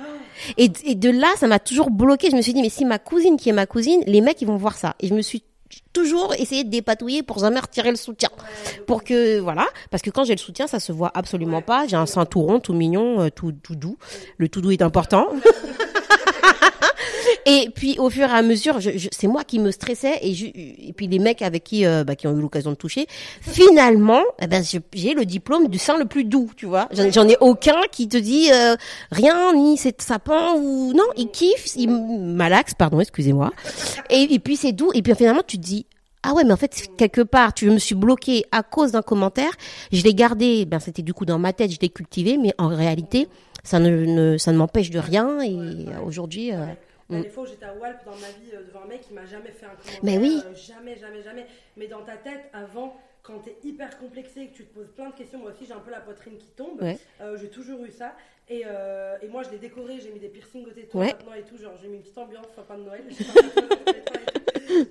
Et, 0.57 0.71
et 0.85 0.95
de 0.95 1.09
là, 1.09 1.27
ça 1.37 1.47
m'a 1.47 1.59
toujours 1.59 1.89
bloqué. 1.89 2.29
Je 2.31 2.35
me 2.35 2.41
suis 2.41 2.53
dit, 2.53 2.61
mais 2.61 2.69
si 2.69 2.85
ma 2.85 2.99
cousine 2.99 3.37
qui 3.37 3.49
est 3.49 3.53
ma 3.53 3.65
cousine, 3.65 4.01
les 4.05 4.21
mecs, 4.21 4.41
ils 4.41 4.47
vont 4.47 4.57
voir 4.57 4.77
ça. 4.77 4.95
Et 4.99 5.07
je 5.07 5.13
me 5.15 5.21
suis 5.21 5.43
toujours 5.93 6.33
essayé 6.37 6.63
de 6.63 6.69
dépatouiller 6.69 7.23
pour 7.23 7.39
jamais 7.39 7.59
retirer 7.59 7.89
le 7.89 7.97
soutien. 7.97 8.29
Pour 8.85 9.03
que, 9.03 9.39
voilà. 9.39 9.67
Parce 9.91 10.03
que 10.03 10.09
quand 10.09 10.23
j'ai 10.23 10.33
le 10.33 10.39
soutien, 10.39 10.67
ça 10.67 10.79
se 10.79 10.91
voit 10.91 11.11
absolument 11.13 11.61
pas. 11.61 11.87
J'ai 11.87 11.95
un 11.95 12.05
sein 12.05 12.25
tout 12.25 12.41
rond, 12.41 12.59
tout 12.59 12.73
mignon, 12.73 13.21
euh, 13.21 13.29
tout, 13.29 13.51
tout 13.51 13.75
doux. 13.75 13.97
Le 14.37 14.49
tout 14.49 14.61
doux 14.61 14.71
est 14.71 14.81
important. 14.81 15.27
Et 17.49 17.69
puis 17.73 17.97
au 17.97 18.09
fur 18.09 18.27
et 18.27 18.31
à 18.31 18.41
mesure, 18.41 18.81
je, 18.81 18.91
je- 18.97 19.07
c'est 19.11 19.27
moi 19.27 19.43
qui 19.45 19.57
me 19.59 19.71
stressais 19.71 20.19
et, 20.21 20.33
je- 20.33 20.47
et 20.47 20.93
puis 20.95 21.07
les 21.07 21.17
mecs 21.17 21.41
avec 21.41 21.63
qui 21.63 21.85
euh, 21.85 22.03
bah, 22.03 22.15
qui 22.17 22.27
ont 22.27 22.37
eu 22.37 22.41
l'occasion 22.41 22.71
de 22.71 22.75
toucher, 22.75 23.07
finalement, 23.41 24.21
eh 24.41 24.47
ben 24.47 24.61
j'ai 24.93 25.13
le 25.13 25.25
diplôme 25.25 25.67
du 25.69 25.77
sein 25.77 25.97
le 25.97 26.05
plus 26.05 26.25
doux, 26.25 26.49
tu 26.57 26.65
vois. 26.65 26.89
J'en, 26.91 27.27
ai 27.27 27.37
aucun 27.39 27.81
qui 27.91 28.07
te 28.09 28.17
dit 28.17 28.49
euh, 28.51 28.75
rien 29.11 29.53
ni 29.53 29.77
c'est 29.77 30.01
sapin 30.01 30.55
ou 30.57 30.91
non, 30.93 31.05
il 31.15 31.29
kiffe, 31.29 31.75
il 31.77 31.89
malaxe, 31.89 32.73
pardon, 32.77 32.99
excusez-moi. 32.99 33.51
Et, 34.09 34.39
puis 34.39 34.57
c'est 34.57 34.73
doux 34.73 34.91
et 34.93 35.01
puis 35.01 35.15
finalement 35.15 35.43
tu 35.45 35.57
te 35.57 35.63
dis 35.63 35.85
ah 36.23 36.33
ouais, 36.33 36.43
mais 36.43 36.51
en 36.51 36.57
fait, 36.57 36.89
quelque 36.97 37.21
part, 37.21 37.53
tu 37.53 37.69
me 37.69 37.77
suis 37.77 37.95
bloqué 37.95 38.43
à 38.51 38.61
cause 38.61 38.91
d'un 38.91 39.01
commentaire. 39.03 39.51
Je 39.93 40.03
l'ai 40.03 40.13
gardé, 40.13 40.65
ben 40.65 40.79
c'était 40.79 41.03
du 41.03 41.13
coup 41.13 41.23
dans 41.25 41.39
ma 41.39 41.53
tête, 41.53 41.71
je 41.71 41.77
l'ai 41.81 41.87
cultivé, 41.87 42.37
mais 42.37 42.53
en 42.57 42.67
réalité, 42.67 43.29
ça 43.63 43.79
ne, 43.79 43.89
ne- 44.05 44.37
ça 44.37 44.51
ne 44.51 44.57
m'empêche 44.57 44.89
de 44.89 44.99
rien. 44.99 45.39
Et 45.41 45.53
euh, 45.55 45.85
aujourd'hui, 46.05 46.51
euh, 46.51 46.65
Il 47.09 47.21
des 47.21 47.29
fois 47.29 47.43
où 47.43 47.45
j'étais 47.47 47.65
à 47.65 47.73
Walp 47.73 48.03
dans 48.05 48.15
ma 48.15 48.29
vie 48.31 48.51
euh, 48.53 48.63
devant 48.63 48.81
un 48.83 48.87
mec 48.87 49.01
qui 49.01 49.13
m'a 49.13 49.25
jamais 49.25 49.51
fait 49.51 49.65
un 49.65 49.75
commentaire. 49.75 49.99
Mais 50.03 50.17
oui. 50.17 50.41
euh, 50.45 50.53
jamais, 50.55 50.97
jamais, 50.97 51.21
jamais. 51.21 51.45
Mais 51.77 51.87
dans 51.87 52.01
ta 52.03 52.17
tête, 52.17 52.49
avant, 52.53 52.99
quand 53.23 53.39
t'es 53.39 53.55
hyper 53.63 53.97
complexé 53.97 54.41
et 54.41 54.47
que 54.49 54.55
tu 54.57 54.65
te 54.65 54.73
poses 54.73 54.91
plein 54.91 55.09
de 55.09 55.15
questions, 55.15 55.39
moi 55.39 55.51
aussi 55.51 55.65
j'ai 55.65 55.73
un 55.73 55.79
peu 55.79 55.91
la 55.91 56.01
poitrine 56.01 56.37
qui 56.37 56.47
tombe. 56.47 56.81
Ouais. 56.81 56.97
Euh, 57.21 57.37
j'ai 57.37 57.49
toujours 57.49 57.83
eu 57.85 57.91
ça. 57.91 58.13
Et, 58.49 58.63
euh, 58.65 59.17
et 59.21 59.27
moi 59.27 59.43
je 59.43 59.49
l'ai 59.49 59.57
décoré, 59.57 59.99
j'ai 59.99 60.09
mis 60.11 60.19
des 60.19 60.29
piercings 60.29 60.65
au 60.65 60.71
téton 60.71 60.99
Ouais. 60.99 61.07
maintenant 61.07 61.33
et 61.33 61.43
tout. 61.43 61.57
Genre 61.57 61.73
j'ai 61.81 61.87
mis 61.87 61.95
une 61.97 62.01
petite 62.03 62.17
ambiance 62.17 62.47
sapin 62.55 62.77
de 62.77 62.83
Noël. 62.83 63.03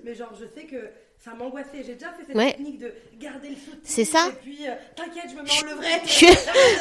Mais 0.03 0.15
genre 0.15 0.33
je 0.39 0.45
sais 0.59 0.65
que 0.67 0.77
ça 1.19 1.33
m'angoissait. 1.33 1.83
J'ai 1.85 1.95
déjà 1.95 2.09
fait 2.11 2.23
cette 2.27 2.35
Ouais. 2.35 2.51
technique 2.51 2.77
de 2.79 2.93
garder 3.19 3.49
le 3.49 3.55
soutien. 3.55 3.79
C'est 3.83 4.05
ça. 4.05 4.27
Et 4.29 4.33
puis 4.43 4.59
euh, 4.67 4.71
t'inquiète, 4.95 5.25
je 5.29 5.35
me 5.35 5.43
mets 5.43 5.49
en 5.49 5.75
levrette. 5.75 6.01
je 6.05 6.09
suis, 6.11 6.27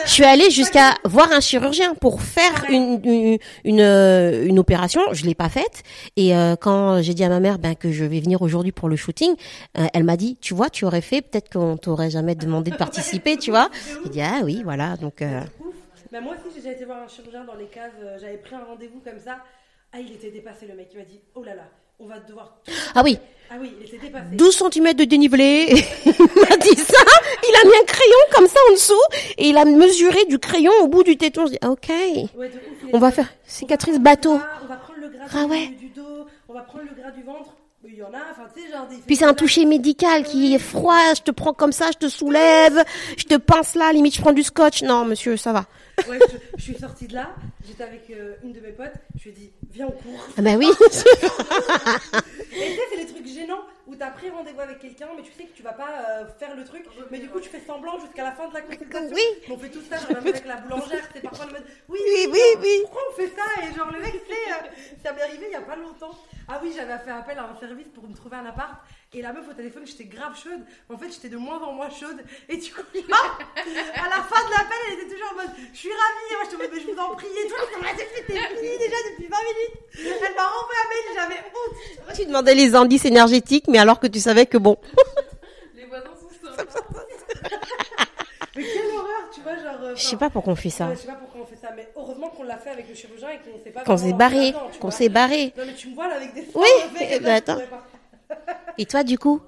je 0.05 0.11
suis 0.11 0.25
allée 0.25 0.51
jusqu'à 0.51 0.95
voir 1.05 1.33
un 1.33 1.41
chirurgien 1.41 1.95
pour 1.95 2.21
faire 2.23 2.65
une 2.69 3.01
une 3.05 3.39
une, 3.65 3.81
euh, 3.81 4.45
une 4.45 4.59
opération. 4.59 5.01
Je 5.13 5.25
l'ai 5.25 5.35
pas 5.35 5.49
faite. 5.49 5.83
Et 6.17 6.37
euh, 6.37 6.55
quand 6.57 7.01
j'ai 7.03 7.15
dit 7.15 7.25
à 7.25 7.29
ma 7.29 7.41
mère 7.41 7.59
ben 7.59 7.75
que 7.75 7.91
je 7.91 8.05
vais 8.05 8.21
venir 8.21 8.43
aujourd'hui 8.43 8.73
pour 8.73 8.89
le 8.89 8.97
shooting, 8.97 9.35
euh, 9.79 9.87
elle 9.95 10.05
m'a 10.05 10.17
dit 10.17 10.37
tu 10.41 10.55
vois 10.55 10.71
tu 10.71 10.85
aurais 10.85 11.01
fait 11.01 11.23
peut-être 11.23 11.51
qu'on 11.51 11.77
t'aurait 11.77 12.11
jamais 12.11 12.35
demandé 12.35 12.71
de 12.71 12.77
participer, 12.87 13.37
tu 13.39 13.51
vois. 13.51 13.71
J'ai 14.05 14.11
dit 14.11 14.21
ah 14.23 14.41
oui 14.45 14.61
voilà 14.65 14.97
donc. 14.97 15.23
Mais 16.13 16.21
moi 16.21 16.35
aussi, 16.35 16.55
j'ai 16.55 16.61
déjà 16.63 16.73
été 16.73 16.85
voir 16.85 17.03
un 17.03 17.09
chirurgien 17.09 17.45
dans 17.45 17.57
les 17.57 17.67
cases. 17.67 17.91
euh, 18.03 18.17
J'avais 18.21 18.37
pris 18.39 18.55
un 18.55 18.65
rendez-vous 18.65 19.01
comme 19.01 19.19
ça. 19.19 19.39
Ah, 19.93 19.99
il 20.01 20.13
était 20.13 20.31
dépassé, 20.31 20.67
le 20.67 20.75
mec. 20.75 20.89
Il 20.93 20.99
m'a 20.99 21.05
dit 21.05 21.21
Oh 21.35 21.43
là 21.43 21.55
là, 21.57 21.65
on 21.99 22.07
va 22.07 22.19
devoir. 22.21 22.59
Ah 22.95 23.03
oui, 23.05 23.19
Ah 23.51 23.55
oui, 23.61 23.73
il 23.81 23.87
était 23.87 23.99
dépassé. 24.07 24.35
12 24.37 24.63
cm 24.73 24.93
de 24.95 25.05
dénivelé. 25.05 25.67
il 26.07 26.13
m'a 26.13 26.57
dit 26.57 26.77
ça. 26.77 27.05
Il 27.49 27.55
a 27.63 27.69
mis 27.69 27.75
un 27.81 27.85
crayon 27.87 28.19
comme 28.35 28.47
ça 28.49 28.59
en 28.69 28.73
dessous 28.73 28.95
et 29.39 29.49
il 29.49 29.57
a 29.57 29.65
mesuré 29.65 30.25
du 30.27 30.39
crayon 30.39 30.73
au 30.83 30.89
bout 30.89 31.03
du 31.05 31.17
téton. 31.17 31.47
Je 31.47 31.53
dis 31.53 31.59
ah, 31.63 31.71
ok. 31.71 31.89
Ouais, 32.37 32.51
On 32.93 32.99
va 32.99 33.11
faire 33.11 33.27
on 33.33 33.49
cicatrice 33.51 33.95
va 33.95 34.01
bateau. 34.01 34.37
gras, 34.37 34.47
On 34.65 34.67
va 34.67 34.77
prendre 34.77 35.01
le 35.01 35.09
gras 35.09 35.25
Ah 35.35 35.45
du, 35.45 35.51
ouais. 35.51 35.67
du 35.79 35.89
dos, 35.91 36.27
on 36.49 36.55
va 36.55 36.63
prendre 36.63 36.85
le 36.85 37.01
gras 37.01 37.11
du 37.13 37.23
ventre. 37.23 37.51
Il 37.89 37.95
y 37.95 38.03
en 38.03 38.07
a, 38.13 38.19
enfin, 38.33 38.49
tu 38.53 38.61
sais, 38.63 38.73
genre. 38.73 38.89
Puis 39.07 39.15
c'est 39.15 39.25
un 39.25 39.33
toucher 39.35 39.65
médical 39.65 40.25
qui 40.25 40.53
est 40.55 40.59
froid, 40.59 41.15
je 41.17 41.23
te 41.23 41.31
prends 41.31 41.53
comme 41.53 41.71
ça, 41.71 41.91
je 41.93 41.99
te 41.99 42.09
soulève, 42.09 42.83
je 43.17 43.23
te 43.25 43.37
pince 43.37 43.77
là, 43.77 43.93
limite 43.93 44.17
je 44.17 44.21
prends 44.21 44.33
du 44.33 44.43
scotch. 44.43 44.83
Non, 44.83 45.05
monsieur, 45.05 45.37
ça 45.37 45.53
va. 45.53 45.67
Ouais, 46.09 46.19
je, 46.29 46.37
je 46.59 46.63
suis 46.63 46.75
sortie 46.79 47.07
de 47.07 47.15
là, 47.15 47.31
j'étais 47.65 47.85
avec 47.85 48.11
euh, 48.11 48.35
une 48.43 48.53
de 48.53 48.59
mes 48.61 48.73
potes, 48.73 48.91
je 49.17 49.23
lui 49.25 49.31
ai 49.31 49.33
dit, 49.35 49.53
viens, 49.77 49.87
on 49.87 49.91
court. 49.93 50.27
Ah 50.37 50.43
bah 50.43 50.55
oui. 50.59 50.69
Et 50.71 50.75
tu 50.85 52.75
sais, 52.75 52.81
c'est 52.91 52.97
les 52.97 53.07
trucs 53.07 53.27
gênants 53.27 53.63
où 53.87 53.95
t'as 53.95 54.11
pris 54.11 54.31
rendez-vous 54.31 54.61
avec 54.61 54.79
quelqu'un, 54.79 55.09
mais 55.17 55.23
tu 55.23 55.33
sais 55.33 55.45
que 55.45 55.53
tu 55.55 55.63
vas 55.63 55.73
pas 55.73 55.89
euh, 56.09 56.27
faire 56.39 56.57
le 56.57 56.65
truc, 56.65 56.85
mais 57.11 57.19
du 57.19 57.29
coup, 57.29 57.39
tu 57.41 57.49
fais 57.49 57.61
semblant 57.61 58.01
jusqu'à 58.01 58.25
la 58.25 58.33
fin 58.33 58.49
de 58.49 58.55
la 58.55 58.63
consultation. 58.63 59.15
Oui. 59.15 59.23
On 59.51 59.59
fait 59.59 59.69
tout 59.69 59.83
ça, 59.89 59.97
genre, 59.99 60.13
même 60.13 60.27
avec 60.27 60.45
la 60.47 60.57
boulangère, 60.57 61.05
c'est 61.13 61.21
parfois 61.21 61.47
le 61.47 61.53
mode, 61.53 61.65
oui, 61.89 61.99
Oui, 62.03 62.29
oui, 62.33 62.39
genre, 62.39 62.63
oui. 62.63 62.79
Pourquoi 62.83 63.03
on 63.11 63.15
fait 63.15 63.29
ça? 63.29 63.43
Et 63.63 63.75
genre, 63.77 63.91
le 63.93 64.01
mec, 64.01 64.13
sais, 64.13 64.53
euh, 64.53 64.69
ça 65.05 65.13
m'est 65.13 65.23
arrivé 65.23 65.47
il 65.49 65.53
y 65.53 65.57
a 65.57 65.61
pas 65.61 65.77
longtemps. 65.77 66.15
Ah 66.49 66.61
oui, 66.63 66.73
j'avais 66.75 66.99
fait 66.99 67.11
appel 67.11 67.39
à 67.39 67.45
un 67.45 67.61
service 67.61 67.89
pour 67.95 68.09
me 68.09 68.15
trouver 68.15 68.37
un 68.37 68.47
appart. 68.47 68.77
Et 69.17 69.23
la 69.23 69.33
meuf 69.33 69.49
au 69.49 69.55
téléphone, 69.55 69.85
j'étais 69.87 70.05
grave 70.05 70.37
chaude. 70.37 70.61
En 70.93 70.99
fait, 70.99 71.07
j'étais 71.11 71.31
de 71.31 71.39
moins 71.39 71.59
en 71.63 71.73
moins 71.73 71.89
chaude. 71.89 72.19
Et 72.51 72.59
du 72.59 72.71
coup, 72.71 72.83
là, 73.09 73.17
à 73.95 74.09
la 74.11 74.23
fin 74.23 74.45
de 74.45 74.51
l'appel, 74.51 74.77
elle 74.89 74.99
était 75.01 75.09
toujours 75.15 75.33
en 75.33 75.37
mode 75.37 75.51
Je 75.73 75.79
suis 75.79 75.89
ravie. 75.89 76.33
Et 76.33 76.35
moi, 76.35 76.45
je 76.45 76.51
te 76.55 76.61
mais 76.61 76.81
je 76.83 76.87
vous 76.93 76.99
en 77.01 77.15
prie. 77.15 77.27
Et 77.27 77.49
toi, 77.49 77.57
je 77.73 77.79
me 77.81 77.85
c'est 77.97 78.25
fini 78.27 78.79
déjà 78.79 78.97
depuis 79.11 79.27
20 79.27 79.37
minutes. 79.49 80.21
Elle 80.23 80.35
m'a 80.35 80.47
renvoyé 80.47 80.81
un 80.85 80.89
mail, 80.91 81.05
j'avais 81.15 81.41
honte. 81.49 82.15
tu 82.15 82.27
demandais 82.27 82.55
les 82.55 82.75
indices 82.75 83.07
énergétiques, 83.07 83.69
mais 83.69 83.79
alors 83.79 84.01
que 84.01 84.07
tu 84.07 84.21
savais 84.21 84.45
que 84.45 84.59
bon. 84.59 84.77
Les 85.75 85.87
voisins 85.87 86.05
sont 86.21 86.29
sympas. 86.55 86.83
Mais 88.57 88.65
quelle 88.65 88.87
horreur, 88.97 89.31
tu 89.35 89.41
vois, 89.43 89.55
genre. 89.57 89.83
euh, 89.83 89.95
Je 89.97 90.03
sais 90.03 90.17
pas 90.17 90.31
pourquoi 90.31 90.53
on 90.55 90.57
fait 90.57 90.71
ça. 90.71 90.89
je 90.95 90.99
sais 91.01 91.07
pas 91.07 91.15
pourquoi 91.15 91.43
on 91.43 91.47
fait 91.47 91.57
ça, 91.61 91.69
mais 91.77 91.91
heureusement 91.95 92.31
qu'on 92.31 92.43
l'a 92.45 92.57
fait 92.57 92.71
avec 92.71 92.89
le 92.89 92.95
chirurgien 92.95 93.29
et 93.31 93.39
qu'on 93.39 93.63
s'est 93.63 93.71
pas. 93.71 93.83
Qu'on 93.85 93.97
s'est 93.99 94.13
barré, 94.15 94.55
qu'on 94.81 94.91
s'est 94.91 95.09
barré. 95.11 95.53
Non, 95.59 95.65
mais 95.67 95.75
tu 95.75 95.89
me 95.91 95.95
vois 95.95 96.09
là 96.09 96.15
avec 96.17 96.33
des 96.33 96.47
Oui, 96.55 96.67
avec- 96.95 97.09
eh 97.13 97.21
ben, 97.21 97.35
attends. 97.35 97.59
Et 98.79 98.87
toi, 98.87 99.03
du 99.05 99.19
coup 99.19 99.41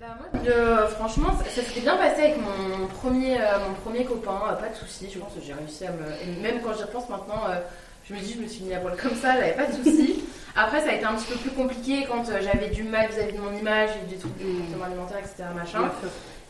Bah, 0.00 0.06
moi, 0.18 0.42
je- 0.44 0.86
franchement, 0.94 1.28
ça, 1.38 1.44
ça 1.50 1.62
s'était 1.62 1.80
bien 1.80 1.96
passé 1.96 2.22
avec 2.22 2.36
mon 2.38 2.86
premier, 2.88 3.40
euh, 3.40 3.58
mon 3.68 3.74
premier 3.74 4.04
copain, 4.04 4.40
euh, 4.50 4.54
pas 4.54 4.68
de 4.68 4.74
soucis. 4.74 5.08
Je 5.12 5.18
pense 5.18 5.32
que 5.34 5.40
j'ai 5.44 5.52
réussi 5.52 5.86
à 5.86 5.90
me. 5.92 6.04
et 6.22 6.40
même 6.42 6.60
quand 6.62 6.74
j'y 6.74 6.82
repense 6.82 7.08
maintenant, 7.08 7.42
euh, 7.48 7.60
je 8.08 8.14
me 8.14 8.18
dis, 8.20 8.34
je 8.34 8.40
me 8.42 8.46
suis 8.48 8.64
mis 8.64 8.74
à 8.74 8.80
poil 8.80 8.96
comme 9.00 9.14
ça, 9.14 9.34
j'avais 9.34 9.52
pas 9.52 9.66
de 9.66 9.72
soucis. 9.72 10.22
Après, 10.56 10.80
ça 10.82 10.90
a 10.90 10.94
été 10.94 11.04
un 11.04 11.14
petit 11.14 11.26
peu 11.32 11.36
plus 11.38 11.50
compliqué 11.50 12.06
quand 12.08 12.28
euh, 12.28 12.40
j'avais 12.42 12.68
du 12.68 12.82
mal 12.84 13.08
vis-à-vis 13.08 13.32
de 13.32 13.40
mon 13.40 13.52
image, 13.56 13.90
des 14.08 14.16
troubles 14.16 14.38
du 14.38 14.44
comportement 14.44 14.84
alimentaire, 14.84 15.18
etc. 15.18 15.44
Machin. 15.54 15.90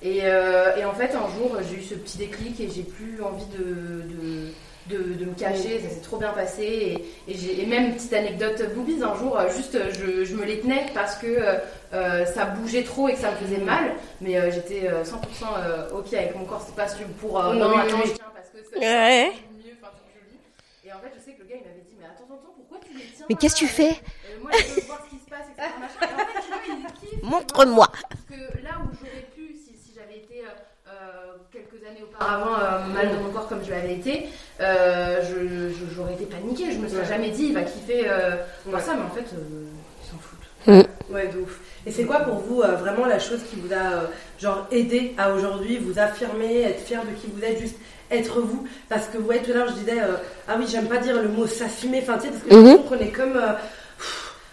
Et, 0.03 0.21
euh, 0.25 0.77
et 0.77 0.85
en 0.85 0.93
fait, 0.93 1.15
un 1.15 1.29
jour, 1.39 1.57
j'ai 1.69 1.77
eu 1.77 1.83
ce 1.83 1.95
petit 1.95 2.19
déclic 2.19 2.61
et 2.61 2.69
j'ai 2.71 2.83
plus 2.83 3.23
envie 3.23 3.47
de, 3.47 3.65
de, 3.65 4.53
de, 4.89 4.99
de 5.15 5.25
me 5.25 5.35
cacher. 5.35 5.81
Ça 5.81 5.89
s'est 5.89 6.01
trop 6.01 6.19
bien 6.19 6.33
passé. 6.33 7.05
Et, 7.29 7.63
et, 7.63 7.67
même, 7.67 7.95
petite 7.95 8.13
anecdote 8.13 8.75
boobies, 8.75 9.03
un 9.03 9.15
jour, 9.17 9.39
euh, 9.39 9.49
juste, 9.51 9.75
euh, 9.75 9.91
je, 9.93 10.25
je 10.25 10.35
me 10.35 10.45
les 10.45 10.61
tenais 10.61 10.87
parce 10.95 11.17
que 11.17 11.27
euh, 11.27 11.59
euh, 11.93 12.25
ça 12.27 12.45
bougeait 12.47 12.83
trop 12.85 13.09
et 13.09 13.15
que 13.15 13.21
ça 13.21 13.31
me 13.31 13.37
faisait 13.37 13.59
mal. 13.65 13.95
Mais 14.21 14.39
euh, 14.39 14.51
j'étais 14.51 14.89
euh, 14.89 15.05
100% 15.05 15.15
euh, 15.59 15.91
OK 15.99 16.13
avec 16.15 16.37
mon 16.37 16.45
corps. 16.45 16.63
C'est 16.67 16.75
pas 16.77 16.87
pour 17.21 17.41
euh, 17.41 17.55
non, 17.55 17.71
oui, 17.71 17.81
attends, 17.81 18.01
je 18.05 18.13
tiens 18.13 18.25
parce 18.35 18.49
que 18.51 18.59
ça, 18.71 18.79
Ouais. 18.79 19.33
mieux, 19.65 19.73
enfin, 19.81 19.93
c'est 19.97 20.21
joli. 20.21 20.39
Et 20.85 20.93
en 20.93 20.99
fait, 20.99 21.13
je 21.17 21.25
sais 21.25 21.33
que 21.33 21.43
le 21.43 21.49
gars, 21.49 21.57
il 21.61 21.67
m'avait 21.67 21.81
dit 21.89 21.97
Mais 21.99 22.07
attends, 22.07 22.25
attends, 22.25 22.55
pourquoi 22.57 22.79
tu 22.87 22.97
les 22.97 23.05
tiens 23.17 23.27
Mais 23.29 23.35
qu'est-ce 23.37 23.55
que 23.55 23.61
tu 23.61 23.67
fais 23.69 23.91
Euh, 23.91 24.41
Moi, 24.43 24.51
je 24.53 24.75
veux 24.81 24.87
voir 24.87 25.01
ce 25.07 25.17
qui 25.17 25.23
se 25.25 25.31
passe, 25.31 25.47
etc. 25.57 25.71
Et 26.01 26.05
en 26.05 26.19
fait, 26.19 26.41
tu 26.43 26.49
vois, 26.49 26.61
il 26.69 27.09
kiffe. 27.09 27.23
Montre-moi. 27.23 27.89
Parce 27.89 28.25
que 28.29 28.63
là 28.63 28.71
où 28.85 28.89
j'aurais 29.01 29.27
pu, 29.35 29.55
si, 29.57 29.73
si 29.79 29.93
j'avais 29.97 30.19
été 30.19 30.41
euh, 30.45 30.51
euh, 30.89 31.37
quelques 31.53 31.81
années 31.87 32.04
auparavant 32.19 32.55
euh, 32.59 32.93
mal 32.95 33.11
de 33.11 33.17
mon 33.23 33.31
corps 33.31 33.49
comme 33.49 33.65
je 33.65 33.71
l'avais 33.71 33.95
été, 33.95 34.29
euh, 34.61 35.21
je- 35.23 35.69
je- 35.75 35.95
j'aurais 35.95 36.15
été 36.15 36.27
paniquée. 36.27 36.73
Je 36.73 36.79
me 36.79 36.89
serais 36.89 37.01
Ouais. 37.01 37.07
jamais 37.09 37.31
dit, 37.31 37.47
il 37.47 37.55
va 37.55 37.63
kiffer 37.63 38.05
euh, 38.09 38.31
Ouais. 38.67 38.81
ça, 38.81 38.95
mais 38.95 39.03
en 39.03 39.11
fait, 39.15 39.35
euh, 39.35 39.65
ils 40.03 40.11
s'en 40.11 40.19
foutent. 40.19 40.89
Ouais, 41.11 41.29
de 41.29 41.41
ouf. 41.41 41.59
Et 41.87 41.91
c'est 41.91 42.05
quoi 42.05 42.21
pour 42.21 42.37
vous 42.37 42.63
euh, 42.63 42.77
vraiment 42.77 43.05
la 43.07 43.19
chose 43.19 43.41
qui 43.51 43.57
vous 43.57 43.73
a 43.73 43.77
euh, 43.77 44.01
genre 44.41 44.67
aidé 44.71 45.15
à 45.19 45.33
aujourd'hui 45.35 45.77
vous 45.79 45.99
affirmer, 45.99 46.63
être 46.63 46.81
fier 46.81 47.03
de 47.03 47.11
qui 47.21 47.27
vous 47.35 47.45
êtes, 47.45 47.61
juste 47.61 47.77
être 48.11 48.41
vous? 48.41 48.67
Parce 48.89 49.09
que 49.09 49.19
vous 49.19 49.25
voyez 49.25 49.43
tout 49.43 49.51
à 49.51 49.55
l'heure 49.55 49.69
je 49.69 49.75
disais 49.75 50.01
euh, 50.01 50.15
ah 50.49 50.55
oui 50.59 50.65
j'aime 50.67 50.87
pas 50.89 50.97
dire 50.97 51.21
le 51.21 51.29
mot 51.29 51.47
s'assumer, 51.47 52.01
enfin 52.03 52.17
tu 52.17 52.23
sais 52.23 52.29
parce 52.33 52.43
que 52.45 52.51
je 52.51 52.75
trouve 52.77 52.89
qu'on 52.99 53.05
est 53.05 53.11
comme 53.11 53.37
euh, 53.37 53.53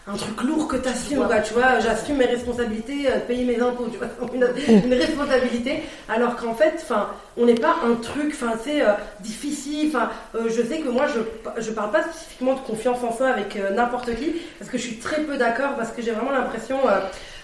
un 0.08 0.16
truc 0.16 0.42
lourd 0.42 0.68
que 0.68 0.78
t'assumes 0.78 1.26
quoi, 1.26 1.40
tu 1.42 1.54
vois, 1.54 1.80
j'assume 1.80 2.18
mes 2.18 2.26
responsabilités, 2.26 3.08
euh, 3.08 3.20
payer 3.20 3.46
mes 3.46 3.62
impôts, 3.62 3.88
tu 3.88 3.98
vois, 3.98 4.08
une, 4.34 4.48
une 4.86 4.94
responsabilité, 4.94 5.84
alors 6.10 6.36
qu'en 6.36 6.56
fait, 6.56 6.74
enfin, 6.82 7.10
on 7.38 7.46
n'est 7.46 7.56
pas 7.56 7.76
un 7.86 7.96
truc, 7.96 8.32
enfin, 8.34 8.54
c'est 8.64 8.82
euh, 8.82 8.94
difficile, 9.20 9.90
enfin, 9.94 10.10
euh, 10.36 10.50
je 10.50 10.62
sais 10.64 10.80
que 10.80 10.90
moi, 10.90 11.06
je, 11.08 11.62
je 11.62 11.72
parle 11.72 11.92
pas 11.92 12.04
spécifiquement 12.04 12.56
de 12.56 12.62
confiance 12.62 13.04
en 13.04 13.16
soi 13.16 13.28
avec 13.28 13.58
n'importe 13.76 14.16
qui, 14.16 14.36
parce 14.58 14.72
que 14.72 14.78
je 14.78 14.84
suis 14.84 14.98
très 14.98 15.22
peu 15.22 15.38
d'accord, 15.38 15.76
parce 15.76 15.92
que 15.92 16.02
j'ai 16.02 16.12
vraiment 16.12 16.32
l'impression, 16.32 16.80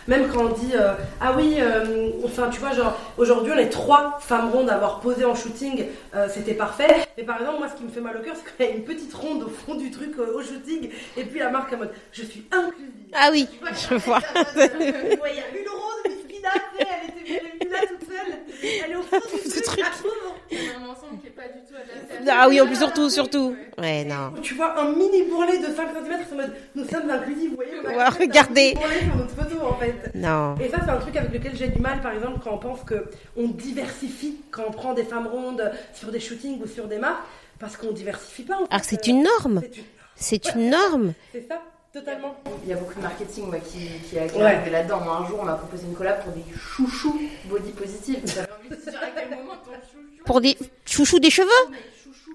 même 0.08 0.30
quand 0.30 0.46
on 0.46 0.50
dit, 0.50 0.72
euh, 0.74 0.94
ah 1.20 1.34
oui, 1.36 1.56
euh, 1.60 2.12
enfin, 2.24 2.50
tu 2.50 2.60
vois, 2.60 2.72
genre, 2.72 2.98
aujourd'hui, 3.18 3.52
on 3.56 3.58
est 3.58 3.70
trois 3.70 4.18
femmes 4.22 4.50
rondes 4.50 4.70
à 4.70 4.76
avoir 4.76 5.00
posé 5.00 5.26
en 5.26 5.36
shooting, 5.36 5.86
euh, 6.16 6.28
c'était 6.34 6.54
parfait, 6.54 7.08
mais 7.18 7.24
par 7.24 7.40
exemple, 7.40 7.60
moi, 7.60 7.68
ce 7.70 7.76
qui 7.76 7.84
me 7.84 7.90
fait 7.90 8.02
mal 8.02 8.18
au 8.18 8.22
cœur, 8.22 8.36
c'est 8.38 8.56
qu'il 8.56 8.66
y 8.66 8.70
a 8.70 8.78
une 8.78 8.86
petite 8.86 9.14
ronde 9.14 9.44
au 9.44 9.50
fond 9.50 9.76
du 9.76 9.92
truc 9.92 10.18
au 10.20 10.42
shooting, 10.42 10.90
et 11.18 11.24
puis 11.24 11.40
la 11.40 11.50
marque 11.50 11.74
en 11.74 11.78
mode, 11.78 11.92
je 12.12 12.24
suis 12.24 12.46
inclusive. 12.52 12.92
Ah 13.14 13.30
oui, 13.32 13.48
je 13.90 13.96
vois. 13.96 14.20
Il 14.56 14.60
y 14.60 15.40
a 15.40 15.60
une 15.60 15.70
rose, 15.70 16.17
Elle 16.80 16.86
était 17.10 17.28
elle 17.28 17.36
est 17.36 17.64
venue 17.66 17.72
là 17.72 17.80
toute 17.88 18.08
seule. 18.10 18.40
Elle 18.86 18.92
est 18.92 18.96
au 18.96 19.02
fond 19.02 19.18
du 19.18 19.50
Ce 19.50 19.60
truc. 19.62 19.80
truc. 19.80 19.86
C'est 20.50 20.58
un 20.76 20.90
ensemble 20.90 21.20
qui 21.22 21.28
est 21.28 21.32
pas 21.32 21.44
du 21.48 21.60
tout 21.68 21.76
adapté 21.76 22.30
Ah 22.32 22.48
oui, 22.48 22.60
en 22.62 22.66
plus, 22.68 22.76
surtout, 22.78 23.10
surtout. 23.10 23.56
Ouais, 23.78 24.04
non. 24.06 24.34
Tu 24.42 24.54
vois 24.56 24.80
un 24.80 24.94
mini 24.94 25.24
bourrelet 25.24 25.58
de 25.60 25.66
5 25.74 25.90
cm, 25.94 26.20
c'est 26.28 26.34
en 26.34 26.38
mode 26.38 26.56
nous 26.76 26.88
sommes 26.88 27.10
inclusifs, 27.10 27.50
vous 27.50 27.56
voyez 27.56 27.74
un 28.00 28.10
regardez. 28.10 28.62
mini 28.62 28.76
bourrelet 28.76 29.00
sur 29.02 29.16
notre 29.16 29.36
photo 29.36 29.66
en 29.66 29.76
fait. 29.76 30.12
Non. 30.16 30.56
Et 30.60 30.70
ça, 30.70 30.78
c'est 30.84 30.90
un 30.92 30.98
truc 30.98 31.16
avec 31.18 31.34
lequel 31.34 31.56
j'ai 31.56 31.68
du 31.68 31.80
mal, 31.80 32.02
par 32.02 32.14
exemple, 32.14 32.40
quand 32.44 32.54
on 32.54 32.58
pense 32.58 32.84
que 32.84 33.10
on 33.36 33.48
diversifie, 33.50 34.38
quand 34.52 34.64
on 34.68 34.72
prend 34.72 34.94
des 34.94 35.04
femmes 35.04 35.28
rondes 35.28 35.72
sur 35.94 36.12
des 36.12 36.20
shootings 36.20 36.62
ou 36.62 36.68
sur 36.68 36.88
des 36.88 36.98
marques, 36.98 37.24
parce 37.60 37.76
qu'on 37.78 37.92
diversifie 37.92 38.44
pas 38.44 38.56
en 38.56 38.60
fait. 38.60 38.68
Alors 38.72 38.82
que 38.82 38.88
c'est 38.88 39.08
Euh, 39.08 39.12
une 39.12 39.24
norme. 39.24 39.62
c'est 39.62 39.78
une- 39.78 39.84
C'est 40.20 40.56
une 40.56 40.70
norme. 40.72 41.14
C'est 41.32 41.48
ça, 41.48 41.62
totalement. 42.00 42.36
Il 42.64 42.70
y 42.70 42.74
a 42.74 42.76
beaucoup 42.78 42.96
de 42.96 43.02
marketing 43.02 43.48
moi, 43.48 43.60
qui, 43.60 43.80
qui, 44.10 44.20
a- 44.20 44.28
qui 44.28 44.36
est 44.38 44.42
Ouais. 44.42 44.46
arrivé 44.56 44.70
là-dedans. 44.72 45.02
Moi, 45.02 45.18
un 45.18 45.28
jour, 45.28 45.40
on 45.42 45.46
m'a 45.46 45.56
proposé 45.56 45.86
une 45.88 45.94
collab 45.96 46.22
pour 46.24 46.34
des 46.34 46.44
chouchous 46.58 47.20
body 47.46 47.72
positive. 47.72 48.20
J'avais 48.26 48.48
envie 48.60 48.70
de 48.70 48.76
dire 48.90 49.00
à 49.02 49.08
quel 49.20 49.30
moment 49.30 49.54
ton 49.66 49.72
chouchou. 49.72 49.98
Pour 50.26 50.42
des 50.42 50.58
chouchous 50.86 51.20
des 51.20 51.30
cheveux 51.30 51.48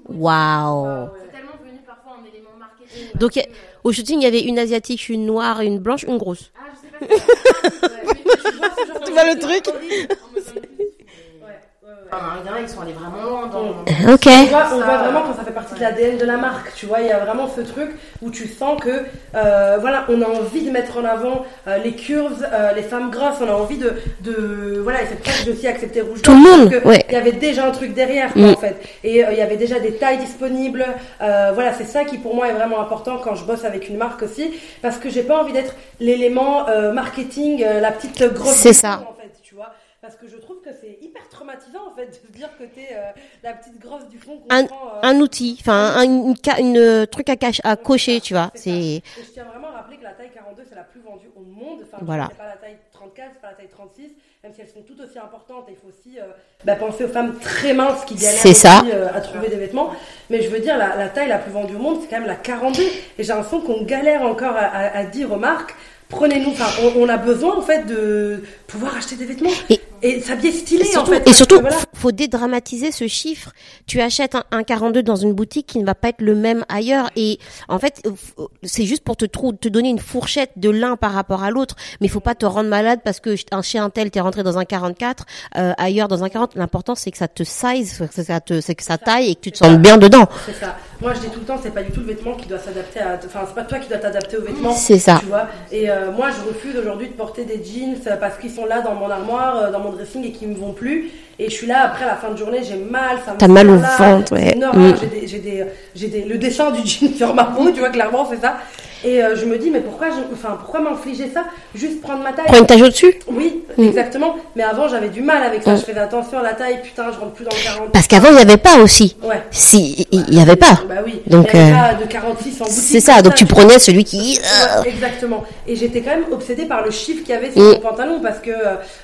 Waouh. 0.09 1.09
C'est 1.25 1.33
tellement 1.33 1.53
devenu 1.63 1.79
parfois 1.87 2.17
un 2.21 2.25
élément 2.27 2.51
marketing. 2.59 3.09
Donc, 3.19 3.39
Au 3.85 3.93
shooting, 3.93 4.21
il 4.21 4.25
y 4.25 4.27
avait 4.27 4.41
une 4.43 4.59
asiatique, 4.59 5.09
une 5.09 5.27
noire, 5.27 5.61
une 5.61 5.79
blanche, 5.79 6.05
une 6.05 6.17
grosse. 6.19 6.51
Ah, 6.57 6.63
je 6.73 7.07
sais 7.07 7.07
pas. 7.07 7.89
Ouais, 7.89 7.99
mais 8.05 8.23
vois 8.25 8.69
genre 8.87 9.05
Tu 9.05 9.13
vois 9.13 9.25
le 9.25 9.39
truc 9.39 9.63
truc 9.65 9.69
en 9.69 9.73
mode 9.75 9.83
inclusif, 9.83 10.55
mais- 10.79 10.85
Ouais, 10.85 11.61
ouais, 11.83 11.89
ouais. 11.89 12.02
Enfin, 12.15 12.35
il 12.45 12.47
y 12.47 12.53
en 12.53 12.57
a, 12.57 12.61
ils 12.61 12.69
sont 12.69 12.83
allés 12.83 12.93
vraiment 12.93 13.23
loin 13.23 13.47
dans. 13.47 13.71
Ok. 14.13 14.27
On 14.27 14.45
voit, 14.45 14.65
on 14.67 14.79
Ça, 14.81 14.85
voit 14.85 14.99
vraiment 14.99 15.23
quand 15.23 15.35
ça 15.35 15.45
fait 15.45 15.51
partie 15.53 15.75
de 15.75 15.81
l'ADN 15.81 16.19
de 16.19 16.25
la 16.27 16.37
marque, 16.37 16.75
tu 16.75 16.85
vois, 16.85 17.01
il 17.01 17.07
y 17.07 17.11
a 17.11 17.19
vraiment 17.25 17.49
ce 17.49 17.63
truc 17.63 17.91
où 18.21 18.31
tu 18.31 18.47
sens 18.49 18.79
que, 18.83 19.05
euh, 19.35 19.79
voilà, 19.81 20.05
on 20.11 20.21
a 20.21 20.27
envie 20.27 20.61
de 20.63 20.71
mettre 20.71 20.99
en 20.99 21.07
avant 21.07 21.47
euh, 21.69 21.79
les 21.79 21.93
curves, 21.93 22.47
euh, 22.53 22.73
les 22.73 22.83
femmes 22.83 23.11
grasses, 23.11 23.39
on 23.41 23.49
a 23.49 23.53
envie 23.55 23.79
de, 23.79 23.95
de 24.21 24.79
voilà, 24.83 25.03
et 25.03 25.07
c'est 25.07 25.15
pour 25.17 25.27
ça 25.27 25.39
que 25.39 25.45
j'ai 25.47 25.53
aussi 25.53 25.67
accepté 25.67 26.03
Rouge 26.03 26.21
Tout 26.21 26.33
le 26.33 26.37
monde, 26.37 26.83
ouais. 26.85 27.03
Il 27.09 27.15
y 27.15 27.17
avait 27.17 27.33
déjà 27.33 27.67
un 27.67 27.71
truc 27.71 27.95
derrière, 27.95 28.31
quoi, 28.35 28.43
Mm. 28.43 28.51
en 28.51 28.57
fait, 28.57 28.77
et 29.05 29.25
euh, 29.25 29.33
il 29.33 29.39
y 29.39 29.43
avait 29.43 29.57
déjà 29.57 29.79
des 29.81 29.95
tailles 29.97 30.19
disponibles, 30.19 30.85
euh, 31.23 31.53
voilà, 31.55 31.73
c'est 31.73 31.85
ça 31.87 32.05
qui 32.05 32.19
pour 32.19 32.35
moi 32.35 32.49
est 32.49 32.53
vraiment 32.53 32.81
important 32.81 33.17
quand 33.25 33.35
je 33.37 33.45
bosse 33.45 33.65
avec 33.65 33.89
une 33.89 33.97
marque 33.97 34.23
aussi, 34.23 34.53
parce 34.83 34.99
que 34.99 35.09
j'ai 35.09 35.23
pas 35.23 35.41
envie 35.41 35.55
d'être 35.55 35.75
l'élément 35.99 36.69
euh, 36.69 36.93
marketing, 36.93 37.65
euh, 37.65 37.81
la 37.81 37.91
petite 37.91 38.23
grosse 38.35 38.53
C'est 38.53 38.75
ça. 38.75 38.99
fond, 38.99 39.13
en 39.13 39.15
fait, 39.19 39.33
tu 39.43 39.55
vois. 39.55 39.71
Parce 40.03 40.17
que 40.17 40.27
je 40.27 40.37
trouve 40.37 40.57
que 40.65 40.71
c'est 40.81 40.99
hyper 41.01 41.23
traumatisant 41.47 41.89
en 41.91 41.95
fait 41.95 42.07
de 42.07 42.13
se 42.15 42.33
dire 42.33 42.49
que 42.59 42.65
t'es 42.65 42.89
euh, 42.93 43.11
la 43.43 43.53
petite 43.55 43.79
grosse 43.81 44.07
du 44.09 44.19
fond 44.19 44.41
Un- 44.51 44.65
prend. 44.65 44.77
euh, 44.97 45.01
Un 45.03 45.19
outil, 45.21 45.57
enfin 45.61 45.93
un 45.97 46.03
une, 46.05 46.35
une, 46.59 46.77
euh, 46.79 47.07
truc 47.07 47.29
à, 47.29 47.37
cache, 47.37 47.61
à 47.65 47.75
cocher, 47.77 48.21
tu 48.21 48.35
vois. 48.35 48.51
c'est 48.55 49.03
je 49.17 49.23
tiens 49.33 49.45
vraiment 49.45 49.69
à 49.69 49.79
rappeler 49.79 49.97
que 49.97 50.05
la 50.05 50.13
taille 50.13 50.31
42 50.33 50.63
c'est 50.69 50.75
la 50.77 50.85
plus 50.85 51.01
vendue 51.01 51.31
au 51.37 51.41
monde. 51.43 51.81
Enfin, 51.83 51.99
Voilà. 52.03 52.29
C'est 52.31 52.39
pas 52.39 52.47
la 52.47 52.57
taille 52.57 52.77
34, 52.93 53.31
c'est 53.35 53.41
pas 53.41 53.49
la 53.49 53.55
taille 53.55 53.69
36, 53.69 54.03
même 54.45 54.53
si 54.55 54.61
elles 54.61 54.69
sont 54.69 54.83
toutes 54.87 55.01
aussi 55.01 55.19
importantes. 55.19 55.65
Et 55.69 55.73
il 55.73 55.77
faut 55.77 55.89
aussi 55.89 56.19
euh, 56.21 56.25
bah, 56.65 56.77
penser 56.77 57.05
aux 57.05 57.09
femmes 57.09 57.39
très 57.41 57.75
minces 57.75 58.05
qui 58.05 58.15
galèrent 58.15 58.45
aussi, 58.45 58.55
ça. 58.55 58.83
euh, 58.87 59.09
à 59.13 59.21
trouver 59.21 59.49
des 59.49 59.57
vêtements. 59.57 59.91
Mais 60.31 60.43
je 60.43 60.49
veux 60.49 60.61
dire, 60.61 60.79
la, 60.79 60.97
la 60.97 61.09
taille 61.09 61.29
la 61.29 61.39
plus 61.39 61.51
vendue 61.53 61.75
au 61.75 61.79
monde 61.81 61.99
c'est 62.03 62.09
quand 62.09 62.19
même 62.21 62.29
la 62.29 62.37
42. 62.37 62.83
Et 62.83 62.93
j'ai 63.19 63.25
l'impression 63.33 63.61
qu'on 63.61 63.83
galère 63.83 64.23
encore 64.23 64.55
à, 64.57 64.61
à- 64.67 64.99
à 64.99 65.05
dire 65.05 65.33
aux 65.33 65.37
marques. 65.37 65.75
Prenez-nous, 66.09 66.51
enfin, 66.51 66.67
on, 66.83 67.05
on 67.05 67.09
a 67.09 67.17
besoin 67.17 67.57
en 67.57 67.63
fait 67.63 67.87
de 67.87 68.43
pouvoir 68.73 68.97
acheter 68.97 69.17
des 69.17 69.25
vêtements 69.27 69.51
Et- 69.71 69.81
et, 70.03 70.21
s'habiller 70.21 70.53
stylé 70.53 70.83
Et 70.83 70.87
surtout, 70.87 71.11
en 71.13 71.15
fait. 71.15 71.29
et 71.29 71.33
surtout, 71.33 71.61
voilà. 71.61 71.77
faut 71.95 72.11
dédramatiser 72.13 72.91
ce 72.91 73.07
chiffre. 73.07 73.53
Tu 73.87 74.01
achètes 74.01 74.35
un, 74.35 74.43
un 74.51 74.63
42 74.65 75.03
dans 75.03 75.15
une 75.17 75.33
boutique 75.33 75.67
qui 75.67 75.79
ne 75.79 75.85
va 75.87 75.95
pas 75.95 76.09
être 76.09 76.21
le 76.21 76.35
même 76.35 76.65
ailleurs. 76.69 77.11
Et 77.17 77.39
en 77.69 77.79
fait, 77.79 78.01
euh, 78.07 78.11
f- 78.11 78.49
c'est 78.65 78.85
juste 78.85 79.05
pour 79.05 79.17
te, 79.17 79.27
te 79.27 79.69
donner 79.69 79.91
une 79.91 79.99
fourchette 80.01 80.51
de 80.57 80.71
l'un 80.71 80.97
par 80.97 81.13
rapport 81.13 81.43
à 81.45 81.51
l'autre. 81.51 81.77
Mais 82.01 82.07
il 82.09 82.11
faut 82.11 82.21
pas 82.21 82.35
te 82.35 82.47
rendre 82.47 82.69
malade 82.69 83.01
parce 83.05 83.21
que 83.21 83.35
un 83.53 83.63
chez 83.63 83.79
un 83.79 83.91
tel, 83.91 84.11
t'es 84.11 84.21
rentré 84.21 84.43
dans 84.43 84.59
un 84.59 84.65
44, 84.65 85.25
euh, 85.59 85.73
ailleurs 85.79 86.09
dans 86.09 86.25
un 86.25 86.29
40. 86.29 86.57
L'important, 86.57 86.95
c'est 86.95 87.11
que 87.11 87.19
ça 87.19 87.29
te 87.29 87.45
size, 87.45 88.03
que 88.15 88.23
ça 88.25 88.41
te, 88.41 88.61
c'est 88.61 88.75
que 88.75 88.83
ça 88.83 88.99
taille 88.99 89.31
et 89.31 89.35
que 89.37 89.41
tu 89.41 89.53
te 89.53 89.59
sentes 89.59 89.81
bien 89.81 89.99
dedans. 89.99 90.27
C'est 90.47 90.55
ça. 90.55 90.77
Moi, 91.01 91.15
je 91.15 91.21
dis 91.21 91.29
tout 91.29 91.41
le 91.41 91.47
temps, 91.47 91.59
c'est 91.63 91.73
pas 91.75 91.83
du 91.83 91.91
tout 91.93 92.01
le 92.01 92.07
vêtement 92.07 92.35
qui 92.37 92.47
doit 92.49 92.59
s'adapter 92.59 93.01
à. 93.01 93.19
Enfin, 93.25 93.41
c'est 93.47 93.55
pas 93.55 93.65
toi 93.65 93.79
qui 93.79 93.89
dois 93.89 93.99
t'adapter 93.99 94.37
au 94.37 94.43
vêtement. 94.43 94.73
C'est 94.73 94.99
ça. 94.99 95.19
Tu 95.21 95.27
vois. 95.27 95.49
Et 95.73 95.91
euh, 95.91 96.13
moi, 96.13 96.29
je 96.31 96.49
refuse 96.49 96.77
aujourd'hui 96.77 97.09
de 97.09 97.15
porter 97.15 97.45
des 97.45 97.63
jeans 97.65 97.97
euh, 98.07 98.17
parce 98.17 98.39
qu'ils 98.39 98.51
sont 98.53 98.62
là 98.67 98.81
dans 98.81 98.95
mon 98.95 99.11
armoire, 99.11 99.57
euh, 99.57 99.71
dans 99.71 99.81
mon 99.81 99.91
dressing 99.91 100.25
et 100.25 100.33
qui 100.33 100.47
me 100.47 100.55
vont 100.55 100.73
plus. 100.73 101.11
Et 101.39 101.47
je 101.47 101.51
suis 101.51 101.67
là 101.67 101.85
après 101.85 102.07
la 102.07 102.17
fin 102.17 102.31
de 102.31 102.37
journée, 102.37 102.61
j'ai 102.63 102.77
mal, 102.77 103.19
ça 103.25 103.33
me 103.35 103.39
T'as 103.39 103.49
mal 103.49 103.69
au 103.71 103.79
ventre, 103.79 104.33
ouais. 104.33 104.49
C'est 104.51 104.57
une 104.57 104.65
horreur. 104.65 104.81
Mm. 104.81 104.97
J'ai 105.01 105.07
des, 105.07 105.27
j'ai 105.27 105.39
des, 105.39 105.65
j'ai 105.95 106.09
des, 106.09 106.25
le 106.25 106.39
dessin 106.39 106.71
du 106.71 106.87
jean 106.87 107.15
sur 107.17 107.35
ma 107.35 107.45
peau, 107.45 107.71
tu 107.71 107.81
vois, 107.81 107.91
clairement, 107.91 108.27
c'est 108.29 108.41
ça. 108.41 108.59
Et 109.05 109.23
euh, 109.23 109.35
je 109.37 109.45
me 109.47 109.59
dis, 109.59 109.71
mais 109.71 109.81
pourquoi, 109.81 110.09
je, 110.11 110.17
enfin, 110.33 110.57
pourquoi 110.61 110.81
m'infliger 110.81 111.29
ça 111.33 111.45
Juste 111.75 112.01
prendre 112.01 112.23
ma 112.23 112.33
taille? 112.33 112.47
Prends 112.47 112.59
une 112.59 112.67
tache 112.67 112.81
au-dessus. 112.83 113.15
Oui, 113.29 113.59
Mm. 113.77 113.85
exactement. 113.85 114.37
Mais 114.55 114.63
avant, 114.63 114.87
j'avais 114.87 115.09
du 115.09 115.23
mal 115.23 115.43
avec 115.43 115.63
ça. 115.63 115.73
Mm. 115.73 115.77
Je 115.79 115.83
faisais 115.83 115.99
attention 115.99 116.39
à 116.39 116.43
la 116.43 116.53
taille. 116.53 116.81
Putain, 116.83 117.07
je 117.13 117.19
rentre 117.19 117.33
plus 117.33 117.45
dans 117.45 117.51
le 117.57 117.63
40. 117.65 117.91
Parce 117.93 118.07
qu'avant, 118.07 118.29
il 118.29 118.35
n'y 118.37 118.43
avait 118.43 118.57
pas 118.59 118.77
aussi. 118.79 119.17
Ouais. 119.23 119.43
Si, 119.51 120.07
il 120.13 120.35
y 120.35 120.41
avait 120.41 120.57
pas. 120.57 120.79
Bah 120.89 120.97
oui. 121.05 121.21
Donc, 121.27 121.49
il 121.55 121.59
avait 121.59 121.73
euh, 121.73 121.75
pas 121.75 121.95
de 121.95 122.05
46 122.07 122.61
en 122.61 122.65
boutique. 122.65 122.79
C'est 122.83 123.01
ça. 123.01 123.23
Donc 123.23 123.35
tu 123.35 123.47
prenais 123.47 123.79
celui 123.79 124.05
qui. 124.05 124.39
Ouais, 124.85 124.89
exactement. 124.91 125.45
Et 125.67 125.75
j'étais 125.77 126.01
quand 126.03 126.11
même 126.11 126.25
obsédée 126.31 126.67
par 126.67 126.85
le 126.85 126.91
chiffre 126.91 127.21
qu'il 127.25 127.35
y 127.35 127.39
avait 127.39 127.51
sur 127.51 127.63
Mm. 127.63 127.71
mon 127.73 127.81
pantalon 127.81 128.21
parce 128.23 128.39
que 128.41 128.51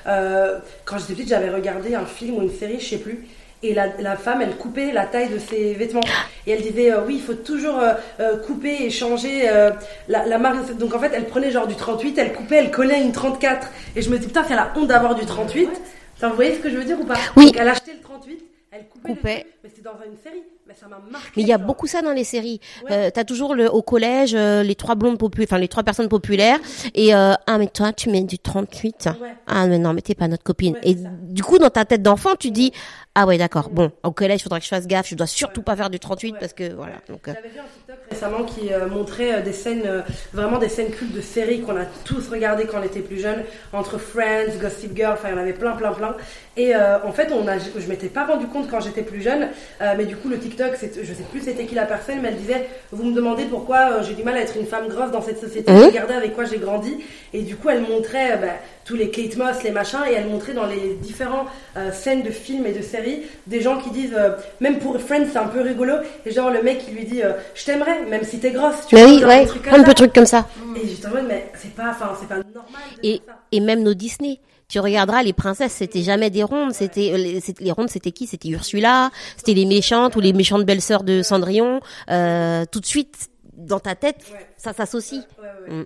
euh, 0.07 0.57
quand 0.85 0.97
j'étais 0.99 1.13
petite, 1.13 1.29
j'avais 1.29 1.49
regardé 1.49 1.95
un 1.95 2.05
film 2.05 2.35
ou 2.37 2.41
une 2.41 2.51
série, 2.53 2.77
je 2.79 2.85
sais 2.89 2.97
plus. 2.97 3.25
Et 3.61 3.73
la, 3.73 3.87
la 3.99 4.15
femme, 4.15 4.41
elle 4.41 4.55
coupait 4.55 4.91
la 4.91 5.05
taille 5.05 5.29
de 5.29 5.37
ses 5.39 5.73
vêtements. 5.73 6.01
Et 6.47 6.51
elle 6.51 6.61
disait, 6.61 6.91
euh, 6.91 7.01
oui, 7.05 7.15
il 7.15 7.21
faut 7.21 7.33
toujours 7.33 7.77
euh, 7.79 7.93
euh, 8.19 8.37
couper 8.37 8.83
et 8.83 8.89
changer 8.89 9.49
euh, 9.49 9.71
la, 10.07 10.25
la 10.25 10.37
marque. 10.37 10.77
Donc 10.77 10.95
en 10.95 10.99
fait, 10.99 11.11
elle 11.13 11.25
prenait 11.25 11.51
genre 11.51 11.67
du 11.67 11.75
38, 11.75 12.17
elle 12.17 12.33
coupait, 12.33 12.57
elle 12.57 12.71
collait 12.71 13.01
une 13.01 13.11
34. 13.11 13.67
Et 13.95 14.01
je 14.01 14.09
me 14.09 14.17
dis, 14.17 14.27
putain, 14.27 14.43
c'est 14.47 14.55
la 14.55 14.71
honte 14.75 14.87
d'avoir 14.87 15.15
du 15.15 15.25
38. 15.25 15.69
Enfin, 16.15 16.29
vous 16.29 16.35
voyez 16.35 16.55
ce 16.55 16.59
que 16.59 16.69
je 16.69 16.77
veux 16.77 16.85
dire 16.85 16.99
ou 16.99 17.05
pas 17.05 17.15
Oui. 17.35 17.47
Donc 17.47 17.57
elle 17.59 17.69
achetait 17.69 17.93
le 17.93 18.01
38, 18.01 18.39
elle 18.71 18.85
coupait. 18.87 19.45
mais 19.63 19.69
c'était 19.69 19.81
dans 19.81 19.97
une 20.05 20.17
série. 20.23 20.43
Mais 20.67 20.75
ça 20.75 20.87
m'a 20.87 20.99
marqué. 21.09 21.29
Mais 21.37 21.41
il 21.41 21.47
y 21.47 21.53
a 21.53 21.57
beaucoup 21.57 21.87
ça 21.87 22.03
dans 22.03 22.11
les 22.11 22.23
séries. 22.23 22.59
Ouais. 22.83 22.91
Euh, 22.91 23.09
T'as 23.11 23.23
toujours 23.23 23.55
le, 23.55 23.67
au 23.71 23.81
collège 23.81 24.35
euh, 24.35 24.61
les 24.61 24.75
trois 24.75 24.93
blondes 24.93 25.17
populaires, 25.17 25.47
enfin 25.49 25.57
les 25.57 25.67
trois 25.67 25.81
personnes 25.81 26.09
populaires. 26.09 26.59
Et 26.93 27.15
euh, 27.15 27.33
ah 27.47 27.57
mais 27.57 27.65
toi 27.67 27.91
tu 27.91 28.09
mets 28.11 28.21
du 28.21 28.37
38. 28.37 29.09
Ouais. 29.19 29.29
Ah 29.47 29.65
mais 29.65 29.79
non 29.79 29.93
mais 29.93 30.01
t'es 30.01 30.13
pas 30.13 30.27
notre 30.27 30.43
copine. 30.43 30.75
Ouais, 30.75 30.81
et 30.91 30.95
du 31.23 31.41
coup 31.41 31.57
dans 31.57 31.71
ta 31.71 31.85
tête 31.85 32.03
d'enfant 32.03 32.35
tu 32.37 32.51
dis 32.51 32.71
ah 33.15 33.25
ouais 33.25 33.39
d'accord 33.39 33.69
bon 33.71 33.91
au 34.03 34.11
collège 34.11 34.43
faudrait 34.43 34.59
que 34.59 34.65
je 34.65 34.69
fasse 34.69 34.85
gaffe. 34.85 35.07
Je 35.09 35.15
dois 35.15 35.25
surtout 35.25 35.63
pas 35.63 35.75
faire 35.75 35.89
du 35.89 35.99
38 35.99 36.33
Ouais. 36.33 36.39
parce 36.39 36.53
que 36.53 36.71
voilà. 36.73 36.93
Donc 37.07 37.21
J'avais 37.25 37.49
vu 37.49 37.57
un 37.59 37.63
TikTok 37.63 37.97
récemment 38.11 38.43
qui 38.43 38.69
montrait 38.91 39.41
des 39.41 39.53
scènes, 39.53 40.03
vraiment 40.33 40.59
des 40.59 40.69
scènes 40.69 40.91
cultes 40.91 41.13
de 41.15 41.21
séries 41.21 41.61
qu'on 41.61 41.75
a 41.77 41.85
tous 42.05 42.27
regardées 42.29 42.65
quand 42.65 42.79
on 42.79 42.83
était 42.83 42.99
plus 43.01 43.19
jeunes, 43.19 43.43
entre 43.73 43.97
Friends, 43.97 44.55
Gossip 44.61 44.95
Girl, 44.95 45.13
enfin 45.13 45.29
il 45.29 45.31
y 45.31 45.37
en 45.37 45.41
avait 45.41 45.53
plein, 45.53 45.71
plein, 45.75 45.93
plein. 45.93 46.15
Et 46.57 46.75
en 46.75 47.11
fait, 47.13 47.31
on 47.31 47.47
a, 47.47 47.57
je 47.57 47.87
m'étais 47.87 48.09
pas 48.09 48.25
rendu 48.25 48.45
compte 48.47 48.58
quand 48.67 48.79
j'étais 48.79 49.01
plus 49.03 49.21
jeune, 49.21 49.49
euh, 49.81 49.93
mais 49.97 50.05
du 50.05 50.15
coup, 50.15 50.27
le 50.29 50.39
TikTok, 50.39 50.71
je 50.81 51.13
sais 51.13 51.23
plus 51.31 51.41
c'était 51.41 51.65
qui 51.65 51.75
la 51.75 51.85
personne, 51.85 52.19
mais 52.21 52.29
elle 52.29 52.37
disait 52.37 52.67
Vous 52.91 53.03
me 53.03 53.13
demandez 53.15 53.45
pourquoi 53.45 53.77
euh, 53.99 54.03
j'ai 54.03 54.13
du 54.15 54.23
mal 54.23 54.35
à 54.37 54.41
être 54.41 54.57
une 54.57 54.65
femme 54.65 54.87
grosse 54.87 55.11
dans 55.11 55.21
cette 55.21 55.39
société, 55.39 55.71
Mhm. 55.71 55.83
regardez 55.85 56.13
avec 56.15 56.33
quoi 56.35 56.45
j'ai 56.45 56.57
grandi. 56.57 56.97
Et 57.33 57.41
du 57.43 57.55
coup, 57.55 57.69
elle 57.69 57.81
montrait 57.81 58.33
euh, 58.33 58.37
bah, 58.37 58.47
tous 58.85 58.95
les 58.95 59.11
Kate 59.11 59.37
Moss, 59.37 59.61
les 59.63 59.69
machins, 59.71 59.99
et 60.09 60.13
elle 60.15 60.25
montrait 60.27 60.53
dans 60.53 60.65
les 60.65 60.95
différents 61.01 61.45
euh, 61.77 61.91
scènes 61.91 62.23
de 62.23 62.31
films 62.31 62.65
et 62.65 62.71
de 62.71 62.81
séries 62.81 63.21
des 63.45 63.61
gens 63.61 63.77
qui 63.77 63.91
disent, 63.91 64.15
euh, 64.17 64.31
même 64.61 64.79
pour 64.79 64.99
Friends, 64.99 65.27
c'est 65.31 65.37
un 65.37 65.45
peu 65.47 65.61
rigolo, 65.61 65.93
et 66.25 66.31
genre 66.31 66.49
le 66.49 66.63
mec 66.63 66.79
qui 66.85 66.91
lui 66.91 67.05
dit 67.05 67.21
euh, 67.21 67.33
Je 67.53 67.65
t'aimerais, 67.65 68.01
même 68.09 68.23
si 68.23 68.39
t'es 68.39 68.51
grosse. 68.51 68.87
Tu 68.87 68.95
mais 68.95 69.01
vois, 69.03 69.11
oui 69.11 69.19
genre 69.19 69.29
ouais 69.29 69.41
des 69.41 69.47
trucs 69.47 69.63
comme 69.69 69.81
de 69.81 69.87
ça. 69.87 69.93
trucs 69.93 70.13
comme 70.13 70.25
ça. 70.25 70.47
Et 70.75 70.87
j'étais 70.87 71.07
en 71.07 71.11
mode, 71.11 71.25
mais 71.27 71.51
c'est 71.55 71.73
pas, 71.75 71.89
enfin, 71.91 72.11
c'est 72.19 72.27
pas 72.27 72.35
normal. 72.35 72.63
de 73.03 73.07
Et 73.07 73.13
faire 73.17 73.21
ça. 73.27 73.39
et 73.51 73.59
même 73.59 73.83
nos 73.83 73.93
Disney. 73.93 74.39
Tu 74.69 74.79
regarderas 74.79 75.23
les 75.23 75.33
princesses, 75.33 75.73
c'était 75.73 76.03
jamais 76.03 76.29
des 76.29 76.43
rondes, 76.43 76.73
c'était 76.73 77.11
euh, 77.11 77.39
les, 77.59 77.71
rondes, 77.71 77.89
c'était 77.89 78.11
qui? 78.11 78.27
C'était 78.27 78.49
Ursula, 78.49 79.09
c'était 79.35 79.55
les 79.55 79.65
méchantes 79.65 80.15
ou 80.15 80.19
les 80.19 80.31
méchantes 80.31 80.63
belles-sœurs 80.63 81.03
de 81.03 81.23
Cendrillon. 81.23 81.81
Euh, 82.11 82.65
tout 82.71 82.79
de 82.79 82.85
suite 82.85 83.29
dans 83.57 83.79
ta 83.79 83.95
tête, 83.95 84.23
Ouais. 84.31 84.47
ça 84.57 84.71
s'associe. 84.73 85.23
Ouais, 85.41 85.47
ouais, 85.73 85.77
ouais. 85.79 85.85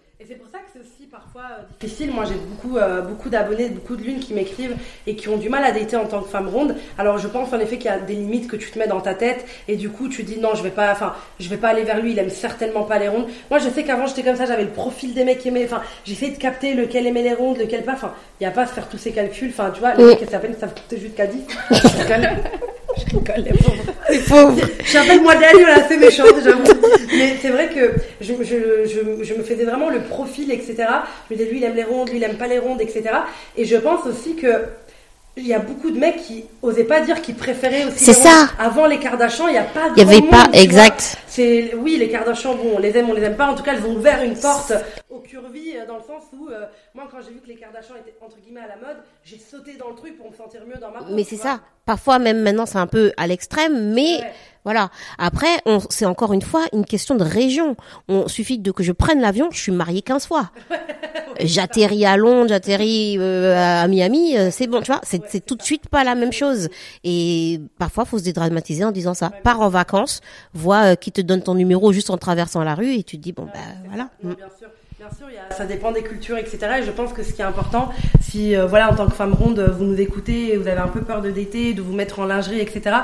Parfois 1.43 1.57
euh, 1.57 1.61
difficile. 1.79 2.11
Moi, 2.11 2.25
j'ai 2.25 2.35
beaucoup, 2.35 2.77
euh, 2.77 3.01
beaucoup 3.01 3.29
d'abonnés, 3.29 3.69
beaucoup 3.69 3.95
de 3.95 4.03
lunes 4.03 4.19
qui 4.19 4.33
m'écrivent 4.33 4.75
et 5.07 5.15
qui 5.15 5.29
ont 5.29 5.37
du 5.37 5.49
mal 5.49 5.63
à 5.63 5.71
dater 5.71 5.95
en 5.95 6.05
tant 6.05 6.21
que 6.21 6.29
femme 6.29 6.47
ronde. 6.47 6.75
Alors, 6.97 7.17
je 7.17 7.27
pense 7.27 7.51
en 7.53 7.59
effet 7.59 7.77
qu'il 7.77 7.85
y 7.85 7.93
a 7.93 7.99
des 7.99 8.13
limites 8.13 8.47
que 8.47 8.55
tu 8.55 8.71
te 8.71 8.79
mets 8.79 8.87
dans 8.87 9.01
ta 9.01 9.13
tête 9.13 9.45
et 9.67 9.75
du 9.75 9.89
coup, 9.89 10.09
tu 10.09 10.23
dis 10.23 10.39
non, 10.39 10.55
je 10.55 10.63
vais 10.63 10.69
pas, 10.69 10.91
enfin, 10.91 11.13
je 11.39 11.49
vais 11.49 11.57
pas 11.57 11.69
aller 11.69 11.83
vers 11.83 11.99
lui. 12.01 12.11
Il 12.11 12.19
aime 12.19 12.29
certainement 12.29 12.83
pas 12.83 12.99
les 12.99 13.09
rondes. 13.09 13.27
Moi, 13.49 13.59
je 13.59 13.69
sais 13.69 13.83
qu'avant, 13.83 14.07
j'étais 14.07 14.23
comme 14.23 14.35
ça. 14.35 14.45
J'avais 14.45 14.63
le 14.63 14.69
profil 14.69 15.13
des 15.13 15.23
mecs 15.23 15.39
qui 15.39 15.49
aimaient. 15.49 15.65
Enfin, 15.65 15.81
j'essayais 16.05 16.31
de 16.31 16.37
capter 16.37 16.73
lequel 16.73 17.07
aimait 17.07 17.23
les 17.23 17.33
rondes, 17.33 17.57
lequel 17.57 17.83
pas. 17.83 17.93
Enfin, 17.93 18.13
il 18.39 18.43
y 18.43 18.47
a 18.47 18.51
pas 18.51 18.63
à 18.63 18.67
se 18.67 18.73
faire 18.73 18.87
tous 18.87 18.97
ces 18.97 19.11
calculs. 19.11 19.49
Enfin, 19.49 19.71
tu 19.71 19.79
vois, 19.79 19.93
les 19.95 20.05
mecs, 20.05 20.29
ça 20.29 20.39
peine, 20.39 20.55
ça 20.59 20.67
coûtait 20.67 20.99
jusqu'à 20.99 21.27
10. 21.27 21.43
Je 23.07 23.15
rigole. 23.15 23.35
Je 23.37 23.41
rigole, 23.41 23.83
les 24.09 24.19
pauvres. 24.19 24.67
Je 24.83 24.89
suis 24.89 24.97
un 24.97 25.05
peu 25.05 25.15
le 25.15 25.21
modèle, 25.21 25.55
voilà, 25.55 25.87
c'est 25.87 25.97
méchant, 25.97 26.23
j'avoue. 26.43 26.63
Mais 27.11 27.37
c'est 27.41 27.49
vrai 27.49 27.69
que 27.69 27.93
je, 28.21 28.33
je, 28.41 28.85
je, 28.85 29.23
je 29.23 29.33
me 29.33 29.43
faisais 29.43 29.63
vraiment 29.63 29.89
le 29.89 30.01
profil, 30.01 30.51
etc. 30.51 30.75
Je 31.29 31.33
me 31.33 31.37
disais, 31.37 31.49
lui, 31.49 31.57
il 31.59 31.63
aime 31.63 31.75
les 31.75 31.83
rondes, 31.83 32.09
lui, 32.09 32.17
il 32.17 32.23
aime 32.23 32.37
pas 32.37 32.47
les 32.47 32.59
rondes, 32.59 32.81
etc. 32.81 33.03
Et 33.57 33.65
je 33.65 33.77
pense 33.77 34.05
aussi 34.05 34.35
que 34.35 34.47
il 35.35 35.47
y 35.47 35.53
a 35.53 35.59
beaucoup 35.59 35.89
de 35.89 35.97
mecs 35.97 36.17
qui 36.17 36.45
osaient 36.61 36.83
pas 36.83 37.01
dire 37.01 37.21
qu'ils 37.21 37.35
préféraient 37.35 37.85
aussi. 37.85 38.03
C'est 38.03 38.11
les 38.11 38.17
ça. 38.17 38.49
Avant 38.59 38.85
les 38.85 38.99
Kardashians, 38.99 39.47
il 39.47 39.55
y 39.55 39.57
a 39.57 39.63
pas. 39.63 39.89
Il 39.95 39.99
y 39.99 40.05
avait 40.05 40.21
pas 40.21 40.43
monde, 40.43 40.51
vois. 40.53 40.61
exact. 40.61 41.17
C'est 41.33 41.73
oui, 41.73 41.97
les 41.97 42.09
Kardashians, 42.09 42.53
bon, 42.53 42.73
on 42.75 42.79
les 42.79 42.95
aime, 42.95 43.09
on 43.09 43.13
les 43.13 43.23
aime 43.23 43.35
pas. 43.35 43.47
En 43.47 43.55
tout 43.55 43.63
cas, 43.63 43.73
elles 43.73 43.83
ont 43.87 43.95
ouvert 43.95 44.21
une 44.23 44.37
porte 44.37 44.71
au 45.09 45.19
curvy 45.19 45.75
euh, 45.75 45.87
dans 45.87 45.97
le 45.97 46.03
sens 46.03 46.25
où 46.31 46.47
euh, 46.49 46.65
moi, 46.93 47.07
quand 47.09 47.17
j'ai 47.25 47.33
vu 47.33 47.39
que 47.39 47.47
les 47.47 47.55
Kardashians 47.55 47.95
étaient 47.95 48.15
entre 48.21 48.37
guillemets 48.39 48.61
à 48.61 48.67
la 48.67 48.75
mode, 48.75 48.97
j'ai 49.23 49.39
sauté 49.39 49.73
dans 49.77 49.89
le 49.89 49.95
truc 49.95 50.15
pour 50.15 50.29
me 50.29 50.35
sentir 50.35 50.61
mieux 50.67 50.79
dans 50.79 50.91
ma 50.91 50.99
peau. 50.99 51.05
Mais 51.09 51.23
c'est 51.23 51.37
ça. 51.37 51.61
Parfois 51.85 52.17
même 52.17 52.41
maintenant 52.41 52.65
c'est 52.65 52.77
un 52.77 52.87
peu 52.87 53.11
à 53.17 53.27
l'extrême, 53.27 53.93
mais 53.93 54.19
Ouais. 54.21 54.31
voilà. 54.63 54.89
Après, 55.17 55.49
on, 55.65 55.79
c'est 55.89 56.05
encore 56.05 56.31
une 56.31 56.41
fois 56.41 56.61
une 56.71 56.85
question 56.85 57.15
de 57.15 57.25
région. 57.25 57.75
On 58.07 58.29
suffit 58.29 58.57
de 58.57 58.71
que 58.71 58.83
je 58.83 58.93
prenne 58.93 59.19
l'avion, 59.19 59.49
je 59.51 59.59
suis 59.59 59.71
mariée 59.73 60.01
15 60.01 60.25
fois. 60.27 60.51
j'atterris 61.41 62.05
à 62.05 62.15
Londres, 62.15 62.49
j'atterris 62.49 63.17
euh, 63.19 63.55
à 63.83 63.87
Miami, 63.89 64.37
euh, 64.37 64.49
c'est 64.49 64.67
bon, 64.67 64.81
tu 64.81 64.91
vois. 64.93 65.01
C'est, 65.03 65.21
c'est 65.27 65.45
tout 65.45 65.55
de 65.55 65.61
suite 65.61 65.89
pas 65.89 66.05
la 66.05 66.15
même 66.15 66.31
chose. 66.31 66.69
Et 67.03 67.59
parfois, 67.79 68.05
faut 68.05 68.17
se 68.17 68.23
dédramatiser 68.23 68.85
en 68.85 68.91
disant 68.91 69.13
ça. 69.13 69.29
Pars 69.43 69.59
en 69.59 69.67
vacances, 69.69 70.21
vois 70.53 70.91
euh, 70.93 70.95
qui 70.95 71.11
te 71.11 71.19
donne 71.23 71.41
ton 71.41 71.55
numéro 71.55 71.91
juste 71.93 72.09
en 72.09 72.17
traversant 72.17 72.63
la 72.63 72.75
rue 72.75 72.93
et 72.93 73.03
tu 73.03 73.17
te 73.17 73.21
dis 73.23 73.31
bon 73.33 73.43
bah 73.45 73.59
voilà. 73.87 74.09
Non, 74.23 74.33
bien 74.33 74.47
sûr. 74.57 74.67
Bien 74.99 75.09
sûr, 75.17 75.27
il 75.29 75.33
y 75.35 75.37
a- 75.37 75.53
ça 75.53 75.65
dépend 75.65 75.91
des 75.91 76.01
cultures, 76.03 76.37
etc. 76.37 76.59
Et 76.79 76.83
je 76.83 76.91
pense 76.91 77.11
que 77.11 77.23
ce 77.23 77.33
qui 77.33 77.41
est 77.41 77.45
important, 77.45 77.89
si 78.21 78.55
euh, 78.55 78.65
voilà, 78.67 78.89
en 78.91 78.95
tant 78.95 79.05
que 79.07 79.13
femme 79.15 79.33
ronde, 79.33 79.59
vous 79.77 79.83
nous 79.83 79.99
écoutez 79.99 80.53
et 80.53 80.57
vous 80.57 80.67
avez 80.67 80.79
un 80.79 80.87
peu 80.87 81.01
peur 81.01 81.21
de 81.21 81.29
dater, 81.29 81.73
de 81.73 81.81
vous 81.81 81.91
mettre 81.93 82.19
en 82.19 82.25
lingerie, 82.25 82.59
etc. 82.61 82.95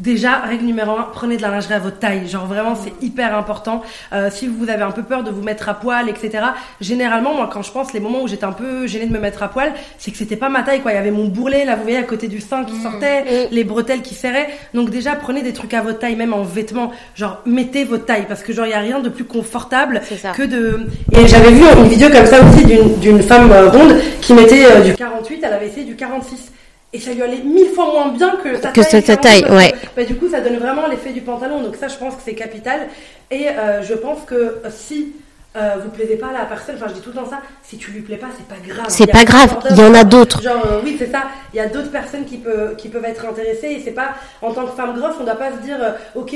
Déjà, 0.00 0.38
règle 0.38 0.64
numéro 0.64 0.92
un, 0.92 1.08
prenez 1.12 1.36
de 1.36 1.42
la 1.42 1.50
lingerie 1.50 1.74
à 1.74 1.78
votre 1.78 1.98
taille. 2.00 2.26
Genre 2.26 2.46
vraiment, 2.46 2.74
c'est 2.74 2.92
hyper 3.00 3.36
important. 3.36 3.82
Euh, 4.12 4.28
si 4.32 4.48
vous 4.48 4.68
avez 4.68 4.82
un 4.82 4.90
peu 4.90 5.04
peur 5.04 5.22
de 5.22 5.30
vous 5.30 5.42
mettre 5.42 5.68
à 5.68 5.74
poil, 5.74 6.08
etc. 6.08 6.44
Généralement, 6.80 7.34
moi, 7.34 7.48
quand 7.52 7.62
je 7.62 7.70
pense 7.70 7.92
les 7.92 8.00
moments 8.00 8.22
où 8.22 8.28
j'étais 8.28 8.44
un 8.44 8.52
peu 8.52 8.88
gênée 8.88 9.06
de 9.06 9.12
me 9.12 9.20
mettre 9.20 9.44
à 9.44 9.48
poil, 9.48 9.72
c'est 9.98 10.10
que 10.10 10.16
c'était 10.16 10.36
pas 10.36 10.48
ma 10.48 10.62
taille, 10.62 10.80
quoi. 10.80 10.90
Il 10.90 10.96
y 10.96 10.98
avait 10.98 11.12
mon 11.12 11.26
bourrelet, 11.26 11.64
là, 11.64 11.76
vous 11.76 11.82
voyez, 11.82 11.98
à 11.98 12.02
côté 12.02 12.26
du 12.26 12.40
sein 12.40 12.64
qui 12.64 12.80
sortait, 12.80 13.48
les 13.50 13.64
bretelles 13.64 14.02
qui 14.02 14.14
serraient. 14.14 14.48
Donc 14.74 14.90
déjà, 14.90 15.14
prenez 15.14 15.42
des 15.42 15.52
trucs 15.52 15.74
à 15.74 15.80
votre 15.80 16.00
taille, 16.00 16.16
même 16.16 16.34
en 16.34 16.42
vêtements. 16.42 16.90
Genre, 17.14 17.40
mettez 17.46 17.84
votre 17.84 18.04
taille, 18.04 18.26
parce 18.26 18.42
que 18.42 18.52
genre, 18.52 18.66
il 18.66 18.70
y 18.70 18.74
a 18.74 18.80
rien 18.80 18.98
de 18.98 19.08
plus 19.08 19.24
confortable 19.24 20.02
que 20.34 20.42
de. 20.42 20.88
Et 21.12 21.28
j'avais 21.28 21.52
vu 21.52 21.62
une 21.76 21.88
vidéo 21.88 22.10
comme 22.10 22.26
ça 22.26 22.40
aussi 22.44 22.64
d'une 22.64 22.98
d'une 22.98 23.22
femme 23.22 23.52
euh, 23.52 23.68
ronde 23.68 24.00
qui 24.20 24.34
mettait 24.34 24.64
euh, 24.64 24.80
du 24.80 24.94
48, 24.94 25.40
elle 25.42 25.52
avait 25.52 25.68
essayé 25.68 25.84
du 25.84 25.94
46. 25.94 26.53
Et 26.94 27.00
ça 27.00 27.12
lui 27.12 27.22
allait 27.22 27.42
mille 27.42 27.68
fois 27.74 27.86
moins 27.92 28.08
bien 28.08 28.36
que 28.42 28.54
sa 28.56 28.70
Que 28.70 28.80
taille. 28.80 29.02
sa 29.02 29.16
48, 29.16 29.20
taille, 29.20 29.42
que, 29.42 29.52
ouais. 29.52 29.74
bah, 29.96 30.04
du 30.04 30.14
coup, 30.14 30.28
ça 30.30 30.40
donne 30.40 30.56
vraiment 30.58 30.86
l'effet 30.86 31.10
du 31.12 31.20
pantalon. 31.22 31.60
Donc 31.60 31.74
ça, 31.76 31.88
je 31.88 31.96
pense 31.96 32.14
que 32.14 32.22
c'est 32.24 32.34
capital. 32.34 32.88
Et 33.30 33.48
euh, 33.48 33.82
je 33.82 33.94
pense 33.94 34.20
que 34.24 34.34
euh, 34.34 34.54
si 34.70 35.12
euh, 35.56 35.74
vous 35.82 35.90
plaisez 35.90 36.14
pas 36.16 36.28
à 36.28 36.32
la 36.32 36.44
personne, 36.44 36.76
enfin 36.76 36.86
je 36.88 36.94
dis 36.94 37.00
tout 37.00 37.10
le 37.10 37.16
temps 37.16 37.28
ça, 37.28 37.40
si 37.64 37.78
tu 37.78 37.90
lui 37.92 38.00
plais 38.02 38.16
pas, 38.16 38.26
c'est 38.36 38.46
pas 38.46 38.60
grave. 38.64 38.86
C'est 38.88 39.06
pas 39.08 39.24
grave, 39.24 39.56
il 39.70 39.76
y 39.76 39.82
en 39.82 39.94
a 39.94 40.04
d'autres. 40.04 40.40
Genre 40.42 40.64
euh, 40.66 40.80
oui, 40.84 40.96
c'est 40.98 41.10
ça. 41.10 41.22
Il 41.52 41.56
y 41.56 41.60
a 41.60 41.66
d'autres 41.66 41.90
personnes 41.90 42.24
qui 42.24 42.36
peuvent 42.38 42.74
qui 42.76 42.88
peuvent 42.88 43.04
être 43.04 43.24
intéressées 43.24 43.68
et 43.68 43.82
c'est 43.84 43.92
pas 43.92 44.10
en 44.42 44.52
tant 44.52 44.66
que 44.66 44.76
femme 44.76 44.96
grosse, 44.98 45.14
on 45.20 45.24
doit 45.24 45.34
pas 45.36 45.50
se 45.52 45.58
dire 45.64 45.76
euh, 45.80 45.92
OK, 46.20 46.34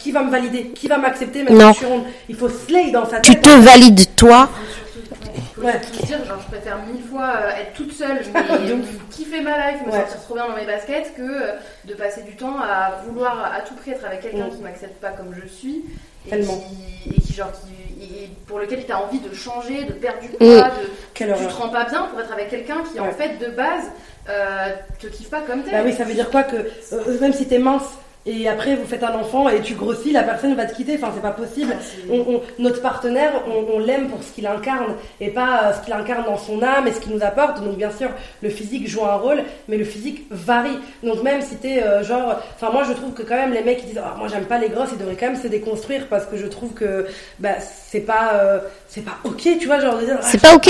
qui 0.00 0.12
va 0.12 0.22
me 0.22 0.30
valider, 0.30 0.64
qui 0.74 0.86
va 0.88 0.96
m'accepter 0.98 1.42
même 1.44 1.54
Non. 1.56 1.72
si 1.72 1.80
je 1.80 1.84
suis 1.84 1.92
ronde? 1.94 2.04
Il 2.30 2.36
faut 2.36 2.48
slay 2.48 2.90
dans 2.90 3.06
sa 3.08 3.20
Tu 3.20 3.32
tête. 3.32 3.42
te 3.42 3.48
valides 3.60 4.14
toi. 4.16 4.48
Ouais. 5.56 5.72
dire, 6.06 6.24
genre, 6.24 6.38
je 6.40 6.46
préfère 6.54 6.78
mille 6.86 7.02
fois 7.02 7.32
euh, 7.42 7.50
être 7.60 7.72
toute 7.74 7.92
seule, 7.92 8.20
mais 8.32 8.40
kiffer 9.10 9.40
ma 9.40 9.70
life, 9.72 9.80
me 9.86 9.90
Ouais. 9.92 10.00
sentir 10.00 10.20
trop 10.22 10.34
bien 10.34 10.46
dans 10.48 10.54
mes 10.56 10.66
baskets, 10.66 11.14
que 11.16 11.22
euh, 11.22 11.52
de 11.84 11.94
passer 11.94 12.22
du 12.22 12.36
temps 12.36 12.56
à 12.60 13.00
vouloir 13.06 13.52
à 13.54 13.60
tout 13.62 13.74
prix 13.74 13.92
être 13.92 14.04
avec 14.04 14.20
quelqu'un 14.20 14.46
Mm. 14.46 14.50
qui 14.56 14.62
m'accepte 14.62 15.00
pas 15.00 15.10
comme 15.10 15.34
je 15.34 15.48
suis. 15.48 15.84
Et 16.26 16.30
Tellement. 16.30 16.58
qui, 16.58 17.10
et 17.16 17.20
qui, 17.20 17.32
genre, 17.32 17.50
qui, 17.52 18.04
et 18.04 18.28
pour 18.46 18.58
lequel 18.58 18.84
tu 18.84 18.92
as 18.92 19.00
envie 19.02 19.18
de 19.20 19.34
changer, 19.34 19.84
de 19.84 19.92
perdre 19.92 20.20
du 20.20 20.28
poids, 20.28 20.46
de, 20.46 20.88
tu 21.14 21.24
te 21.46 21.52
rends 21.54 21.68
pas 21.70 21.84
bien 21.84 22.02
pour 22.02 22.20
être 22.20 22.32
avec 22.32 22.48
quelqu'un 22.50 22.82
qui, 22.92 23.00
en 23.00 23.10
fait, 23.12 23.38
de 23.38 23.50
base, 23.50 23.84
euh, 24.28 24.68
te 25.00 25.06
kiffe 25.06 25.30
pas 25.30 25.40
comme 25.40 25.62
t'es. 25.62 25.70
Bah 25.72 25.78
oui, 25.84 25.92
ça 25.94 26.04
veut 26.04 26.14
dire 26.14 26.30
quoi 26.30 26.42
que 26.42 26.56
euh, 26.56 27.20
même 27.20 27.32
si 27.32 27.46
t'es 27.48 27.58
mince 27.58 27.84
et 28.30 28.48
après 28.48 28.76
vous 28.76 28.84
faites 28.86 29.02
un 29.02 29.14
enfant 29.14 29.48
et 29.48 29.60
tu 29.62 29.74
grossis, 29.74 30.12
la 30.12 30.22
personne 30.22 30.54
va 30.54 30.66
te 30.66 30.74
quitter. 30.74 30.96
Enfin, 31.00 31.10
c'est 31.14 31.22
pas 31.22 31.30
possible. 31.30 31.72
Ah, 31.74 31.82
c'est- 31.82 32.10
On- 32.12 32.34
on- 32.36 32.42
notre 32.58 32.80
partenaire, 32.82 33.32
on, 33.48 33.76
on 33.76 33.78
l'aime 33.78 34.08
pour 34.08 34.22
ce 34.22 34.32
qu'il 34.32 34.46
incarne 34.46 34.94
et 35.20 35.30
pas 35.30 35.64
euh, 35.64 35.72
ce 35.72 35.84
qu'il 35.84 35.94
incarne 35.94 36.24
dans 36.24 36.36
son 36.38 36.62
âme 36.62 36.86
et 36.86 36.92
ce 36.92 37.00
qu'il 37.00 37.14
nous 37.14 37.22
apporte. 37.24 37.62
Donc 37.62 37.76
bien 37.76 37.90
sûr, 37.90 38.10
le 38.42 38.50
physique 38.50 38.86
joue 38.88 39.04
un 39.04 39.16
rôle, 39.16 39.42
mais 39.68 39.76
le 39.76 39.84
physique 39.84 40.26
varie. 40.30 40.78
Donc 41.02 41.22
même 41.22 41.40
si 41.42 41.56
t'es 41.56 41.82
euh, 41.82 42.02
genre, 42.04 42.34
enfin 42.56 42.70
moi 42.72 42.84
je 42.84 42.92
trouve 42.92 43.12
que 43.12 43.22
quand 43.22 43.36
même 43.36 43.52
les 43.52 43.62
mecs 43.62 43.78
qui 43.80 43.86
disent, 43.86 44.00
Ah, 44.04 44.14
moi 44.18 44.28
j'aime 44.28 44.44
pas 44.44 44.58
les 44.58 44.68
grosses, 44.68 44.90
ils 44.92 44.98
devraient 44.98 45.16
quand 45.16 45.26
même 45.32 45.40
se 45.42 45.48
déconstruire 45.48 46.06
parce 46.08 46.26
que 46.26 46.36
je 46.36 46.46
trouve 46.46 46.72
que 46.74 47.06
bah 47.38 47.54
c'est 47.60 48.00
pas, 48.00 48.32
euh, 48.34 48.58
c'est 48.88 49.04
pas 49.04 49.16
ok, 49.24 49.48
tu 49.58 49.66
vois, 49.66 49.80
genre 49.80 49.98
de 49.98 50.04
dire, 50.04 50.18
Ah, 50.20 50.22
C'est 50.22 50.40
pas 50.42 50.54
ok. 50.54 50.68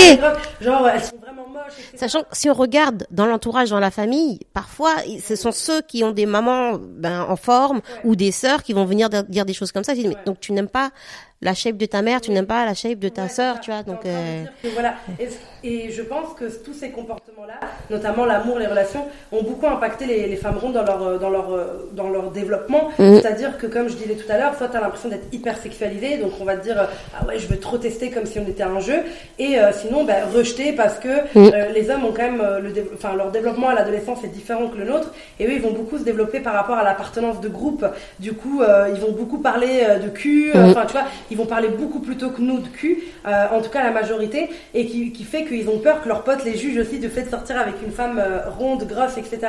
Genre 0.61 0.87
elles 0.87 1.01
sont 1.03 1.17
vraiment 1.21 1.47
moches. 1.49 1.73
etc. 1.79 1.97
Sachant 1.97 2.21
que 2.21 2.27
si 2.31 2.49
on 2.49 2.53
regarde 2.53 3.05
dans 3.11 3.25
l'entourage, 3.25 3.69
dans 3.69 3.79
la 3.79 3.91
famille, 3.91 4.39
parfois 4.53 4.91
ce 5.23 5.35
sont 5.35 5.51
ceux 5.51 5.81
qui 5.81 6.03
ont 6.03 6.11
des 6.11 6.25
mamans 6.25 6.77
ben, 6.79 7.25
en 7.27 7.35
forme 7.49 7.81
ou 8.03 8.15
des 8.15 8.31
sœurs 8.31 8.61
qui 8.63 8.73
vont 8.73 8.85
venir 8.85 9.09
dire 9.09 9.45
des 9.45 9.53
choses 9.53 9.71
comme 9.71 9.83
ça. 9.83 9.93
Mais 9.95 10.17
donc 10.25 10.39
tu 10.39 10.51
n'aimes 10.53 10.73
pas 10.81 10.91
la 11.41 11.53
shape 11.53 11.77
de 11.77 11.85
ta 11.85 12.01
mère, 12.01 12.19
tu 12.19 12.31
n'aimes 12.31 12.45
pas 12.45 12.65
la 12.65 12.73
shape 12.73 12.99
de 12.99 13.07
ta 13.09 13.23
Ouais, 13.23 13.29
sœur, 13.29 13.59
tu 13.61 13.71
vois. 13.71 13.83
Donc, 13.83 14.05
euh, 14.05 14.43
que 14.61 14.67
voilà. 14.69 14.95
Et, 15.19 15.29
et 15.63 15.89
je 15.91 16.01
pense 16.01 16.33
que 16.37 16.45
tous 16.63 16.73
ces 16.73 16.89
comportements-là, 16.89 17.53
notamment 17.89 18.25
l'amour, 18.25 18.59
les 18.59 18.67
relations, 18.67 19.05
ont 19.31 19.41
beaucoup 19.43 19.67
impacté 19.67 20.05
les, 20.05 20.27
les 20.27 20.35
femmes 20.35 20.57
rondes 20.57 20.73
dans 20.73 20.83
leur, 20.83 21.01
euh, 21.01 21.17
dans 21.17 21.29
leur, 21.29 21.53
euh, 21.53 21.89
dans 21.93 22.09
leur 22.09 22.31
développement. 22.31 22.89
Mhm. 22.99 23.15
C'est-à-dire 23.21 23.57
que, 23.57 23.67
comme 23.67 23.87
je 23.87 23.95
disais 23.95 24.15
tout 24.15 24.29
à 24.29 24.37
l'heure, 24.37 24.53
soit 24.57 24.67
tu 24.67 24.75
as 24.75 24.81
l'impression 24.81 25.07
d'être 25.07 25.27
hyper 25.33 25.57
sexualisé, 25.57 26.17
donc 26.17 26.33
on 26.41 26.43
va 26.43 26.57
te 26.57 26.63
dire, 26.63 26.89
ah 27.17 27.25
ouais, 27.25 27.39
je 27.39 27.47
veux 27.47 27.57
trop 27.59 27.77
tester 27.77 28.09
comme 28.09 28.25
si 28.25 28.37
on 28.39 28.47
était 28.47 28.63
un 28.63 28.79
jeu, 28.81 28.99
et 29.37 29.59
euh, 29.59 29.71
sinon, 29.71 30.03
ben, 30.03 30.25
rejeté 30.33 30.73
parce 30.73 30.99
que 30.99 31.07
euh, 31.37 31.69
les 31.73 31.89
hommes 31.89 32.03
ont 32.03 32.11
quand 32.11 32.23
même, 32.31 32.43
le 32.61 32.71
dé- 32.71 32.85
enfin, 32.93 33.15
leur 33.15 33.31
développement 33.31 33.69
à 33.69 33.75
l'adolescence 33.75 34.23
est 34.25 34.27
différent 34.27 34.67
que 34.67 34.77
le 34.77 34.83
nôtre, 34.85 35.13
et 35.39 35.45
eux, 35.47 35.53
ils 35.53 35.61
vont 35.61 35.71
beaucoup 35.71 35.97
se 35.97 36.03
développer 36.03 36.41
par 36.41 36.53
rapport 36.53 36.75
à 36.77 36.83
l'appartenance 36.83 37.39
de 37.39 37.47
groupe. 37.47 37.85
Du 38.19 38.33
coup, 38.33 38.61
ils 38.93 38.99
vont 38.99 39.11
beaucoup 39.13 39.37
parler 39.39 39.83
de 40.03 40.09
cul, 40.09 40.51
Mhm. 40.53 40.71
enfin, 40.71 40.85
tu 40.85 40.93
vois, 40.93 41.05
ils 41.31 41.37
vont 41.37 41.45
parler 41.45 41.69
beaucoup 41.69 41.99
plutôt 41.99 42.29
que 42.29 42.41
nous 42.41 42.59
de 42.59 42.67
cul, 42.67 42.99
euh, 43.27 43.45
en 43.51 43.61
tout 43.61 43.69
cas 43.69 43.83
la 43.83 43.91
majorité, 43.91 44.49
et 44.73 44.85
qui, 44.85 45.11
qui 45.11 45.23
fait 45.23 45.45
qu'ils 45.45 45.69
ont 45.69 45.79
peur 45.79 46.01
que 46.03 46.07
leurs 46.07 46.23
potes 46.23 46.43
les 46.43 46.57
jugent 46.57 46.77
aussi 46.79 46.99
du 46.99 47.09
fait 47.09 47.23
de 47.23 47.29
sortir 47.29 47.59
avec 47.59 47.75
une 47.85 47.91
femme 47.91 48.19
euh, 48.19 48.49
ronde, 48.49 48.85
grosse, 48.87 49.17
etc. 49.17 49.39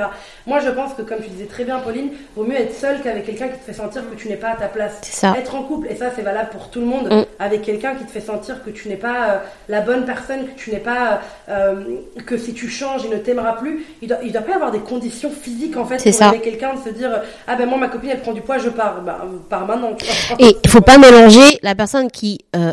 Moi, 0.47 0.61
je 0.61 0.71
pense 0.71 0.95
que, 0.95 1.03
comme 1.03 1.21
tu 1.23 1.31
disais 1.31 1.47
très 1.47 1.65
bien, 1.65 1.79
Pauline, 1.81 2.11
vaut 2.37 2.45
mieux 2.45 2.57
être 2.57 2.75
seul 2.75 3.01
qu'avec 3.03 3.25
quelqu'un 3.27 3.49
qui 3.49 3.59
te 3.59 3.65
fait 3.65 3.73
sentir 3.73 4.03
que 4.11 4.15
tu 4.17 4.29
n'es 4.29 4.37
pas 4.37 4.51
à 4.51 4.57
ta 4.57 4.69
place. 4.69 4.99
c'est 5.03 5.15
ça. 5.15 5.35
Être 5.39 5.55
en 5.55 5.63
couple, 5.63 5.89
et 5.91 5.97
ça 5.97 6.07
c'est 6.15 6.23
valable 6.23 6.51
pour 6.51 6.71
tout 6.71 6.81
le 6.81 6.87
monde, 6.87 7.09
Mm. 7.11 7.25
avec 7.39 7.63
quelqu'un 7.63 7.95
qui 7.95 8.05
te 8.05 8.11
fait 8.11 8.21
sentir 8.21 8.63
que 8.65 8.71
tu 8.71 8.89
n'es 8.89 8.97
pas 8.97 9.31
euh, 9.31 9.37
la 9.69 9.81
bonne 9.81 10.05
personne, 10.05 10.47
que 10.47 10.59
tu 10.59 10.71
n'es 10.71 10.79
pas, 10.79 11.21
que 12.27 12.37
si 12.37 12.53
tu 12.53 12.69
changes, 12.69 13.03
il 13.05 13.11
ne 13.11 13.17
t'aimera 13.17 13.57
plus. 13.57 13.85
Il 14.03 14.09
doit, 14.09 14.19
il 14.23 14.33
doit 14.33 14.43
pas 14.43 14.53
y 14.53 14.55
avoir 14.55 14.71
des 14.71 14.79
conditions 14.81 15.31
physiques 15.31 15.77
en 15.77 15.85
fait 15.85 15.99
C'est 15.99 16.11
pour 16.11 16.19
ça. 16.19 16.29
aimer 16.29 16.41
quelqu'un, 16.41 16.75
de 16.75 16.81
se 16.89 16.91
dire 16.95 17.11
ah 17.47 17.57
ben 17.57 17.67
moi 17.69 17.79
ma 17.79 17.89
copine 17.89 18.11
elle 18.11 18.21
prend 18.21 18.33
du 18.33 18.41
poids, 18.43 18.59
je 18.59 18.69
pars, 18.69 19.01
bah, 19.03 19.25
pars 19.49 19.67
maintenant. 19.67 19.95
tu 19.95 20.05
vois. 20.07 20.37
Et 20.47 20.57
il 20.63 20.71
faut 20.71 20.81
pas 20.81 20.99
mélanger 20.99 21.59
la 21.63 21.70
personne 21.75 22.11
qui, 22.11 22.39
euh, 22.57 22.73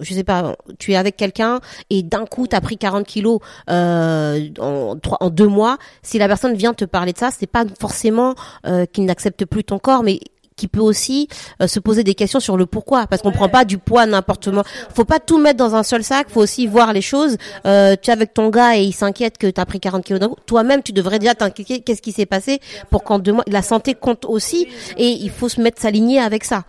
je 0.00 0.14
sais 0.14 0.24
pas, 0.24 0.56
tu 0.78 0.92
es 0.92 0.96
avec 0.96 1.16
quelqu'un 1.16 1.60
et 1.90 2.02
d'un 2.02 2.26
coup 2.26 2.46
t'as 2.46 2.60
pris 2.60 2.76
40 2.78 3.06
kilos 3.06 3.40
euh, 3.70 4.48
en, 4.60 4.96
trois, 4.96 5.18
en 5.20 5.30
deux 5.30 5.48
mois. 5.48 5.78
Si 6.02 6.18
la 6.18 6.28
personne 6.28 6.54
vient 6.54 6.74
te 6.74 6.84
parler 6.84 7.12
de 7.12 7.18
ça, 7.18 7.30
c'est 7.36 7.46
pas 7.46 7.64
forcément 7.78 8.34
euh, 8.66 8.86
qu'il 8.86 9.04
n'accepte 9.04 9.44
plus 9.44 9.64
ton 9.64 9.78
corps, 9.78 10.02
mais 10.02 10.20
qui 10.54 10.68
peut 10.68 10.80
aussi 10.80 11.28
euh, 11.62 11.66
se 11.66 11.80
poser 11.80 12.04
des 12.04 12.14
questions 12.14 12.38
sur 12.38 12.58
le 12.58 12.66
pourquoi, 12.66 13.06
parce 13.06 13.22
qu'on 13.22 13.30
Ouais. 13.30 13.34
prend 13.36 13.48
pas 13.48 13.64
du 13.64 13.78
poids 13.78 14.04
n'importe 14.04 14.44
comment. 14.44 14.62
Faut 14.94 15.06
pas 15.06 15.18
tout 15.18 15.38
mettre 15.38 15.56
dans 15.56 15.74
un 15.74 15.82
seul 15.82 16.04
sac. 16.04 16.28
Faut 16.28 16.42
aussi 16.42 16.66
voir 16.66 16.92
les 16.92 17.00
choses. 17.00 17.38
Euh, 17.64 17.96
tu 18.00 18.10
es 18.10 18.12
avec 18.12 18.34
ton 18.34 18.50
gars 18.50 18.76
et 18.76 18.82
il 18.82 18.92
s'inquiète 18.92 19.38
que 19.38 19.46
tu 19.46 19.58
as 19.60 19.64
pris 19.64 19.80
40 19.80 20.04
kilos 20.04 20.20
d'un 20.20 20.28
coup. 20.28 20.36
Toi-même, 20.44 20.82
tu 20.82 20.92
devrais 20.92 21.18
déjà 21.18 21.34
t'inquiéter. 21.34 21.80
Qu'est-ce 21.80 22.02
qui 22.02 22.12
s'est 22.12 22.26
passé 22.26 22.60
pour 22.90 23.02
qu'en 23.02 23.18
deux 23.18 23.32
mois, 23.32 23.44
la 23.48 23.62
santé 23.62 23.94
compte 23.94 24.26
aussi 24.26 24.68
et 24.98 25.08
il 25.08 25.30
faut 25.30 25.48
se 25.48 25.58
mettre 25.60 25.80
s'aligner 25.80 26.20
avec 26.20 26.44
ça. 26.44 26.64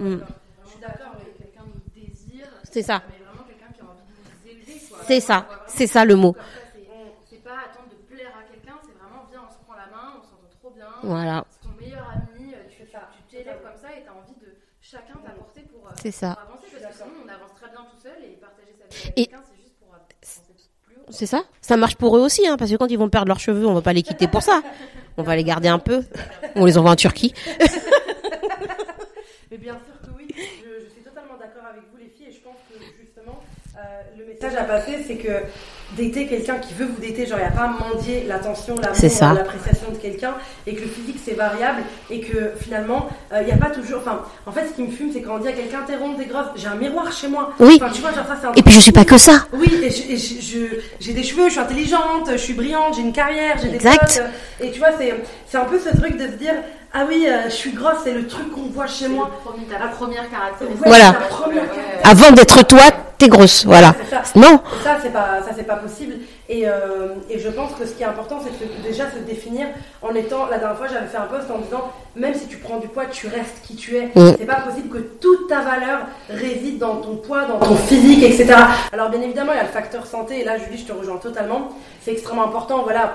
Mm. 0.00 0.18
C'est 2.70 2.82
ça. 2.82 3.02
Voit 3.06 3.08
vraiment 3.08 3.24
C'est 5.68 5.86
ça 5.86 6.04
le 6.04 6.16
mot. 6.16 6.34
ça, 6.36 6.42
c'est- 6.74 6.80
C'est 7.30 7.42
pas 7.44 7.58
attendre 7.70 7.88
de 7.90 7.96
plaire 8.14 8.32
à 8.38 8.42
quelqu'un, 8.52 8.74
c'est 8.82 8.92
vraiment 8.98 9.24
viens, 9.30 9.42
on 9.48 9.52
se 9.52 9.58
prend 9.64 9.74
la 9.74 9.86
main, 9.86 10.14
on 10.18 10.22
s'entend 10.22 10.48
trop 10.60 10.70
bien. 10.70 10.86
Voilà. 11.02 11.44
C'est 11.50 11.60
ton 11.68 11.74
meilleur 11.80 12.06
ami, 12.10 12.52
euh, 12.54 12.58
tu 12.70 12.76
C'est 12.84 12.92
ça. 12.92 13.08
tu 13.16 13.22
t'élèves 13.36 13.62
comme 13.62 13.76
ça 13.80 13.88
et 13.96 14.02
t'as 14.04 14.12
envie 14.12 14.34
de 14.40 14.54
chacun 14.80 15.14
t'apporter 15.24 15.62
pour, 15.62 15.86
euh, 15.88 15.92
C'est 16.02 16.10
ça. 16.10 16.34
pour 16.36 16.42
avancer 16.54 16.68
parce 16.82 16.96
que 16.96 17.02
sinon 17.04 17.14
on 17.24 17.28
avance 17.28 17.54
très 17.56 17.68
bien 17.70 17.80
tout 17.90 17.98
seul 18.02 18.18
et 18.24 18.36
partager 18.36 18.74
sa 18.78 18.86
vie 18.86 19.02
avec 19.04 19.14
quelqu'un 19.14 19.42
c'est 19.48 19.56
juste 19.62 19.76
pour 19.78 19.88
haut. 19.88 19.92
C'est 21.10 21.26
ça. 21.26 21.44
Ça 21.62 21.76
marche 21.78 21.96
pour 21.96 22.16
eux 22.18 22.20
aussi, 22.20 22.46
hein, 22.46 22.56
parce 22.58 22.70
que 22.70 22.76
quand 22.76 22.88
ils 22.88 22.98
vont 22.98 23.08
perdre 23.08 23.28
leurs 23.28 23.40
cheveux, 23.40 23.66
on 23.66 23.72
va 23.74 23.80
pas 23.82 23.94
les 23.94 24.02
quitter 24.02 24.28
pour 24.28 24.42
ça. 24.42 24.60
On 25.20 25.24
va 25.24 25.34
les 25.34 25.42
garder 25.42 25.66
un 25.68 25.80
peu. 25.80 26.04
On 26.54 26.64
les 26.64 26.78
envoie 26.78 26.92
en 26.92 26.96
Turquie. 26.96 27.34
Mais 29.50 29.58
bien 29.58 29.74
sûr 29.74 30.00
que 30.02 30.10
oui, 30.16 30.28
je, 30.30 30.84
je 30.84 30.90
suis 30.90 31.02
totalement 31.02 31.36
d'accord 31.36 31.64
avec 31.64 31.82
vous 31.90 31.96
les 31.96 32.08
filles 32.08 32.26
et 32.28 32.32
je 32.32 32.40
pense 32.40 32.56
que 32.70 32.78
justement 33.02 33.42
euh, 33.78 34.02
le 34.16 34.24
message 34.40 34.58
à 34.58 34.64
passer 34.64 34.98
c'est 35.06 35.16
que 35.16 35.28
dater 35.96 36.26
quelqu'un 36.26 36.56
qui 36.58 36.74
veut 36.74 36.84
vous 36.86 37.00
dater, 37.00 37.26
genre 37.26 37.38
il 37.38 37.42
n'y 37.42 37.48
a 37.48 37.50
pas 37.50 37.62
à 37.64 37.88
mendier 37.92 38.24
l'attention, 38.28 38.74
l'amour, 38.76 39.34
l'appréciation 39.34 39.90
de 39.90 39.96
quelqu'un 39.96 40.34
et 40.66 40.74
que 40.74 40.82
le 40.82 40.86
physique 40.86 41.16
c'est 41.24 41.32
variable 41.32 41.82
et 42.10 42.20
que 42.20 42.52
finalement 42.60 43.08
euh, 43.32 43.38
il 43.40 43.46
n'y 43.46 43.52
a 43.52 43.56
pas 43.56 43.70
toujours, 43.70 43.98
enfin 44.00 44.22
en 44.46 44.52
fait 44.52 44.68
ce 44.68 44.74
qui 44.74 44.82
me 44.82 44.90
fume 44.92 45.10
c'est 45.12 45.22
quand 45.22 45.36
on 45.36 45.38
dit 45.38 45.48
à 45.48 45.52
quelqu'un 45.52 45.78
t'es 45.86 45.96
ronde, 45.96 46.18
t'es 46.18 46.26
grosse, 46.26 46.46
j'ai 46.56 46.68
un 46.68 46.74
miroir 46.76 47.10
chez 47.10 47.26
moi. 47.26 47.52
Oui. 47.58 47.80
Enfin 47.82 47.90
tu 47.92 48.00
vois 48.02 48.12
genre 48.12 48.26
ça 48.26 48.48
un 48.48 48.52
Et 48.52 48.62
puis 48.62 48.72
je 48.74 48.80
suis 48.80 48.92
pas 48.92 49.04
que 49.04 49.18
ça. 49.18 49.46
oui, 49.54 49.66
et 49.82 50.16
j'ai 51.00 51.12
des 51.14 51.22
cheveux, 51.24 51.46
je 51.46 51.52
suis 51.52 51.60
intelligente, 51.60 52.28
je 52.30 52.36
suis 52.36 52.52
brillante, 52.54 52.94
j'ai 52.94 53.02
une 53.02 53.12
carrière, 53.12 53.56
j'ai 53.60 53.70
des 53.70 53.76
Exact. 53.76 53.98
potes. 54.00 54.18
euh, 54.20 54.64
Et 54.66 54.70
tu 54.70 54.78
vois, 54.78 54.90
c'est 54.98 55.14
c'est 55.50 55.58
un 55.58 55.64
peu 55.64 55.78
ce 55.78 55.96
truc 55.96 56.16
de 56.16 56.26
se 56.26 56.32
dire 56.36 56.54
Ah 56.92 57.04
oui, 57.06 57.26
euh, 57.28 57.44
je 57.44 57.50
suis 57.54 57.72
grosse, 57.72 57.98
c'est 58.04 58.14
le 58.14 58.26
truc 58.26 58.50
qu'on 58.52 58.68
voit 58.72 58.86
chez 58.86 59.08
moi. 59.08 59.30
premier- 59.44 59.66
ta 59.66 59.88
première 59.88 60.30
caractéristique. 60.30 60.80
Ouais, 60.86 60.88
Voilà. 60.88 61.12
première 61.28 61.66
caractéristique. 61.70 62.00
Avant 62.04 62.30
d'être 62.32 62.66
toi, 62.66 62.82
t'es 63.18 63.28
grosse. 63.28 63.66
Voilà. 63.66 63.94
Ça. 64.08 64.22
Non. 64.36 64.54
Et 64.80 64.84
ça, 64.84 64.96
c'est 65.02 65.12
pas, 65.12 65.40
ça, 65.46 65.50
c'est 65.54 65.64
pas 65.66 65.76
possible. 65.76 66.14
Et, 66.48 66.66
euh, 66.66 67.08
et 67.28 67.38
je 67.38 67.48
pense 67.50 67.72
que 67.74 67.84
ce 67.84 67.92
qui 67.92 68.02
est 68.02 68.06
important, 68.06 68.40
c'est 68.42 68.58
de 68.58 68.82
déjà 68.82 69.04
se 69.10 69.18
définir 69.18 69.66
en 70.00 70.14
étant. 70.14 70.46
La 70.46 70.56
dernière 70.58 70.78
fois, 70.78 70.86
j'avais 70.86 71.06
fait 71.08 71.18
un 71.18 71.26
post 71.26 71.50
en 71.50 71.58
disant 71.58 71.92
même 72.16 72.34
si 72.34 72.46
tu 72.46 72.56
prends 72.56 72.78
du 72.78 72.88
poids, 72.88 73.04
tu 73.06 73.26
restes 73.26 73.60
qui 73.64 73.76
tu 73.76 73.96
es. 73.96 74.06
Mm. 74.14 74.36
C'est 74.38 74.46
pas 74.46 74.60
possible 74.62 74.88
que 74.88 74.98
toute 75.20 75.46
ta 75.48 75.60
valeur 75.60 76.00
réside 76.30 76.78
dans 76.78 76.96
ton 76.96 77.16
poids, 77.16 77.44
dans 77.44 77.58
ton 77.58 77.76
physique, 77.76 78.22
etc. 78.22 78.54
Alors, 78.92 79.10
bien 79.10 79.20
évidemment, 79.20 79.52
il 79.52 79.56
y 79.56 79.60
a 79.60 79.64
le 79.64 79.68
facteur 79.68 80.06
santé. 80.06 80.40
Et 80.40 80.44
là, 80.44 80.56
Julie, 80.56 80.78
je 80.78 80.86
te 80.90 80.92
rejoins 80.98 81.18
totalement. 81.18 81.68
C'est 82.02 82.12
extrêmement 82.12 82.44
important. 82.46 82.82
Voilà. 82.84 83.12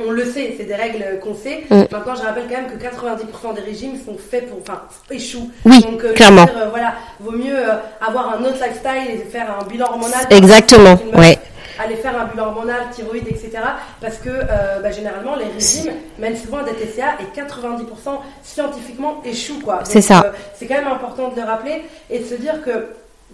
On 0.00 0.12
le 0.12 0.24
sait, 0.24 0.54
c'est 0.56 0.64
des 0.64 0.74
règles 0.74 1.04
qu'on 1.20 1.34
sait. 1.34 1.64
Mm. 1.70 1.84
Maintenant, 1.90 2.14
je 2.14 2.22
rappelle 2.22 2.44
quand 2.48 2.60
même 2.60 2.70
que 2.70 2.82
90% 2.82 3.54
des 3.54 3.62
régimes 3.62 3.96
sont 4.04 4.16
faits 4.16 4.48
pour, 4.48 4.60
enfin, 4.60 4.82
échouent. 5.10 5.50
Oui, 5.64 5.80
Donc, 5.80 6.04
euh, 6.04 6.12
clairement. 6.12 6.44
dire, 6.44 6.54
euh, 6.56 6.68
voilà, 6.70 6.94
vaut 7.18 7.32
mieux 7.32 7.56
euh, 7.56 7.74
avoir 8.00 8.34
un 8.36 8.44
autre 8.44 8.58
lifestyle 8.62 9.10
et 9.12 9.18
faire 9.18 9.48
un 9.60 9.64
bilan 9.64 9.86
hormonal. 9.86 10.26
Exactement. 10.30 10.96
Ouais. 11.16 11.38
Aller 11.80 11.96
faire 11.96 12.20
un 12.20 12.26
bilan 12.26 12.46
hormonal, 12.46 12.88
thyroïde, 12.92 13.26
etc. 13.28 13.58
Parce 14.00 14.16
que 14.18 14.30
bah, 14.82 14.90
généralement, 14.90 15.36
les 15.36 15.44
régimes 15.46 15.92
mènent 16.18 16.36
souvent 16.36 16.58
à 16.58 16.64
des 16.64 16.72
TCA 16.72 17.16
et 17.20 17.40
90% 17.40 17.84
scientifiquement 18.42 19.22
échouent. 19.24 19.60
quoi. 19.64 19.80
C'est 19.84 20.00
ça. 20.00 20.32
c'est 20.54 20.66
quand 20.66 20.74
même 20.74 20.88
important 20.88 21.28
de 21.28 21.36
le 21.36 21.46
rappeler 21.46 21.82
et 22.10 22.18
de 22.18 22.24
se 22.24 22.34
dire 22.34 22.62
que 22.64 22.88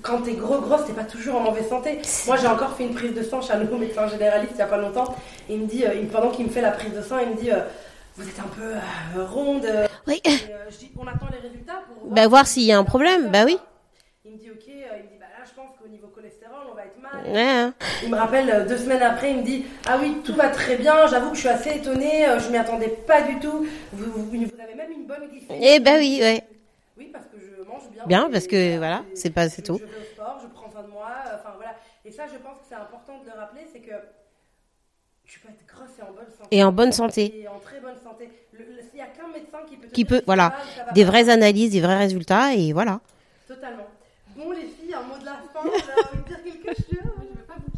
quand 0.04 0.20
t'es 0.22 0.34
gros, 0.34 0.60
grosse, 0.60 0.84
t'es 0.86 0.92
pas 0.92 1.04
toujours 1.04 1.36
en 1.36 1.40
mauvaise 1.40 1.68
santé. 1.68 1.98
Moi, 2.26 2.36
j'ai 2.36 2.46
encore 2.46 2.76
fait 2.76 2.84
une 2.84 2.94
prise 2.94 3.14
de 3.14 3.22
sang 3.22 3.40
chez 3.40 3.52
un 3.54 3.58
nouveau 3.58 3.78
médecin 3.78 4.06
généraliste 4.06 4.52
il 4.54 4.58
y 4.58 4.62
a 4.62 4.66
pas 4.66 4.76
longtemps. 4.76 5.14
Et 5.48 5.54
il 5.54 5.60
me 5.62 5.66
dit, 5.66 5.84
euh, 5.86 5.90
pendant 6.12 6.30
qu'il 6.30 6.44
me 6.46 6.50
fait 6.50 6.60
la 6.60 6.72
prise 6.72 6.92
de 6.92 7.00
sang, 7.02 7.18
il 7.18 7.30
me 7.30 7.34
dit, 7.40 7.50
euh, 7.50 7.60
vous 8.16 8.28
êtes 8.28 8.38
un 8.38 8.48
peu 8.54 8.62
euh, 8.74 9.24
ronde. 9.24 9.66
Oui. 10.06 10.20
et, 10.24 10.30
je 10.70 10.76
dis, 10.76 10.92
on 10.98 11.06
attend 11.06 11.26
les 11.32 11.38
résultats 11.48 11.82
pour 11.88 12.10
Bah, 12.12 12.28
voir 12.28 12.46
s'il 12.46 12.64
y 12.64 12.72
a 12.72 12.78
un 12.78 12.84
problème. 12.84 13.30
Bah 13.30 13.44
oui. 13.46 13.58
Il 14.26 14.32
me 14.32 14.36
dit, 14.38 14.50
ok, 14.50 14.62
il 14.66 14.74
me 14.74 15.08
dit, 15.08 15.16
bah 15.18 15.26
là, 15.38 15.44
je 15.48 15.54
pense 15.54 15.70
qu'au 15.80 15.88
niveau 15.88 16.08
cholestérol, 16.08 16.58
on 16.70 16.74
va 16.74 16.82
être 16.82 17.00
mal. 17.00 17.32
Ouais. 17.34 17.40
hein. 17.42 17.74
Il 18.02 18.10
me 18.10 18.16
rappelle 18.16 18.66
deux 18.68 18.76
semaines 18.76 19.02
après, 19.02 19.30
il 19.30 19.38
me 19.38 19.42
dit 19.42 19.64
Ah 19.86 19.96
oui, 20.00 20.18
tout 20.24 20.34
va 20.34 20.48
très 20.48 20.76
bien, 20.76 21.06
j'avoue 21.06 21.30
que 21.30 21.36
je 21.36 21.40
suis 21.40 21.48
assez 21.48 21.70
étonnée, 21.76 22.26
je 22.38 22.50
m'y 22.50 22.58
attendais 22.58 22.88
pas 22.88 23.22
du 23.22 23.38
tout. 23.40 23.66
Vous, 23.92 24.12
vous- 24.12 24.30
vous 24.30 24.62
avez 24.62 24.74
même 24.74 24.92
une 24.92 25.06
bonne 25.06 25.26
glycémie. 25.30 25.60
Eh 25.66 25.80
ben 25.80 25.98
oui, 25.98 26.18
ouais. 26.20 26.42
Oui, 26.98 27.08
parce 27.12 27.24
que 27.26 27.36
je 27.40 27.64
mange 27.68 27.73
bien. 28.06 28.28
Parce 28.30 28.46
que, 28.46 28.76
voilà, 28.78 29.04
c'est 29.14 29.30
pas- 29.30 29.48
c'est 29.48 29.62
tout. 29.62 29.78
Je 29.80 29.84
vais 29.86 30.00
au 30.00 30.04
sport, 30.14 30.38
je 30.42 30.48
prends 30.48 30.70
soin 30.70 30.82
de 30.82 30.88
moi, 30.88 31.08
euh, 31.26 31.36
enfin 31.38 31.52
voilà. 31.56 31.74
Et 32.04 32.10
ça, 32.10 32.24
je 32.26 32.36
pense 32.38 32.58
que 32.58 32.64
c'est 32.68 32.74
important 32.74 33.18
de 33.20 33.26
le 33.26 33.32
rappeler 33.38 33.62
c'est 33.72 33.80
que 33.80 33.92
tu 35.24 35.40
peux 35.40 35.48
être 35.48 35.66
grosse 35.66 35.98
et 35.98 36.02
en 36.02 36.12
bonne 36.12 36.30
santé. 36.30 36.48
Et 36.56 36.64
en 36.64 36.72
bonne 36.72 36.92
santé. 36.92 37.40
Et 37.42 37.48
en 37.48 37.58
très 37.58 37.80
bonne 37.80 37.98
santé. 38.02 38.28
Il 38.52 38.94
n'y 38.94 39.00
a 39.00 39.06
qu'un 39.06 39.28
médecin 39.28 39.58
qui 39.68 39.76
peut 39.76 39.88
te 39.88 39.92
Qui 39.92 40.04
dire 40.04 40.08
peut, 40.10 40.16
ça 40.18 40.22
voilà, 40.26 40.48
va 40.50 40.54
ou 40.56 40.76
ça 40.76 40.84
va 40.84 40.92
des 40.92 41.04
vraies 41.04 41.28
analyses, 41.30 41.72
des 41.72 41.80
vrais 41.80 41.96
résultats, 41.98 42.54
et 42.54 42.72
voilà. 42.72 43.00
Totalement. 43.48 43.86
Bon, 44.36 44.50
les 44.52 44.66
filles, 44.66 44.94
un 44.94 45.02
mot 45.02 45.18
de 45.18 45.24
la 45.24 45.36
fin, 45.52 45.64
de 45.64 46.28
dire 46.28 46.42
quelque 46.42 46.74
chose. 46.76 47.00
Moi, 47.04 47.14
je 47.32 47.38
veux 47.38 47.44
pas 47.44 47.54
vous 47.54 47.70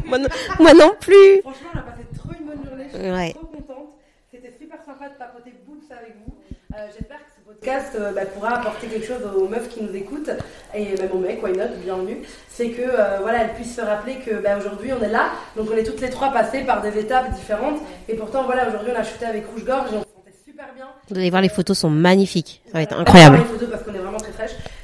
quitter. 0.00 0.08
moi, 0.08 0.18
non, 0.18 0.28
moi 0.58 0.74
non 0.74 0.92
plus. 1.00 1.40
Franchement, 1.42 1.68
on 1.74 1.78
a 1.78 1.82
passé 1.82 2.02
trop 2.16 2.30
une 2.38 2.46
bonne 2.46 2.64
journée. 2.66 2.84
Je 2.92 2.98
suis 2.98 3.10
Ouais. 3.10 3.32
trop 3.34 3.46
contente. 3.46 3.88
C'était 4.32 4.52
super 4.58 4.82
sympa 4.84 5.08
de 5.10 5.14
papoter 5.14 5.52
boobs 5.66 5.82
avec 5.90 6.16
vous. 6.26 6.34
Euh, 6.76 6.86
J'espère 6.96 7.19
podcast 7.60 7.92
euh, 8.00 8.12
bah, 8.12 8.22
pourra 8.26 8.56
apporter 8.58 8.86
quelque 8.86 9.06
chose 9.06 9.20
aux 9.36 9.46
meufs 9.48 9.68
qui 9.68 9.82
nous 9.82 9.94
écoutent 9.94 10.30
et 10.74 10.84
même 10.96 11.10
aux 11.12 11.18
mecs, 11.18 11.42
why 11.42 11.52
not, 11.52 11.76
bienvenue. 11.84 12.22
C'est 12.48 12.70
que 12.70 12.80
euh, 12.82 13.18
voilà, 13.20 13.42
elles 13.44 13.52
puissent 13.54 13.76
se 13.76 13.80
rappeler 13.82 14.16
que 14.16 14.36
bah, 14.42 14.56
aujourd'hui 14.58 14.90
on 14.98 15.02
est 15.04 15.10
là, 15.10 15.26
donc 15.56 15.68
on 15.72 15.76
est 15.76 15.82
toutes 15.84 16.00
les 16.00 16.08
trois 16.10 16.32
passées 16.32 16.60
par 16.64 16.80
des 16.80 16.98
étapes 16.98 17.30
différentes 17.34 17.80
et 18.08 18.14
pourtant 18.14 18.44
voilà, 18.44 18.68
aujourd'hui 18.68 18.92
on 18.96 18.98
a 18.98 19.02
shooté 19.04 19.26
avec 19.26 19.44
Rouge 19.52 19.64
Gorge 19.64 19.88
et 19.92 19.96
on 19.96 20.00
se 20.00 20.06
sentait 20.08 20.34
super 20.44 20.66
bien. 20.74 20.86
Vous 21.10 21.18
allez 21.18 21.28
voir, 21.30 21.42
les 21.42 21.48
photos 21.50 21.78
sont 21.78 21.90
magnifiques. 21.90 22.62
Ça 22.66 22.78
va 22.78 22.82
être 22.82 22.96
Euh, 22.96 23.00
incroyable. 23.00 23.36
les 23.38 23.44
photos 23.44 23.68
parce 23.70 23.82
qu'on 23.82 23.94
est. 23.94 23.99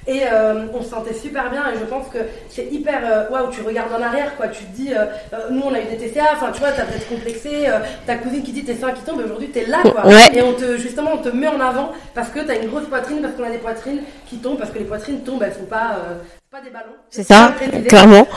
Et 0.09 0.23
euh, 0.25 0.67
on 0.73 0.83
se 0.83 0.91
sentait 0.91 1.15
super 1.15 1.51
bien 1.51 1.65
et 1.75 1.79
je 1.81 1.85
pense 1.85 2.07
que 2.09 2.19
c'est 2.49 2.67
hyper. 2.67 3.01
euh, 3.05 3.29
Waouh, 3.29 3.51
tu 3.51 3.61
regardes 3.63 3.93
en 3.93 4.01
arrière 4.01 4.37
quoi. 4.37 4.47
Tu 4.49 4.63
te 4.65 4.77
dis, 4.77 4.93
euh, 4.95 5.07
euh, 5.33 5.49
nous 5.51 5.63
on 5.65 5.75
a 5.75 5.81
eu 5.81 5.85
des 5.85 5.97
TCA, 5.97 6.27
enfin 6.35 6.53
tu 6.53 6.61
vois, 6.61 6.71
t'as 6.71 6.85
peut-être 6.85 7.09
complexé, 7.09 7.69
euh, 7.69 7.81
ta 8.07 8.15
cousine 8.15 8.45
qui 8.45 8.53
dit 8.53 8.65
tes 8.65 8.77
seins 8.77 8.93
qui 8.93 9.03
tombent 9.03 9.21
et 9.21 9.25
aujourd'hui 9.25 9.49
t'es 9.49 9.67
là 9.67 9.79
quoi. 9.83 10.07
Ouais. 10.07 10.31
Et 10.33 10.43
on 10.43 10.53
te, 10.53 10.77
justement, 10.77 11.11
on 11.15 11.19
te 11.19 11.29
met 11.31 11.49
en 11.49 11.59
avant 11.61 11.91
parce 12.15 12.29
que 12.29 12.39
t'as 12.39 12.55
une 12.61 12.69
grosse 12.69 12.87
poitrine, 12.87 13.21
parce 13.21 13.35
qu'on 13.35 13.43
a 13.45 13.51
des 13.51 13.59
poitrines 13.59 14.03
qui 14.29 14.37
tombent, 14.39 14.59
parce 14.59 14.71
que 14.71 14.79
les 14.79 14.85
poitrines 14.85 15.23
tombent, 15.25 15.43
elles 15.43 15.55
sont 15.55 15.65
pas, 15.65 15.99
euh, 15.99 16.15
pas 16.53 16.61
des 16.61 16.71
ballons. 16.71 16.95
C'est 17.11 17.25
ça, 17.25 17.53
clairement. 17.89 18.29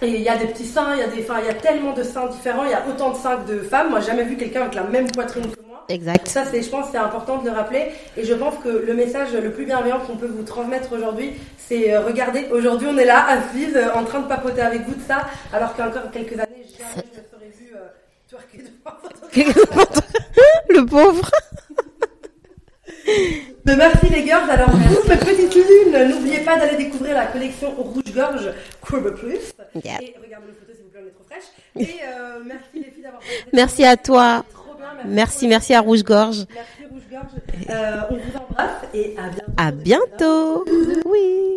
Et 0.00 0.08
il 0.08 0.22
y 0.22 0.28
a 0.30 0.36
des 0.36 0.46
petits 0.46 0.66
seins, 0.66 0.94
il 0.94 1.00
y 1.00 1.02
a 1.02 1.06
des, 1.06 1.22
enfin, 1.22 1.40
il 1.40 1.46
y 1.46 1.50
a 1.50 1.54
tellement 1.54 1.92
de 1.92 2.02
seins 2.02 2.26
différents, 2.28 2.64
il 2.64 2.70
y 2.70 2.74
a 2.74 2.82
autant 2.88 3.10
de 3.10 3.16
seins 3.16 3.36
que 3.36 3.52
de 3.52 3.58
femmes. 3.60 3.90
Moi, 3.90 4.00
j'ai 4.00 4.06
jamais 4.06 4.24
vu 4.24 4.36
quelqu'un 4.36 4.62
avec 4.62 4.74
la 4.74 4.82
même 4.84 5.10
poitrine 5.10 5.44
que. 5.50 5.63
Exact. 5.88 6.26
Ça, 6.28 6.44
c'est, 6.44 6.62
je 6.62 6.68
pense, 6.68 6.86
c'est 6.90 6.98
important 6.98 7.38
de 7.38 7.48
le 7.48 7.54
rappeler. 7.54 7.88
Et 8.16 8.24
je 8.24 8.34
pense 8.34 8.54
que 8.62 8.68
le 8.68 8.94
message 8.94 9.32
le 9.32 9.50
plus 9.50 9.66
bienveillant 9.66 10.00
qu'on 10.00 10.16
peut 10.16 10.26
vous 10.26 10.42
transmettre 10.42 10.92
aujourd'hui, 10.92 11.32
c'est 11.58 11.92
euh, 11.92 12.00
regardez, 12.00 12.46
aujourd'hui, 12.50 12.88
on 12.90 12.96
est 12.98 13.04
là, 13.04 13.26
assises, 13.26 13.76
euh, 13.76 13.92
en 13.94 14.04
train 14.04 14.20
de 14.20 14.28
papoter 14.28 14.60
avec 14.60 14.82
vous 14.82 14.94
de 14.94 15.02
ça, 15.02 15.26
alors 15.52 15.74
qu'encore 15.74 16.10
quelques 16.12 16.38
années, 16.38 16.64
jamais 16.78 17.04
je 17.14 17.20
me 17.20 17.26
serais 17.26 17.50
vu 17.58 17.74
euh, 17.74 17.88
twerker 18.28 18.62
devant 19.60 19.84
le 20.68 20.86
pauvre. 20.86 21.30
Mais 23.66 23.76
merci 23.76 24.06
les 24.08 24.24
girls. 24.24 24.50
Alors, 24.50 24.70
vous, 24.70 25.08
mes 25.08 25.16
petites 25.16 25.54
lunes, 25.54 26.08
n'oubliez 26.08 26.40
pas 26.40 26.58
d'aller 26.58 26.76
découvrir 26.76 27.14
la 27.14 27.26
collection 27.26 27.70
Rouge-Gorge 27.70 28.52
Courbe 28.80 29.14
Plus. 29.14 29.52
Yeah. 29.82 30.02
Et 30.02 30.14
regardez 30.22 30.48
les 30.48 30.52
photos, 30.52 30.76
s'il 30.76 30.84
vous 30.84 30.90
plaît, 30.90 31.00
on 31.02 31.06
est 31.06 31.10
trop 31.10 31.24
fraîche. 31.24 31.44
Et 31.76 32.00
euh, 32.06 32.42
merci 32.44 32.64
les 32.74 32.90
filles 32.90 33.02
d'avoir. 33.02 33.22
Merci 33.52 33.84
à 33.84 33.96
toi. 33.96 34.44
Merci, 35.06 35.48
merci 35.48 35.74
à 35.74 35.80
Rouge 35.80 36.02
Gorge. 36.02 36.44
Merci 36.54 36.84
Rouge-Gorge. 36.90 37.70
Euh, 37.70 38.00
on 38.10 38.14
vous 38.14 38.36
embrasse 38.36 38.82
et 38.92 39.16
à 39.18 39.28
bientôt. 39.30 39.52
À 39.56 39.70
bientôt. 39.72 40.64
Oui. 41.06 41.54